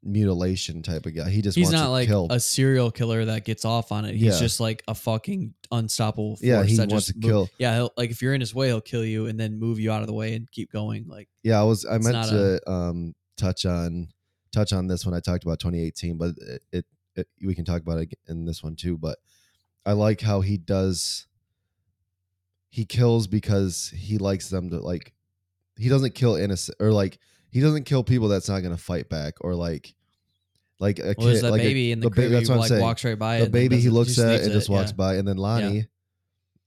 [0.04, 1.30] mutilation type of guy.
[1.30, 2.34] He just He's wants not like killed.
[2.34, 4.16] a serial killer that gets off on it.
[4.16, 4.40] He's Yeah.
[4.40, 7.50] just like a fucking unstoppable force yeah, he that wants to mo- kill.
[7.58, 9.94] Yeah, he'll, like if you're in his way, he'll kill you and then move you
[9.94, 11.08] out of the way and keep going.
[11.08, 14.10] Like Yeah, I was I meant to um touch on
[14.52, 17.82] touch on this when I talked about 2018, but it, it, it we can talk
[17.82, 18.98] about it in this one too.
[18.98, 19.20] But
[19.86, 21.28] I like how he does.
[22.72, 25.14] He kills because he likes them to like.
[25.78, 27.18] He doesn't kill innocent or like
[27.52, 29.94] he doesn't kill people that's not going to fight back or like.
[30.78, 32.68] Like a well, kid, like a- baby in the, ba- crib that's what I'm like
[32.68, 32.82] saying.
[32.82, 34.96] walks right by the baby he looks at and just it, walks yeah.
[34.98, 35.88] by, and then Lonnie.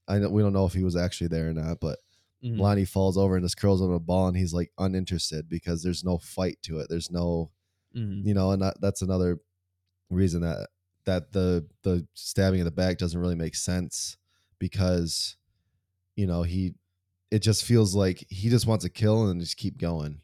[0.07, 1.99] I know we don't know if he was actually there or not, but
[2.43, 2.57] Mhm.
[2.59, 6.03] Lonnie falls over and just curls on a ball, and he's like uninterested because there's
[6.03, 6.87] no fight to it.
[6.89, 7.51] There's no,
[7.95, 8.25] Mhm.
[8.25, 9.37] you know, and that, that's another
[10.09, 10.69] reason that
[11.05, 14.17] that the the stabbing in the back doesn't really make sense
[14.57, 15.37] because,
[16.15, 16.73] you know, he
[17.31, 20.21] it just feels like he just wants to kill and just keep going.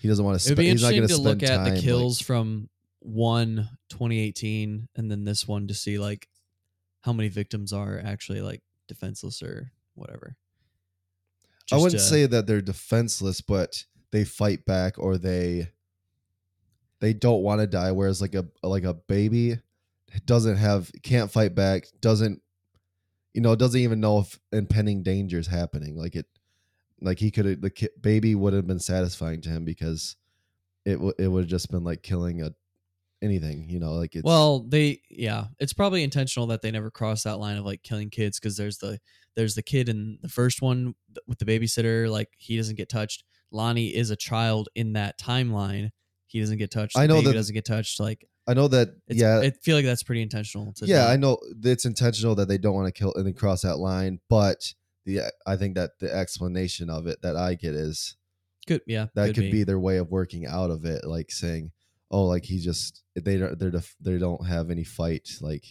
[0.00, 0.46] He doesn't want to.
[0.46, 2.68] It would be he's not interesting going to spend look at the like- kills from
[3.00, 6.28] one 2018 and then this one to see like
[7.00, 10.36] how many victims are actually like defenseless or whatever.
[11.72, 15.68] I wouldn't uh, say that they're defenseless, but they fight back or they
[17.00, 17.92] they don't want to die.
[17.92, 19.58] Whereas like a like a baby
[20.26, 22.42] doesn't have can't fight back, doesn't
[23.34, 25.96] you know doesn't even know if impending danger is happening.
[25.96, 26.26] Like it,
[27.02, 30.16] like he could have the ki- baby would have been satisfying to him because
[30.84, 32.52] it w- it would have just been like killing a
[33.22, 33.68] anything.
[33.68, 37.38] You know, like it's well, they yeah, it's probably intentional that they never cross that
[37.38, 38.98] line of like killing kids because there's the
[39.36, 40.94] there's the kid in the first one
[41.26, 43.24] with the babysitter, like he doesn't get touched.
[43.52, 45.90] Lonnie is a child in that timeline.
[46.26, 46.96] He doesn't get touched.
[46.96, 47.98] I know that- doesn't get touched.
[48.00, 50.72] Like I know that it's, yeah I feel like that's pretty intentional.
[50.74, 53.62] To yeah i know it's intentional that they don't want to kill and then cross
[53.62, 54.74] that line but
[55.04, 58.16] the uh, i think that the explanation of it that i get is
[58.66, 59.64] Could yeah, that could, be.
[59.64, 61.72] their way of working out of it like saying
[62.10, 65.64] oh like he just they don't they're def- they don't have any fight like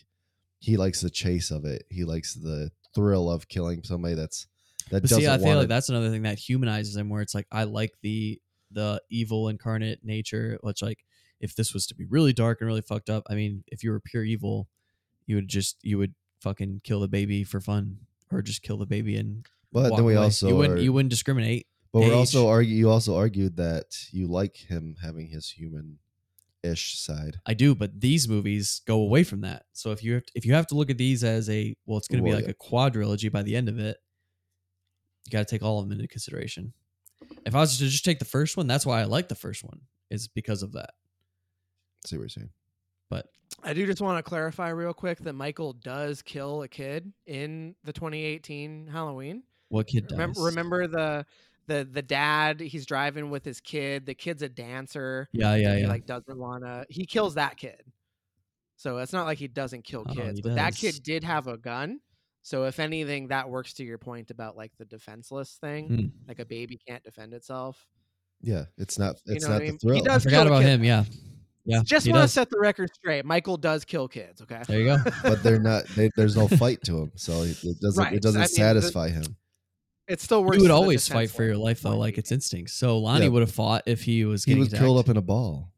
[0.60, 4.48] he likes the chase of it he likes the thrill of killing somebody that's
[4.90, 5.68] that But doesn't see, I feel like it.
[5.68, 8.42] that's another thing that humanizes him, where it's like I like the
[8.72, 11.06] the evil incarnate nature, which like
[11.40, 13.92] if this was to be really dark and really fucked up, I mean, if you
[13.92, 14.68] were pure evil,
[15.28, 17.98] you would just you would fucking kill the baby for fun,
[18.32, 19.46] or just kill the baby and.
[19.72, 20.24] but then we away.
[20.24, 21.68] also you wouldn't are- you wouldn't discriminate.
[21.92, 26.00] but we're also argue you also argued that you like him having his human
[26.62, 29.64] ish side I do, but these movies go away from that.
[29.74, 31.98] So if you have to, if you have to look at these as a well,
[31.98, 32.52] it's going to be Well, like yeah.
[32.52, 32.54] a
[32.92, 33.98] quadrilogy by the end of it.
[35.26, 36.74] You got to take all of them into consideration.
[37.46, 39.64] If I was to just take the first one, that's why I like the first
[39.64, 40.92] one is because of that.
[42.06, 42.50] see what you're saying
[43.10, 43.28] But
[43.64, 47.76] I do just want to clarify real quick that Michael does kill a kid in
[47.84, 49.44] the 2018 Halloween.
[49.70, 50.18] what kid does?
[50.18, 51.26] Remember, remember the
[51.68, 52.60] the the dad?
[52.62, 54.06] He's driving with his kid.
[54.06, 55.28] The kid's a dancer.
[55.34, 55.90] Yeah, yeah, and he yeah.
[55.90, 56.86] like doesn't wanna.
[56.90, 57.84] He kills that kid.
[58.78, 61.48] So it's not like he doesn't kill Oh, kids, he but that kid did have
[61.48, 62.00] a gun.
[62.42, 65.88] So if anything, that works to your point about like the defenseless thing.
[65.88, 66.28] Hmm.
[66.28, 67.86] Like a baby can't defend itself.
[68.42, 69.80] yeah it's not You it's know not I the mean?
[69.92, 70.84] He thrill I forgot about kid, him.
[70.86, 71.04] Yeah,
[71.70, 71.82] yeah.
[71.84, 73.24] Just want to set the record straight.
[73.26, 74.42] Michael does kill kids.
[74.42, 74.62] Okay.
[74.68, 74.98] There you go.
[75.24, 78.22] but they're not they, there's no fight to him so it it doesn't Right, it
[78.22, 79.36] doesn't I mean, the- satisfy him
[80.08, 80.58] it still works.
[80.58, 82.74] You would always fight for your life though, like it's instincts.
[82.74, 83.30] So Lonnie Yeah.
[83.30, 85.72] would have fought if he was he getting was curled up in a ball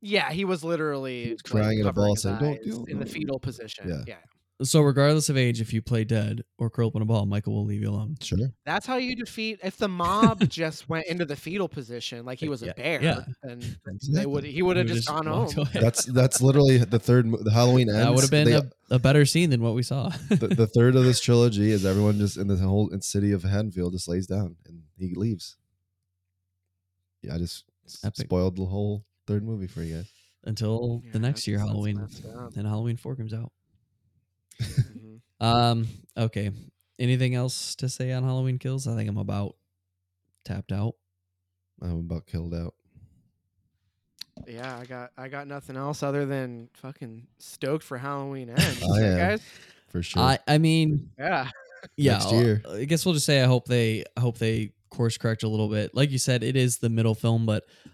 [0.00, 2.98] Yeah, he was literally was crying in a ball his saying, "Don't eyes do- in
[3.00, 3.88] the fetal position.
[3.88, 4.04] Yeah.
[4.06, 4.14] yeah.
[4.62, 7.52] So regardless of age, if you play dead or curl up in a ball, Michael
[7.54, 8.14] will leave you alone.
[8.20, 9.58] sure That's how you defeat.
[9.64, 13.02] If the mob just went into the fetal position like he was a Yeah, bear,
[13.02, 13.20] yeah.
[13.42, 13.60] then
[14.12, 15.48] they would he would have just, gone home.
[15.56, 15.68] away.
[15.74, 18.70] that's that's literally the third mo- the halloween ends that would have been they- a,
[18.90, 20.10] a better scene than what we saw.
[20.28, 23.42] the, the third of this trilogy is everyone just in the whole in city of
[23.42, 25.56] Haddonfield just lays down and he leaves.
[27.22, 27.64] Yeah, I just
[28.04, 28.26] Epic.
[28.26, 30.12] spoiled the whole third movie for you guys.
[30.44, 32.00] Until Yeah, the next year, that's- that's Halloween,
[32.46, 33.50] messed and Halloween Four comes out.
[34.60, 35.20] Mhm.
[35.40, 35.88] Um.
[36.16, 36.50] Okay.
[36.98, 38.86] Anything else to say on Halloween Kills?
[38.86, 39.56] I think I'm about
[40.44, 40.94] tapped out.
[41.80, 42.74] I'm about killed out.
[44.46, 48.82] Yeah, I got I got nothing else other than fucking stoked for Halloween ends.
[48.82, 49.18] I right, am.
[49.18, 49.42] guys.
[49.88, 50.22] For sure.
[50.22, 50.38] I.
[50.48, 51.48] I mean, Yeah.
[51.96, 52.12] yeah.
[52.14, 52.62] Next I'll- year.
[52.70, 54.04] I guess we'll just say I hope they.
[54.16, 55.94] I hope they course correct a little bit.
[55.94, 57.90] Like you said, it is the middle film, but d-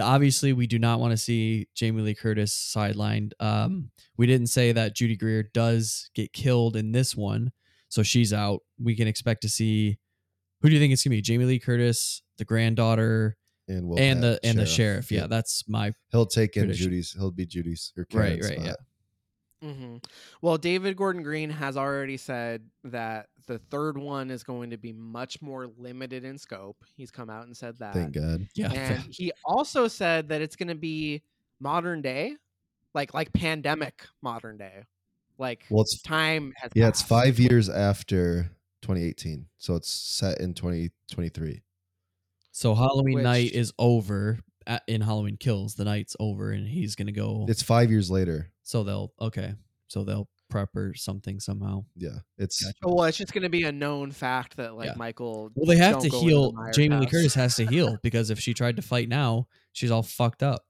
[0.00, 3.32] obviously we do not want to see Jamie Lee Curtis sidelined.
[3.40, 7.52] Um, we didn't say that Judy Greer does get killed in this one,
[7.88, 8.60] so she's out.
[8.78, 9.98] We can expect to see.
[10.60, 11.22] Who do you think it's gonna be?
[11.22, 13.36] Jamie Lee Curtis, the granddaughter,
[13.68, 15.10] and we'll and the and the sheriff.
[15.12, 15.26] Yeah, Yeah.
[15.28, 16.84] that's my He'll take in prediction.
[16.90, 17.12] Judy's.
[17.12, 18.64] He'll be Judy's or Right, Karen's right, yeah.
[18.72, 18.76] spot.
[19.62, 19.96] Hmm
[20.40, 24.92] Well, David Gordon Green has already said that the third one is going to be
[24.92, 26.76] much more limited in scope.
[26.96, 27.94] He's come out and said that.
[27.94, 28.46] Thank God.
[28.54, 28.72] yeah.
[28.72, 31.22] and he also said that it's going to be
[31.60, 32.36] modern day,
[32.94, 34.84] like like pandemic modern day,
[35.38, 36.70] like Well, it's time has.
[36.74, 38.50] yeah, it's five years after
[38.82, 41.62] 2018, so it's set in 2023.
[42.52, 44.38] So Halloween night is over
[44.68, 45.74] at, in Halloween Kills.
[45.74, 47.46] The night's over, and he's gonna go.
[47.48, 48.52] It's five years later.
[48.62, 49.54] so they'll okay.
[49.88, 51.84] So they'll prep or something somehow.
[51.96, 52.76] Yeah, it's Gotcha.
[52.82, 54.94] Well, it's just going to be a known fact that like Yeah.
[54.96, 55.50] Michael.
[55.54, 56.52] Well, they have to go into the heal.
[56.52, 57.06] Myers Jamie Lee.
[57.06, 60.64] Curtis has to heal because if she tried to fight now, she's all fucked up.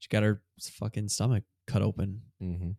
[0.00, 2.22] She got her fucking stomach cut open.
[2.40, 2.70] hmm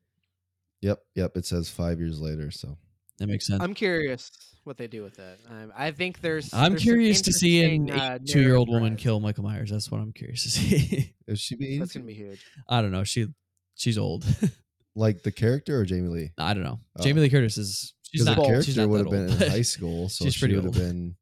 [0.82, 1.38] Yep, yep.
[1.38, 2.50] It says five years later.
[2.50, 2.78] So
[3.22, 3.62] That makes sense.
[3.62, 4.32] I'm curious
[4.64, 5.40] what they do with it.
[5.48, 6.52] Um, I think there's.
[6.56, 9.70] I'm there's curious to see an uh, two-year-old woman kill Michael Myers.
[9.70, 11.14] That's what I'm curious to see.
[11.28, 12.44] is she be That's gonna be huge.
[12.68, 13.04] I don't know.
[13.04, 13.28] She
[13.76, 14.26] she's old.
[14.96, 16.32] like the character or Jamie Lee?
[16.40, 16.80] I don't know.
[16.98, 17.04] Oh.
[17.04, 19.44] Jamie Lee Curtis is she's Because the not, character she's character not would have been
[19.44, 21.16] in high school, so she's she pretty would have been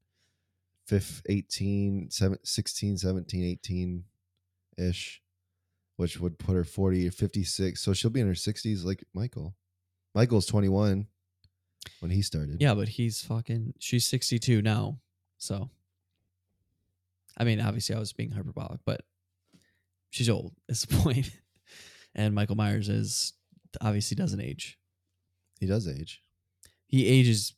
[0.88, 4.04] fifth, 18, seven- 16, 17, 18
[4.78, 5.22] ish,
[5.98, 7.82] which would put her 40 or 56.
[7.82, 9.58] So she'll be in her 60s like Michael.
[10.16, 11.08] Michael's 21.
[12.00, 12.58] When he started.
[12.62, 13.74] Yeah, but he's fucking.
[13.80, 15.00] She's 62 now,
[15.38, 15.70] so.
[17.38, 19.02] I mean, obviously, I was being hyperbolic, but
[20.10, 20.54] she's old.
[20.70, 21.32] at the point.
[22.16, 23.34] and Michael Myers is
[23.82, 24.78] obviously doesn't age.
[25.60, 26.22] he does age.
[26.88, 27.54] He ages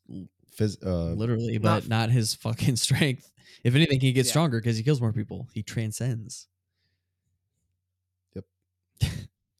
[0.57, 3.31] Phys- uh, literally, not but f- not his fucking strength.
[3.63, 4.31] If anything, he gets Yeah.
[4.31, 5.47] stronger because he kills more people.
[5.53, 6.47] He transcends.
[8.35, 8.45] Yep.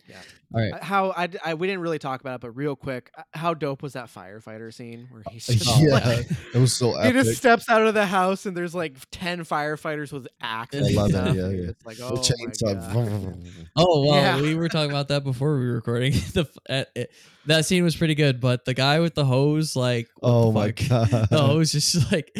[0.07, 0.21] Yeah.
[0.53, 0.73] All right.
[0.73, 3.81] Uh, How I we didn't really talk about it, but real quick, uh, how dope
[3.81, 7.69] was that firefighter scene where he's just yeah, like, it was so he just steps
[7.69, 10.95] out of the house and there's like ten firefighters with axes.
[10.97, 11.49] I love that, yeah, yeah.
[11.49, 12.93] you're Like, oh my chainsaw.
[12.93, 13.37] God.
[13.77, 14.41] Oh well, Yeah.
[14.41, 16.11] we were talking about that before we were recording.
[16.33, 17.11] the f- uh, it,
[17.45, 20.89] that scene was pretty good, but the guy with the hose, like, oh my fuck?
[21.09, 21.27] god!
[21.29, 22.35] the hose just like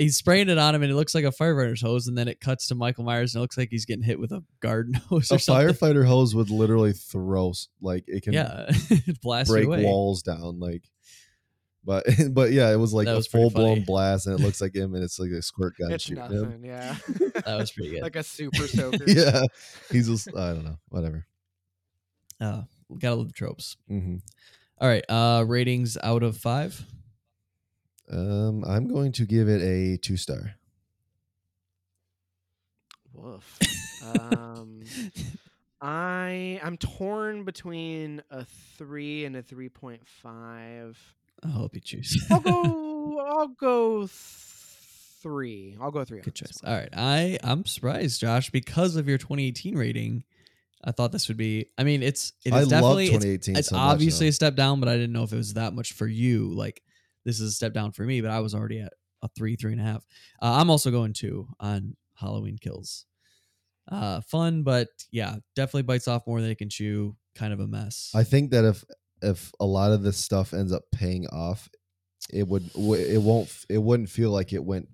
[0.00, 2.40] he's spraying it on him, and it looks like a firefighter's hose, and then it
[2.40, 5.30] cuts to Michael Myers, and it looks like he's getting hit with a garden hose
[5.30, 5.68] a something.
[5.74, 9.84] firefighter hose would literally throw like it can yeah, it blasts break away.
[9.84, 10.82] walls down like.
[11.82, 13.84] But but yeah, it was like That a was full blown funny.
[13.86, 16.42] blast, and it looks like him, and it's like a squirt gun It's shooting him.
[16.42, 16.64] nothing.
[16.64, 16.94] Yeah.
[17.46, 18.02] That was pretty good.
[18.02, 19.04] like a super soaker.
[19.06, 19.42] yeah,
[19.90, 21.26] he's just I don't know, whatever.
[22.38, 22.62] Uh,
[22.98, 23.76] gotta love the tropes.
[23.88, 24.16] hmm
[24.78, 26.84] All right, uh, ratings out of five.
[28.10, 30.54] Um, I'm going to give it a two star.
[33.12, 33.58] Woof.
[34.16, 34.82] Um,
[35.80, 38.44] I I'm torn between a
[38.76, 40.98] three and a three point five.
[41.44, 42.26] I hope you choose.
[42.30, 43.20] I'll go.
[43.30, 44.10] I'll go th-
[45.22, 45.76] three.
[45.80, 46.20] I'll go three.
[46.20, 46.60] Good choice.
[46.64, 50.24] All right, I I'm surprised, Josh, because of your 2018 rating.
[50.82, 51.66] I thought this would be.
[51.78, 53.56] I mean, it's it is I definitely it's 2018.
[53.56, 54.30] it's so obviously though.
[54.30, 56.48] a step down, but I didn't know if it was that much for you.
[56.48, 56.82] Like
[57.24, 58.92] this is a step down for me, but I was already at
[59.22, 60.04] a three, three and a half.
[60.40, 63.06] Uh, I'm also going two on Halloween Kills.
[63.90, 67.16] Uh, fun, but yeah, definitely bites off more than it can chew.
[67.34, 68.12] Kind of a mess.
[68.14, 68.84] I think that if
[69.22, 71.68] if a lot of this stuff ends up paying off,
[72.32, 74.88] it would it won't it wouldn't feel like it went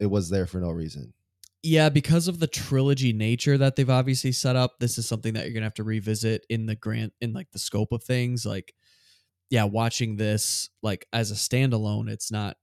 [0.00, 1.12] it was there for no reason.
[1.62, 5.44] yeah, because of the trilogy nature that they've obviously set up, this is something that
[5.44, 8.44] you're gonna have to revisit in the grant in like the scope of things.
[8.44, 8.74] Like,
[9.52, 12.56] yeah, watching this like as a standalone, it's not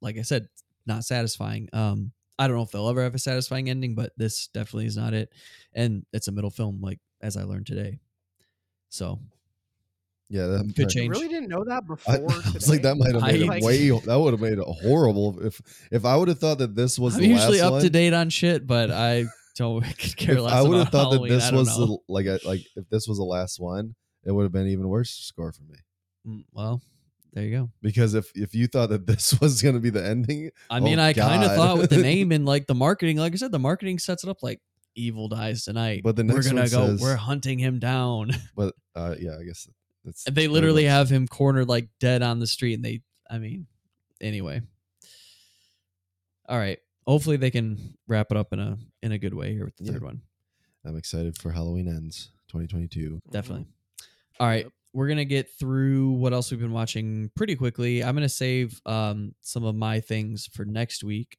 [0.00, 0.46] like I said,
[0.86, 1.68] not satisfying.
[1.72, 4.96] Um, I don't know if they'll ever have a satisfying ending, but this definitely is
[4.96, 5.30] not it.
[5.74, 7.98] And it's a middle film, like as I learned today.
[8.88, 9.18] So
[10.30, 11.04] Yeah, that Could might- change.
[11.06, 12.14] You really didn't know that before.
[12.14, 12.66] I was today?
[12.68, 13.88] like, that might have made I- it way.
[13.90, 15.60] That would have made it horrible if
[15.90, 17.82] if I would have thought that this was I'm the usually last up one.
[17.82, 19.24] to date on shit, but I
[19.56, 20.52] don't could care less.
[20.52, 23.18] I would have about thought that this was the, like a, like if this was
[23.18, 25.78] the last one, it would have been even worse score for me.
[26.28, 26.82] Mm, well,
[27.32, 27.70] there you go.
[27.82, 30.80] Because if if you thought that this was going to be the ending, I Oh,
[30.82, 33.52] mean, I kind of thought with the name and like the marketing, like I said,
[33.52, 34.60] the marketing sets it up like
[34.94, 36.02] evil dies tonight.
[36.04, 36.86] But the we're gonna go.
[36.88, 38.30] says- we're hunting him down.
[38.56, 39.68] but uh, yeah, I guess
[40.04, 42.74] that's And they literally much- have him cornered like dead on the street.
[42.74, 43.66] And they, I mean,
[44.20, 44.62] anyway.
[46.48, 46.78] All right.
[47.06, 49.84] Hopefully they can wrap it up in a in a good way here with the
[49.84, 49.92] Yeah.
[49.92, 50.22] third one.
[50.84, 53.20] I'm excited for Halloween ends 2022.
[53.30, 53.66] Definitely.
[54.40, 54.64] All right.
[54.64, 54.72] Yep.
[54.92, 58.02] We're gonna get through what else we've been watching pretty quickly.
[58.02, 61.38] I'm gonna save um some of my things for next week.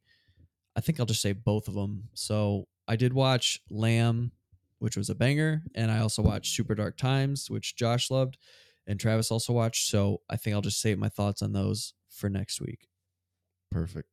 [0.76, 2.10] I think I'll just say both of them.
[2.14, 4.32] So I did watch Lamb,
[4.80, 8.38] which was a banger, and I also watched Super Dark Times, which Josh loved,
[8.88, 9.90] and Travis also watched.
[9.90, 12.88] So I think I'll just save my thoughts on those for next week.
[13.72, 14.08] Perfect.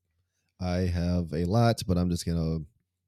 [0.60, 2.60] I have a lot, but I'm just gonna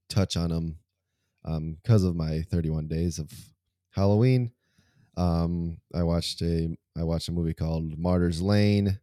[0.09, 3.33] touch on them because of my 31 days of
[3.91, 4.53] Halloween.
[5.19, 9.01] Um, I watched a I watched a movie called Martyrs Lane.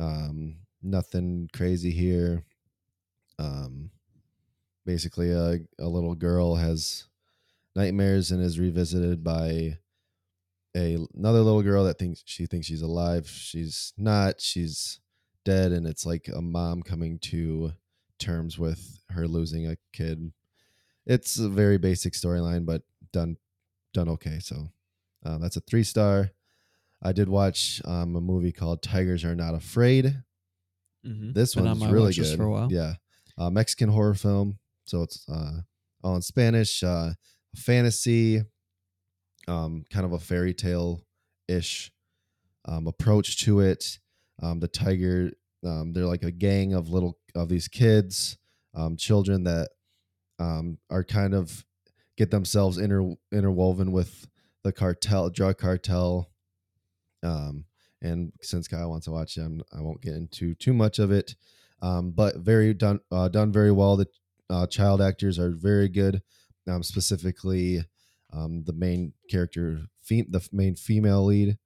[0.00, 2.44] Um, nothing crazy here.
[3.38, 3.90] Um,
[4.84, 7.06] basically, a a little girl has
[7.76, 9.78] nightmares and is revisited by
[10.76, 13.28] a another little girl that thinks she thinks she's alive.
[13.28, 14.40] She's not.
[14.40, 14.98] She's
[15.44, 17.72] dead, and it's like a mom coming to
[18.18, 20.32] terms with her losing a kid.
[21.06, 22.82] It's a very basic storyline, but
[23.12, 23.36] done
[23.92, 24.40] done okay.
[24.40, 24.70] So
[25.24, 26.30] uh, that's a three star.
[27.02, 30.22] I did watch um, a movie called Tigers Are Not Afraid.
[31.06, 31.32] Mm-hmm.
[31.32, 32.36] This Been on one's really good.
[32.36, 32.72] for a while.
[32.72, 32.94] Yeah,
[33.36, 34.58] uh, Mexican horror film.
[34.86, 35.60] So it's uh,
[36.02, 36.82] all in Spanish.
[36.82, 37.12] Uh,
[37.54, 38.42] fantasy,
[39.48, 41.02] um, kind of a fairy tale
[41.48, 41.92] ish
[42.66, 43.98] um, approach to it.
[44.42, 45.30] Um, the tiger,
[45.64, 48.36] um, they're like a gang of little of these kids,
[48.74, 49.70] um, children that
[50.38, 51.64] um, are kind of
[52.16, 54.26] get themselves inter interwoven with
[54.64, 56.30] the cartel, drug cartel.
[57.22, 57.64] Um,
[58.02, 61.36] and since Kyle wants to watch them, I won't get into too much of it.
[61.80, 63.96] Um, but very done, uh, done very well.
[63.96, 64.08] The
[64.50, 66.22] uh, child actors are very good.
[66.68, 67.84] Um, specifically,
[68.32, 71.58] um, the main character, fe- the main female lead,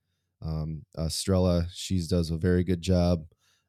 [0.43, 3.27] Um, Estrella, she does a very good job.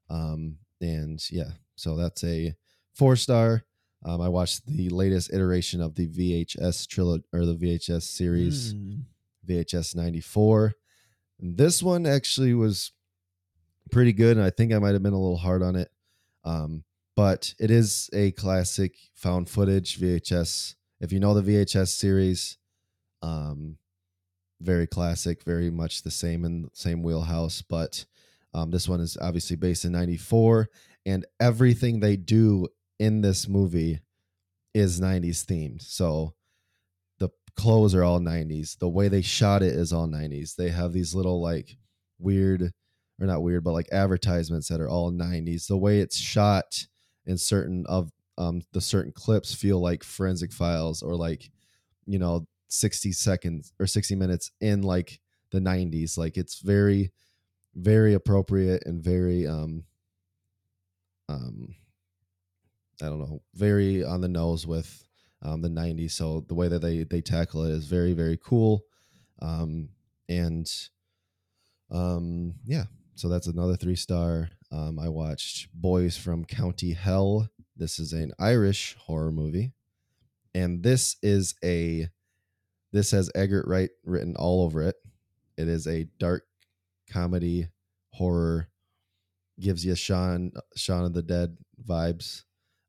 [0.10, 2.54] Um, and yeah, so that's a
[2.94, 3.64] four star.
[4.06, 9.04] Um, I watched the latest iteration of the VHS trilogy or the VHS series, Mm.
[9.50, 10.74] VHS 94.
[11.40, 12.92] And this one actually was
[13.92, 14.38] pretty good.
[14.38, 15.90] And I think I might have been a little hard on it.
[16.44, 16.84] Um,
[17.16, 20.76] but it is a classic found footage VHS.
[21.02, 22.58] If you know the VHS series,
[23.22, 23.78] um,
[24.62, 27.62] very classic, very much the same in same wheelhouse.
[27.62, 28.06] But
[28.54, 30.70] um, this one is obviously based in 94.
[31.06, 32.68] And everything they do
[33.00, 34.02] in this movie
[34.74, 35.82] is 90s themed.
[35.82, 36.36] So
[37.60, 38.78] clothes are all 90s.
[38.78, 40.56] The way they shot it is all 90s.
[40.56, 41.78] They have these little like
[42.18, 42.72] weird
[43.20, 45.68] or not weird, but like advertisements that are all 90s.
[45.68, 46.88] The way it's shot
[47.26, 51.52] in certain of um the certain clips feel like forensic files or like
[52.06, 55.20] you know 60 seconds or 60 minutes in like
[55.52, 56.18] the 90s.
[56.18, 57.12] Like it's very
[57.76, 59.84] very appropriate and very um
[61.28, 61.76] um
[63.02, 65.09] I don't know, very on the nose with
[65.42, 66.12] um, the 90s.
[66.12, 68.84] So the way that they they tackle it is very very cool,
[69.42, 69.90] um,
[70.28, 70.70] and
[71.92, 72.86] um, yeah.
[73.16, 74.50] So that's another three star.
[74.72, 77.50] Um, I watched Boys from County Hell.
[77.76, 79.74] This is an Irish horror movie,
[80.54, 82.10] and this is a
[82.92, 84.96] this has Edgar Wright written all over it.
[85.58, 86.46] It is a dark
[87.12, 87.68] comedy
[88.12, 88.70] horror,
[89.60, 92.44] gives you Shaun Shaun of the Dead vibes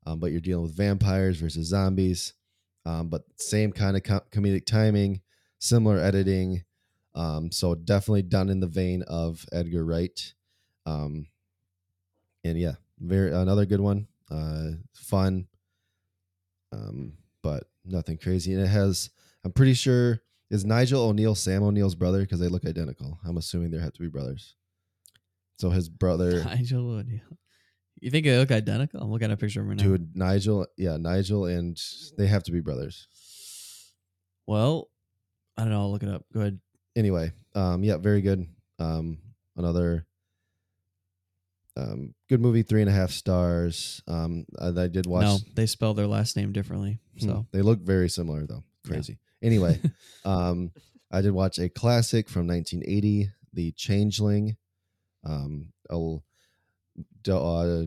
[0.05, 2.33] um, but you're dealing with vampires versus zombies.
[2.85, 5.21] Um, but same kind of co- comedic timing,
[5.59, 6.63] similar editing.
[7.13, 10.33] Um, so definitely done in the vein of Edgar Wright.
[10.85, 11.27] Um,
[12.43, 14.07] and yeah, very another good one.
[14.29, 15.47] Uh, fun,
[16.71, 17.13] um,
[17.43, 18.53] but nothing crazy.
[18.53, 19.09] And it has,
[19.43, 23.19] I'm pretty sure, is Nigel O'Neill Sam O'Neill's brother because they look identical.
[23.25, 24.55] I'm assuming they have to be brothers.
[25.59, 26.43] So his brother.
[26.45, 27.19] Nigel O'Neill.
[28.01, 28.99] You think they look identical?
[29.01, 29.83] I'm looking at a picture of him right now.
[29.83, 31.79] Dude, Nigel, yeah, Nigel, and
[32.17, 33.07] they have to be brothers.
[34.47, 34.89] Well,
[35.55, 35.81] I don't know.
[35.81, 36.25] I'll look it up.
[36.33, 36.59] Go ahead.
[36.95, 38.47] Anyway, um, yeah, very good.
[38.79, 39.19] Um,
[39.55, 40.07] another
[41.77, 44.01] um, good movie, three and a half stars.
[44.07, 45.23] Um, I, I did watch.
[45.23, 46.99] No, they spell their last name differently.
[47.19, 48.63] Hmm, So they look very similar though.
[48.85, 48.91] Yeah.
[48.93, 49.19] Crazy.
[49.43, 49.79] Anyway,
[50.25, 50.71] um,
[51.11, 54.57] I did watch a classic from 1980, The Changeling.
[55.23, 56.23] Um, El,
[57.23, 57.85] Del, uh,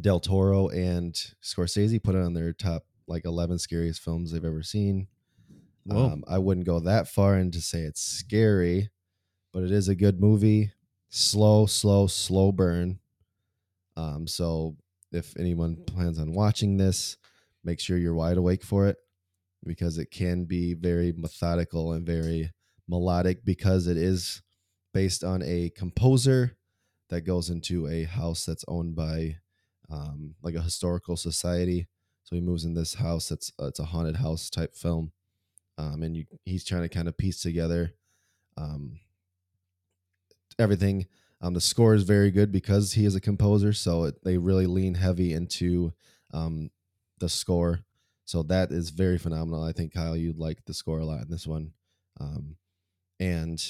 [0.00, 4.62] Del Toro and Scorsese put it on their top like 11 scariest films they've ever
[4.62, 5.08] seen.
[5.88, 8.90] Um, I wouldn't go that far in to say it's scary,
[9.52, 10.72] but it is a good movie.
[11.10, 12.98] Slow, slow, slow burn.
[13.96, 14.76] Um, so
[15.12, 17.16] if anyone plans on watching this,
[17.62, 18.96] make sure you're wide awake for it
[19.64, 22.52] because it can be very methodical and very
[22.88, 24.42] melodic because it is
[24.92, 26.56] based on a composer
[27.08, 29.36] that goes into a house that's owned by
[29.90, 31.86] um, like a historical society.
[32.24, 35.12] So he moves in this house that's uh, it's a haunted house type film,
[35.78, 37.92] um, and you, he's trying to kind of piece together
[38.56, 38.98] um,
[40.58, 41.06] everything.
[41.40, 44.66] Um, the score is very good because he is a composer, so it, they really
[44.66, 45.92] lean heavy into
[46.32, 46.70] um,
[47.18, 47.80] the score.
[48.24, 49.62] So that is very phenomenal.
[49.62, 51.72] I think Kyle, you'd like the score a lot in this one.
[52.18, 52.56] Um,
[53.20, 53.62] and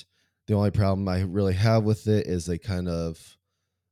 [0.46, 3.36] the only problem I really have with it is they kind of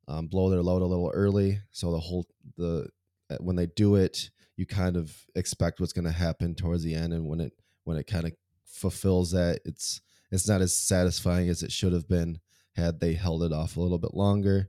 [0.07, 1.61] um, blow their load a little early.
[1.71, 2.27] So the whole
[2.57, 2.89] the
[3.31, 6.95] uh, when they do it, you kind of expect what's going to happen towards the
[6.95, 7.53] end, and when it
[7.85, 8.33] when it kind of
[8.67, 10.01] fulfills that, it's
[10.31, 12.41] it's not as satisfying as it should have been
[12.77, 14.69] had they held it off a little bit longer.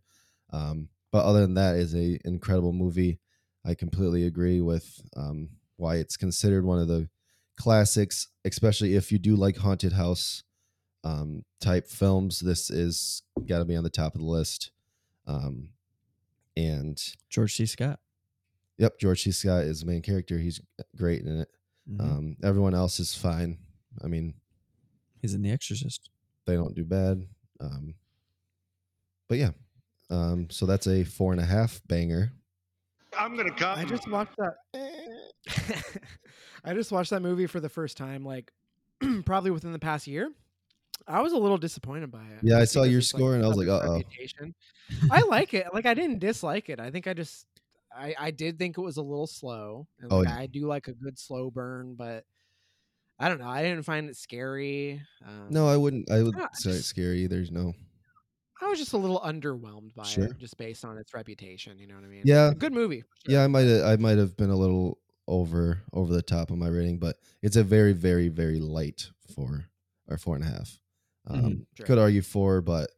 [0.51, 3.19] Um, but other than that, is a incredible movie.
[3.65, 7.09] I completely agree with um, why it's considered one of the
[7.57, 10.43] classics, especially if you do like haunted house
[11.05, 12.39] um, type films.
[12.41, 14.71] This is got to be on the top of the list.
[15.27, 15.69] Um,
[16.57, 17.65] and George C.
[17.65, 17.99] Scott.
[18.77, 19.31] yep, George C.
[19.31, 20.37] Scott is the main character.
[20.37, 20.59] He's
[20.97, 21.49] great in it.
[21.89, 22.01] Mhm.
[22.01, 23.59] Um, everyone else is fine.
[24.03, 24.33] I mean,
[25.21, 26.09] He's in The Exorcist.
[26.45, 27.25] they don't do bad.
[27.59, 27.95] Um,
[29.27, 29.51] but yeah,
[30.09, 32.31] um, so that's a four and a half banger.
[33.17, 33.79] I'm gonna come.
[33.79, 34.55] I just watched that.
[36.63, 38.51] I just watched that movie for the first time, like
[39.25, 40.29] probably within the past year.
[41.07, 42.39] I was a little disappointed by it.
[42.41, 44.01] Yeah, I saw your score and I was like, "Uh-oh."
[45.11, 45.67] I like it.
[45.73, 46.79] Like I didn't dislike it.
[46.79, 47.45] I think I just
[47.95, 49.87] I I did think it was a little slow.
[49.99, 50.37] And Oh, like, yeah.
[50.37, 52.23] I do like a good slow burn, but
[53.19, 53.47] I don't know.
[53.47, 55.01] I didn't find it scary.
[55.25, 56.09] Um, No, I wouldn't.
[56.11, 57.27] I would say it's scary.
[57.27, 57.73] There's no.
[58.61, 60.25] I was just a little underwhelmed by Sure.
[60.25, 61.77] it, just based on its reputation.
[61.77, 62.21] You know what I mean?
[62.25, 62.51] Yeah.
[62.57, 63.03] good movie.
[63.25, 63.35] sure.
[63.35, 63.67] Yeah, I might.
[63.83, 67.55] I might have been a little over over the top of my rating, but it's
[67.55, 69.65] a very, very, very light four
[70.07, 70.79] or four and a half.
[71.27, 71.65] Um, Mhm.
[71.75, 71.85] Sure.
[71.87, 72.91] Could argue four, but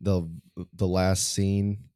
[0.00, 0.28] the
[0.74, 1.90] the last scene,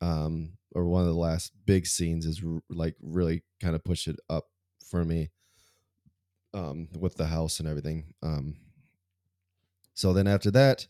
[0.00, 4.08] um, or one of the last big scenes is r- like really kind of push
[4.08, 4.50] it up
[4.86, 5.30] for me.
[6.54, 8.12] Um, with the house and everything.
[8.22, 8.56] Um,
[9.94, 10.86] so then after that,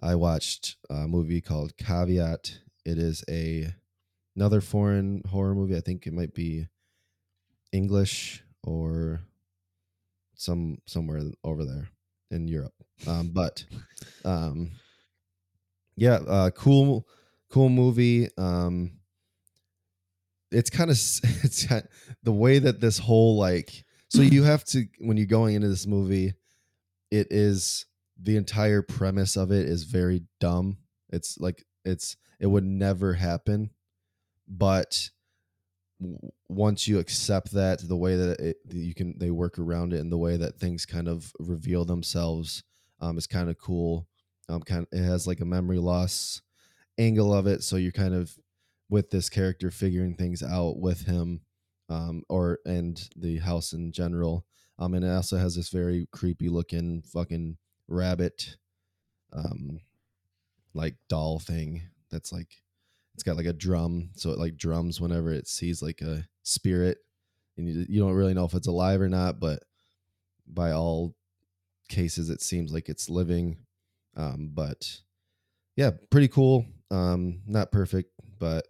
[0.00, 2.60] I watched a movie called Caveat.
[2.84, 3.74] It is a
[4.36, 5.76] another foreign horror movie.
[5.76, 6.68] I think it might be
[7.72, 9.22] English or
[10.34, 11.88] some somewhere over there
[12.30, 12.74] in Europe.
[13.06, 13.64] Um, but
[14.24, 14.72] um,
[15.96, 17.06] yeah, uh, cool,
[17.50, 18.28] cool movie.
[18.36, 18.92] Um,
[20.50, 20.96] it's kind of
[21.44, 21.66] it's
[22.22, 25.86] the way that this whole like so you have to when you're going into this
[25.86, 26.34] movie,
[27.10, 27.86] it is
[28.20, 30.78] the entire premise of it is very dumb.
[31.10, 33.70] It's like it's it would never happen,
[34.48, 35.10] but
[36.50, 40.10] once you accept that the way that it, you can they work around it and
[40.10, 42.64] the way that things kind of reveal themselves
[43.00, 44.08] um, is kind of cool.
[44.48, 46.42] Um, kind of, it has like a memory loss
[46.98, 48.36] angle of it, so you're kind of
[48.88, 51.42] with this character figuring things out with him,
[51.88, 54.44] um, or and the house in general.
[54.76, 58.56] Um, and it also has this very creepy looking fucking rabbit,
[59.32, 59.80] um,
[60.74, 62.48] like doll thing that's like
[63.14, 66.98] it's got like a drum, so it like drums whenever it sees like a spirit,
[67.56, 69.62] and you you don't really know if it's alive or not, but
[70.46, 71.14] by all
[71.88, 73.58] cases, it seems like it's living.
[74.16, 75.00] Um, but
[75.76, 76.66] yeah, pretty cool.
[76.90, 78.66] Um, not perfect, but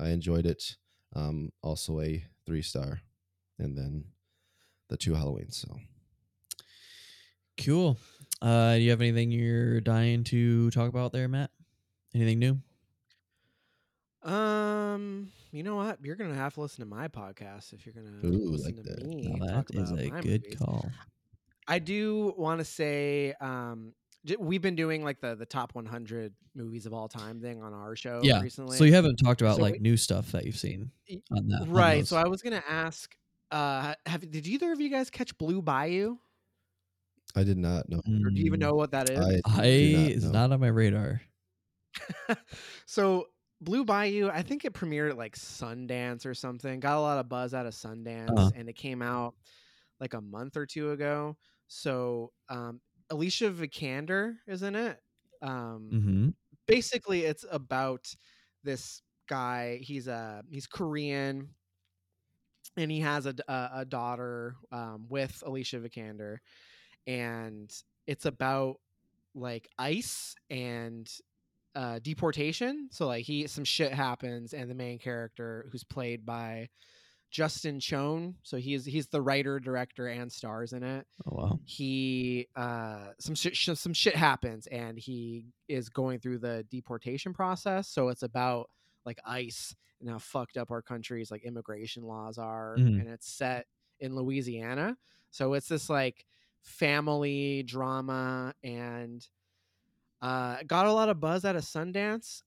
[0.00, 0.76] I enjoyed it.
[1.14, 3.00] Um, also a three star,
[3.58, 4.04] and then
[4.88, 5.54] the two Halloweens.
[5.54, 5.78] So
[7.64, 7.98] Cool.
[8.40, 11.50] Uh, do you have anything you're dying to talk about there, Matt?
[12.14, 12.58] Anything new?
[14.32, 15.98] Um, you know what?
[16.04, 18.82] You're gonna have to listen to my podcast if you're gonna Ooh, listen like to
[18.82, 19.02] that.
[19.06, 20.58] me Now talk that is about a my good movies.
[20.58, 20.92] call.
[21.66, 23.94] I do want to say, um,
[24.24, 27.72] j- we've been doing like the the top 100 movies of all time thing on
[27.72, 28.42] our show Yeah.
[28.42, 28.76] recently.
[28.78, 30.90] So you haven't talked about So like we- new stuff that you've seen
[31.30, 31.98] on that, right?
[32.00, 32.08] those.
[32.10, 33.16] So I was gonna ask,
[33.50, 36.18] uh, have did either of you guys catch Blue Bayou,
[37.36, 38.00] I did not know.
[38.24, 39.18] or do you even Mm, know what that is?
[39.18, 40.32] I I not it's know.
[40.32, 41.22] not on my radar.
[42.86, 43.26] so
[43.60, 46.78] Blue Bayou, I think it premiered at like Sundance or something.
[46.80, 48.52] Got a lot of buzz out of Sundance, Uh-huh.
[48.54, 49.34] and it came out
[50.00, 51.36] like a month or two ago.
[51.68, 52.80] So um,
[53.10, 55.00] Alicia Vikander is in it.
[55.42, 56.30] Um, Mm-hmm.
[56.66, 58.14] basically, it's about
[58.64, 59.78] this guy.
[59.82, 61.54] He's a he's Korean,
[62.76, 66.38] and he has a a daughter um, with Alicia Vikander,
[67.06, 67.72] and
[68.06, 68.80] it's about
[69.34, 71.10] like ice and
[71.78, 72.88] uh, deportation.
[72.90, 76.68] So like he some shit happens, and the main character, who's played by
[77.30, 81.06] Justin Chon, so he's he's the writer, director, and stars in it.
[81.26, 81.60] Oh wow.
[81.64, 87.32] He uh, some shit sh- some shit happens, and he is going through the deportation
[87.34, 87.86] process.
[87.88, 88.70] So it's about
[89.04, 93.00] like ICE and how fucked up our country's like immigration laws are, Mhm.
[93.00, 93.66] and it's set
[94.00, 94.96] in Louisiana.
[95.30, 96.24] So it's this like
[96.62, 99.26] family drama and
[100.22, 102.42] uh got a lot of buzz out of Sundance.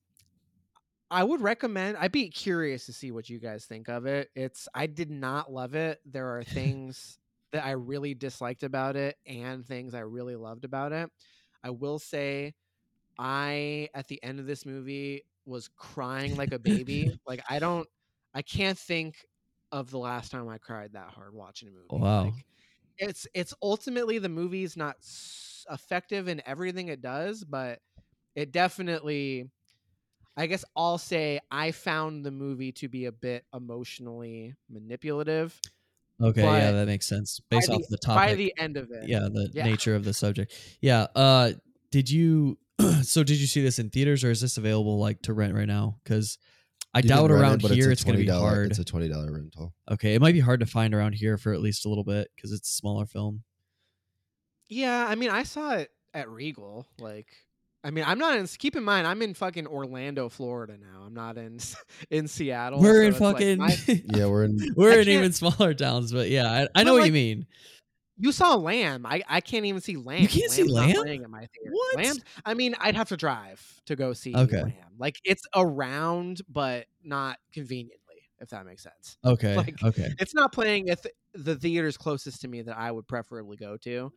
[1.09, 4.29] I would recommend I'd be curious to see what you guys think of it.
[4.35, 5.99] It's I did not love it.
[6.05, 7.17] There are things
[7.51, 11.09] that I really disliked about it and things I really loved about it.
[11.63, 12.53] I will say
[13.19, 17.19] I at the end of this movie was crying like a baby.
[17.27, 17.87] like I don't
[18.33, 19.25] I can't think
[19.71, 21.87] of the last time I cried that hard watching a movie.
[21.89, 22.23] Wow.
[22.25, 22.45] Like,
[23.01, 27.81] it's it's ultimately the movie's not s- effective in everything it does, but
[28.35, 29.49] it definitely
[30.37, 35.59] I guess I'll say I found the movie to be a bit emotionally manipulative
[36.21, 37.39] Okay, yeah, that makes sense.
[37.49, 38.21] Based off the, the topic.
[38.29, 39.09] by the end of it.
[39.09, 39.65] yeah, the Yeah.
[39.65, 40.53] nature of the subject.
[40.81, 41.07] Yeah.
[41.15, 41.53] Uh
[41.91, 42.59] did you
[43.01, 45.67] so did you see this in theaters or is this available like to rent right
[45.67, 45.99] now?
[46.03, 46.37] Because
[46.93, 48.69] I You doubt rent it, around here a it's, gonna be hard.
[48.71, 49.73] It's a twenty dollar rental.
[49.89, 52.29] okay, it might be hard to find around here for at least a little bit
[52.35, 53.43] because it's a smaller film.
[54.69, 56.87] Yeah, I mean, I saw it at Regal.
[56.99, 57.27] Like,
[57.83, 58.45] I mean, I'm not in.
[58.47, 61.03] Keep in mind, I'm in fucking Orlando, Florida now.
[61.05, 61.59] I'm not in
[62.09, 62.79] in Seattle.
[62.81, 64.59] We're so in it's like fucking my- Yeah, we're in.
[64.75, 67.47] we're I in even smaller towns, but yeah, I, I know what you mean.
[68.21, 69.05] You saw Lamb.
[69.05, 70.21] I, I can't even see Lamb.
[70.21, 71.03] You can't see Lamb's not Lamb?
[71.03, 71.71] playing at my theater.
[71.71, 71.95] What?
[71.97, 72.15] Lamb?
[72.45, 74.61] I mean, I'd have to drive to go see Okay.
[74.61, 74.73] Lamb.
[74.99, 77.97] Like, it's around, but not conveniently.
[78.39, 79.17] If that makes sense.
[79.25, 79.55] Okay.
[79.55, 80.09] like, okay.
[80.19, 83.77] It's not playing at the, the theaters closest to me that I would preferably go
[83.77, 84.11] to,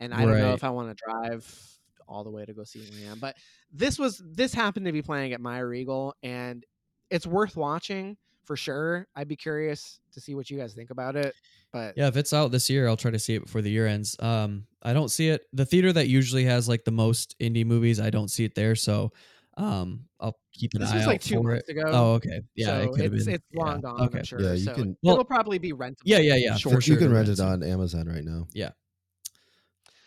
[0.00, 1.78] and I don't know if I want to drive
[2.08, 3.18] all the way to go see Lamb.
[3.20, 3.36] But
[3.72, 6.64] this was this happened to be playing at my Regal, and
[7.10, 9.06] it's worth watching for sure.
[9.16, 11.34] I'd be curious to see what you guys think about it.
[11.72, 13.86] But Yeah, if it's out this year, I'll try to see it before the year
[13.86, 14.16] ends.
[14.20, 15.42] Um, I don't see it.
[15.52, 18.74] The theater that usually has like the most indie movies, I don't see it there.
[18.76, 19.12] So,
[19.56, 21.76] um, I'll keep an this eye was out like two for months it.
[21.78, 21.82] ago.
[21.86, 22.40] Oh, okay.
[22.54, 23.34] Yeah, so it it's, been.
[23.34, 24.00] it's long yeah, gone.
[24.02, 24.18] Okay.
[24.18, 24.40] I'm sure.
[24.40, 25.96] Yeah, you so can- Well- it'll probably be rentable.
[26.04, 26.56] Yeah, yeah, yeah.
[26.56, 26.80] Sure.
[26.80, 28.46] For you can rent rent it on Amazon right now.
[28.52, 28.70] Yeah.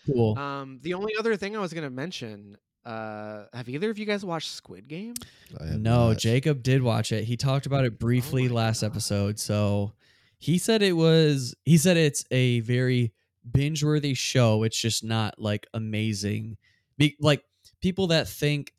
[0.06, 0.38] Cool.
[0.38, 2.58] Um, the only other thing I was gonna mention,
[2.88, 5.14] uh, have either of you guys watched Squid Game?
[5.60, 6.18] No, not.
[6.18, 7.26] Jacob did watch it.
[7.26, 8.88] He talked about it briefly Oh last God.
[8.88, 9.40] episode.
[9.40, 9.94] So
[10.40, 13.14] he said it was he said it's a very
[13.50, 14.64] binge worthy show.
[14.64, 16.58] It's just not like amazing.
[16.98, 17.44] Be, like
[17.82, 18.74] people that think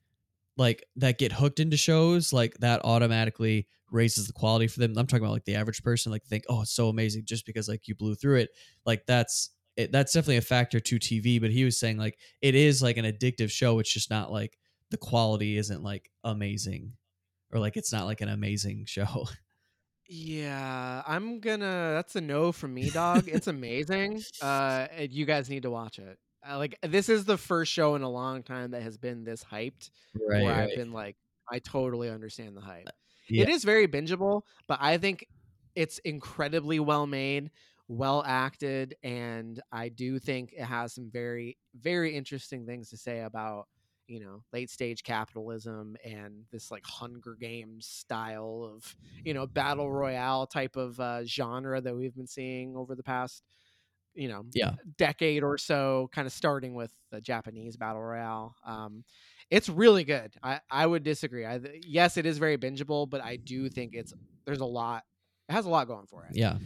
[0.56, 4.94] like that get hooked into shows like that automatically raises the quality for them.
[4.96, 7.68] I'm talking about like the average person like think, "Oh, it's so amazing just because
[7.68, 8.50] like you blew through it."
[8.84, 12.54] Like that's it, that's definitely a factor to TV, but he was saying like it
[12.54, 13.78] is like an addictive show.
[13.78, 14.58] It's just not like
[14.90, 16.94] the quality isn't like amazing
[17.52, 19.26] or like it's not like an amazing show.
[20.10, 21.92] Yeah, I'm gonna.
[21.94, 23.28] That's a no from me, dog.
[23.28, 24.22] It's amazing.
[24.40, 26.18] Uh, you guys need to watch it.
[26.48, 29.44] Uh, like this is the first show in a long time that has been this
[29.44, 29.90] hyped.
[30.14, 30.44] right.
[30.44, 30.54] where.
[30.54, 31.16] I've been like,
[31.52, 32.88] I totally understand the hype.
[33.28, 33.42] Yeah.
[33.42, 35.26] It is very bingeable, but I think
[35.74, 37.50] it's incredibly well made,
[37.88, 43.20] well acted, and I do think it has some very, very interesting things to say
[43.20, 43.68] about
[44.06, 49.90] you know late stage capitalism and this like Hunger Games style of you know battle
[49.92, 53.42] royale type of uh, genre that we've been seeing over the past
[54.14, 54.74] you know Yeah.
[54.96, 58.56] decade or so, kind of starting with the Japanese battle royale.
[58.64, 59.04] Um,
[59.50, 60.34] it's really good.
[60.42, 61.46] I, I would disagree.
[61.46, 64.12] I, yes, it is very bingeable, but I do think it's
[64.46, 65.04] there's a lot.
[65.48, 66.32] It has a lot going for it.
[66.34, 66.58] Yeah.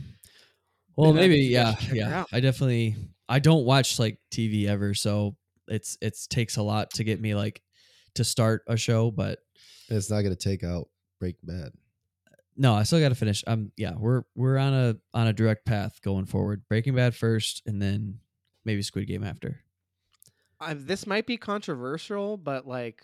[0.96, 2.24] Well, Maybe maybe think you guys yeah, should check it yeah.
[2.32, 2.96] I definitely
[3.28, 5.36] I don't watch like TV ever, so
[5.68, 7.62] it's it's takes a lot to get me like
[8.14, 9.38] to start a show, but
[9.88, 10.88] It's not going to take out
[11.18, 11.72] Breaking Bad.
[12.56, 13.42] no, I still got to finish.
[13.46, 16.62] I'm yeah, we're we're on a on a direct path going forward.
[16.68, 18.18] Breaking Bad first and then
[18.64, 19.60] maybe Squid Game after.
[20.60, 23.02] I, this might be controversial, but like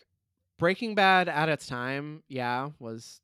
[0.58, 3.20] Breaking Bad at its time, yeah, was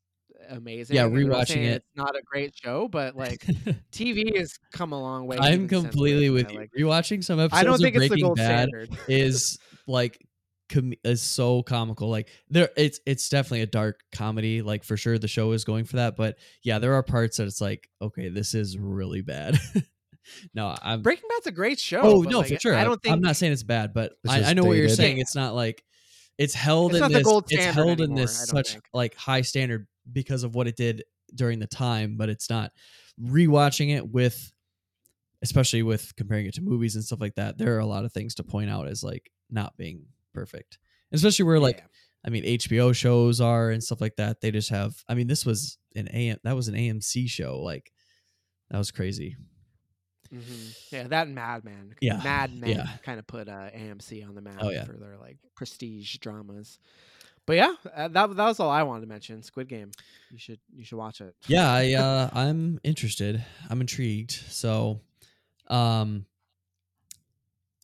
[0.49, 0.95] amazing.
[0.95, 3.41] Yeah, And I'm not rewatching it- It's not a great show, but like
[3.91, 5.37] TV has come a long way.
[5.39, 6.59] I'm completely with you.
[6.59, 8.89] Like, Rewatching some episodes I don't of think it's the Breaking gold Bad standard.
[9.07, 9.57] is
[9.87, 10.19] like
[10.69, 12.09] com- is so comical.
[12.09, 14.61] Like there, it's it's definitely a dark comedy.
[14.61, 16.15] Like for sure, the show is going for that.
[16.15, 19.59] But yeah, there are parts that it's like, okay, this is really bad.
[20.53, 21.01] no, I'm.
[21.01, 22.01] Breaking Bad's a great show.
[22.01, 22.75] oh no, like, for sure.
[22.75, 24.89] I don't think I'm not saying it's bad, but It's I, I know what you're
[24.89, 25.19] saying.
[25.19, 25.83] It's not like
[26.37, 27.23] it's held It's in not the this.
[27.25, 28.83] gold it's standard held in this such think.
[28.93, 31.03] like high standard because of what it did
[31.33, 32.71] during the time, but it's not.
[33.21, 34.51] Rewatching it with,
[35.41, 38.11] especially with comparing it to movies and stuff like that, there are a lot of
[38.11, 40.77] things to point out as like not being perfect,
[41.11, 41.83] especially where like Yeah.
[42.25, 44.41] I mean HBO shows are and stuff like that.
[44.41, 44.95] They just have.
[45.07, 46.37] I mean, this was an AM.
[46.43, 47.59] That was an AMC show.
[47.61, 47.91] Like
[48.69, 49.37] that was crazy.
[50.33, 50.75] Mhm.
[50.91, 51.95] Yeah, that and Mad Men.
[52.01, 52.87] Yeah, Mad Men yeah.
[53.03, 54.83] kind of put uh, AMC on the map Oh, yeah.
[54.83, 56.79] for their like prestige dramas.
[57.45, 59.43] But yeah, uh, that that was all I wanted to mention.
[59.43, 59.91] Squid Game.
[60.31, 61.35] You should you should watch it.
[61.47, 64.99] yeah i uh i'm interested i'm intrigued so
[65.67, 66.25] um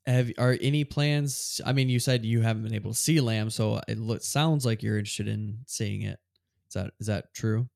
[0.06, 3.50] have are any plans i mean you said you haven't been able to see lamb
[3.50, 6.20] so it lo- sounds like you're interested in seeing it
[6.68, 7.70] is that is that true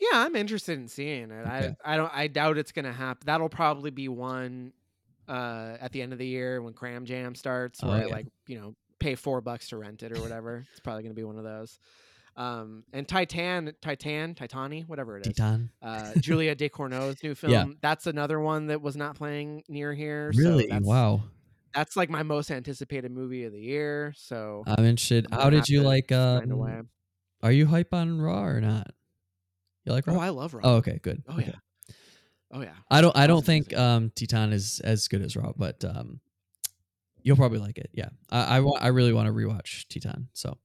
[0.00, 1.46] Yeah, I'm interested in seeing it.
[1.46, 1.74] Okay.
[1.84, 3.22] I I don't I doubt it's gonna happen.
[3.26, 4.72] That'll probably be one
[5.28, 8.26] uh at the end of the year when Cram Jam starts Oh, where I like,
[8.48, 10.64] you know, pay four bucks to rent it or whatever.
[10.70, 11.78] it's probably gonna be one of those.
[12.36, 15.34] Um and Titan Titan Titani, whatever it is.
[15.34, 17.52] titan uh, Julia Ducournau's new film.
[17.52, 17.64] Yeah.
[17.82, 20.32] That's another one that was not playing near here.
[20.32, 21.24] so really that's, wow
[21.74, 24.14] That's like my most anticipated movie of the year.
[24.16, 26.88] So i'm interested I'm how did you like um,
[27.42, 28.88] are you hype on raw or not
[29.84, 30.60] you like raw Oh, I love Raw.
[30.64, 31.46] oh okay good Oh, okay.
[31.48, 31.94] yeah.
[32.54, 32.74] Oh yeah.
[32.90, 33.16] I don't.
[33.16, 33.86] I don't think amazing.
[33.86, 36.20] um, Titan is as good as Raw, but um,
[37.22, 37.90] you'll probably like it.
[37.92, 40.28] Yeah, I I, wa- I really want to rewatch Titan.
[40.32, 40.58] So,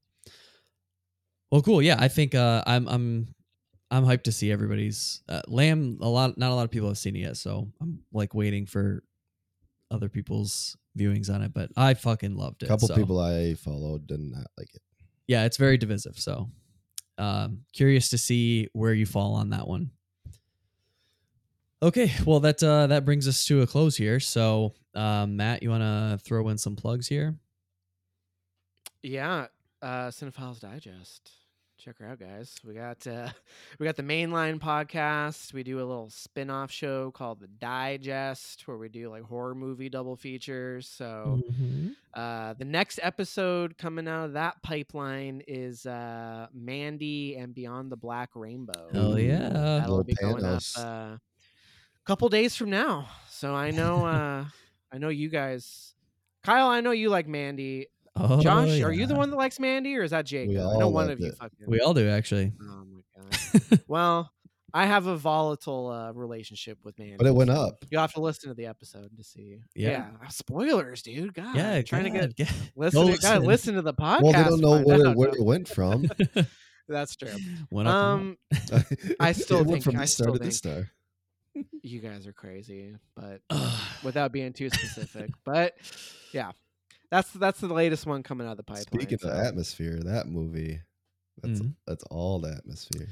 [1.52, 1.82] well, cool.
[1.82, 3.36] Yeah, I think uh, I'm I'm
[3.90, 6.00] I'm hyped to see everybody's uh, Lamb.
[6.02, 8.66] A lot, not a lot of people have seen it yet, so I'm like waiting
[8.66, 9.04] for
[9.90, 11.54] other people's viewings on it.
[11.54, 12.66] But I fucking loved it.
[12.66, 12.96] A couple so.
[12.96, 14.82] people I followed did not like it.
[15.28, 16.18] Yeah, it's very divisive.
[16.18, 16.50] So,
[17.18, 19.92] um, curious to see where you fall on that one.
[21.82, 24.20] Okay, well that uh, that brings us to a close here.
[24.20, 27.36] So, um, Matt, you want to throw in some plugs here?
[29.04, 29.48] Yeah.
[29.82, 31.32] Uh Cinephiles Digest.
[31.78, 32.56] check her out, guys.
[32.66, 33.30] We got uh,
[33.80, 35.54] we got the mainline podcast.
[35.54, 39.88] We do a little spin-off show called the Digest, where we do like horror movie
[39.88, 40.88] double features.
[40.90, 41.95] So Mhm.
[42.16, 47.98] uh, the next episode coming out of that pipeline is uh, Mandy and Beyond the
[47.98, 48.90] Black Rainbow.
[48.91, 49.49] Hell yeah.
[49.49, 51.20] That'll Little be going up uh, a
[52.08, 53.08] couple days from now.
[53.30, 54.46] So I know uh,
[54.92, 55.94] I know you guys.
[56.44, 57.88] Kyle, I know you like Mandy.
[58.16, 60.50] Oh, Josh, are you the one that likes Mandy, or is that Jake?
[60.50, 61.68] I know one of you fucking.
[61.68, 62.52] We all do actually.
[62.60, 63.02] Oh my
[63.70, 63.80] god.
[63.88, 64.32] well,
[64.74, 67.18] I have a volatile uh, relationship with Mandy.
[67.18, 67.86] But it went up.
[67.92, 69.60] You'll have to listen to the episode to see.
[69.76, 70.08] Yeah.
[70.30, 71.34] Spoilers, dude.
[71.34, 71.56] God.
[71.56, 73.06] yeah, trying to God, get get- listen.
[73.08, 74.22] To, gotta listen to the podcast.
[74.24, 75.16] Well, they don't know where, out.
[75.16, 76.10] where No, it went from.
[76.90, 77.36] That's true.
[77.70, 78.38] Went up Um,
[79.20, 80.90] I still it went think- from I star still to this star.
[81.82, 83.42] You guys are crazy, but
[84.04, 85.32] without being too specific.
[85.44, 85.76] but
[86.34, 86.52] yeah,
[87.12, 88.86] that's that's the latest one coming out of the pipeline.
[89.02, 90.82] Speaking so- of atmosphere, that movie,
[91.42, 91.74] that's Mhm.
[91.86, 93.08] that's all the atmosphere.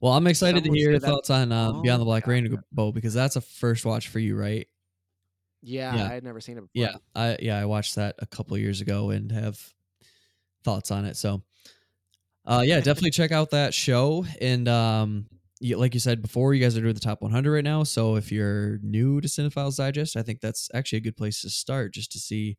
[0.00, 2.24] Well, I'm excited Some to hear your that's thoughts on uh, all Beyond the Black
[2.24, 2.32] got it.
[2.34, 4.68] Rainbow because that's a first watch for you, right?
[5.62, 6.04] yeah, Yeah.
[6.04, 6.70] I had never seen it before.
[6.74, 9.58] Yeah, I yeah I watched that a couple years ago and have
[10.64, 11.16] thoughts on it.
[11.16, 11.42] So,
[12.44, 14.26] uh, yeah, definitely check out that show.
[14.40, 17.64] And um, you, like you said before, you guys are doing the top 100 right
[17.64, 17.82] now.
[17.82, 21.50] So if you're new to Cinephiles Digest, I think that's actually a good place to
[21.50, 22.58] start just to see,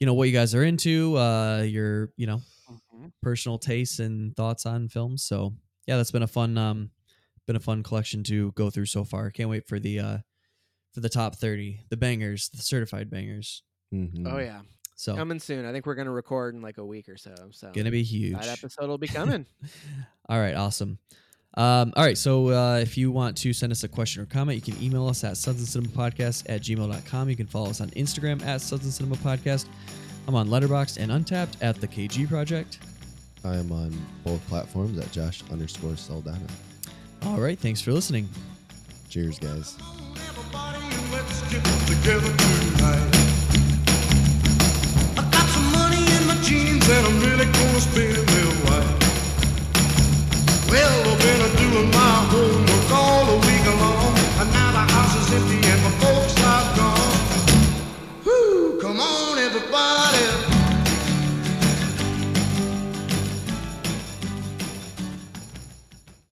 [0.00, 2.40] you know, what you guys are into, uh, your you know
[2.70, 3.12] Mhm.
[3.22, 5.24] personal tastes and thoughts on films.
[5.24, 5.54] So
[5.86, 6.90] yeah, that's been a fun um
[7.46, 9.30] been a fun collection to go through so far.
[9.30, 10.18] Can't wait for the uh
[10.94, 13.62] for the top 30, the bangers, the certified bangers.
[13.92, 14.22] Mhm.
[14.26, 14.62] Oh yeah,
[14.96, 15.64] So coming soon.
[15.66, 17.34] I think we're gonna record in like a week or so.
[17.52, 18.32] So gonna be huge.
[18.38, 19.46] that episode will be coming.
[20.28, 20.98] all right, awesome.
[21.54, 24.56] Um, all right, so uh, if you want to send us a question or comment,
[24.64, 27.28] you can email us at Suds and Cinema Podcast at gmail.com.
[27.28, 29.66] You can follow us on Instagram at Suds and Cinema Podcast.
[30.28, 32.78] I'm on Letterboxd and Untappd at the KG Project.
[33.44, 33.90] I am on
[34.22, 36.46] both platforms at Josh underscore Saldana.
[37.24, 38.28] All right, thanks for listening.
[39.08, 39.76] Cheers, guys.
[40.28, 43.16] Everybody, let's get together tonight.
[45.18, 48.29] I got some money in my jeans and I'm really gonna spend it right.
[50.70, 55.32] Well, I've been doing my homework all the week long, and now the house is
[55.34, 57.44] empty and my folks are gone.
[58.22, 60.49] Whew, come on, everybody.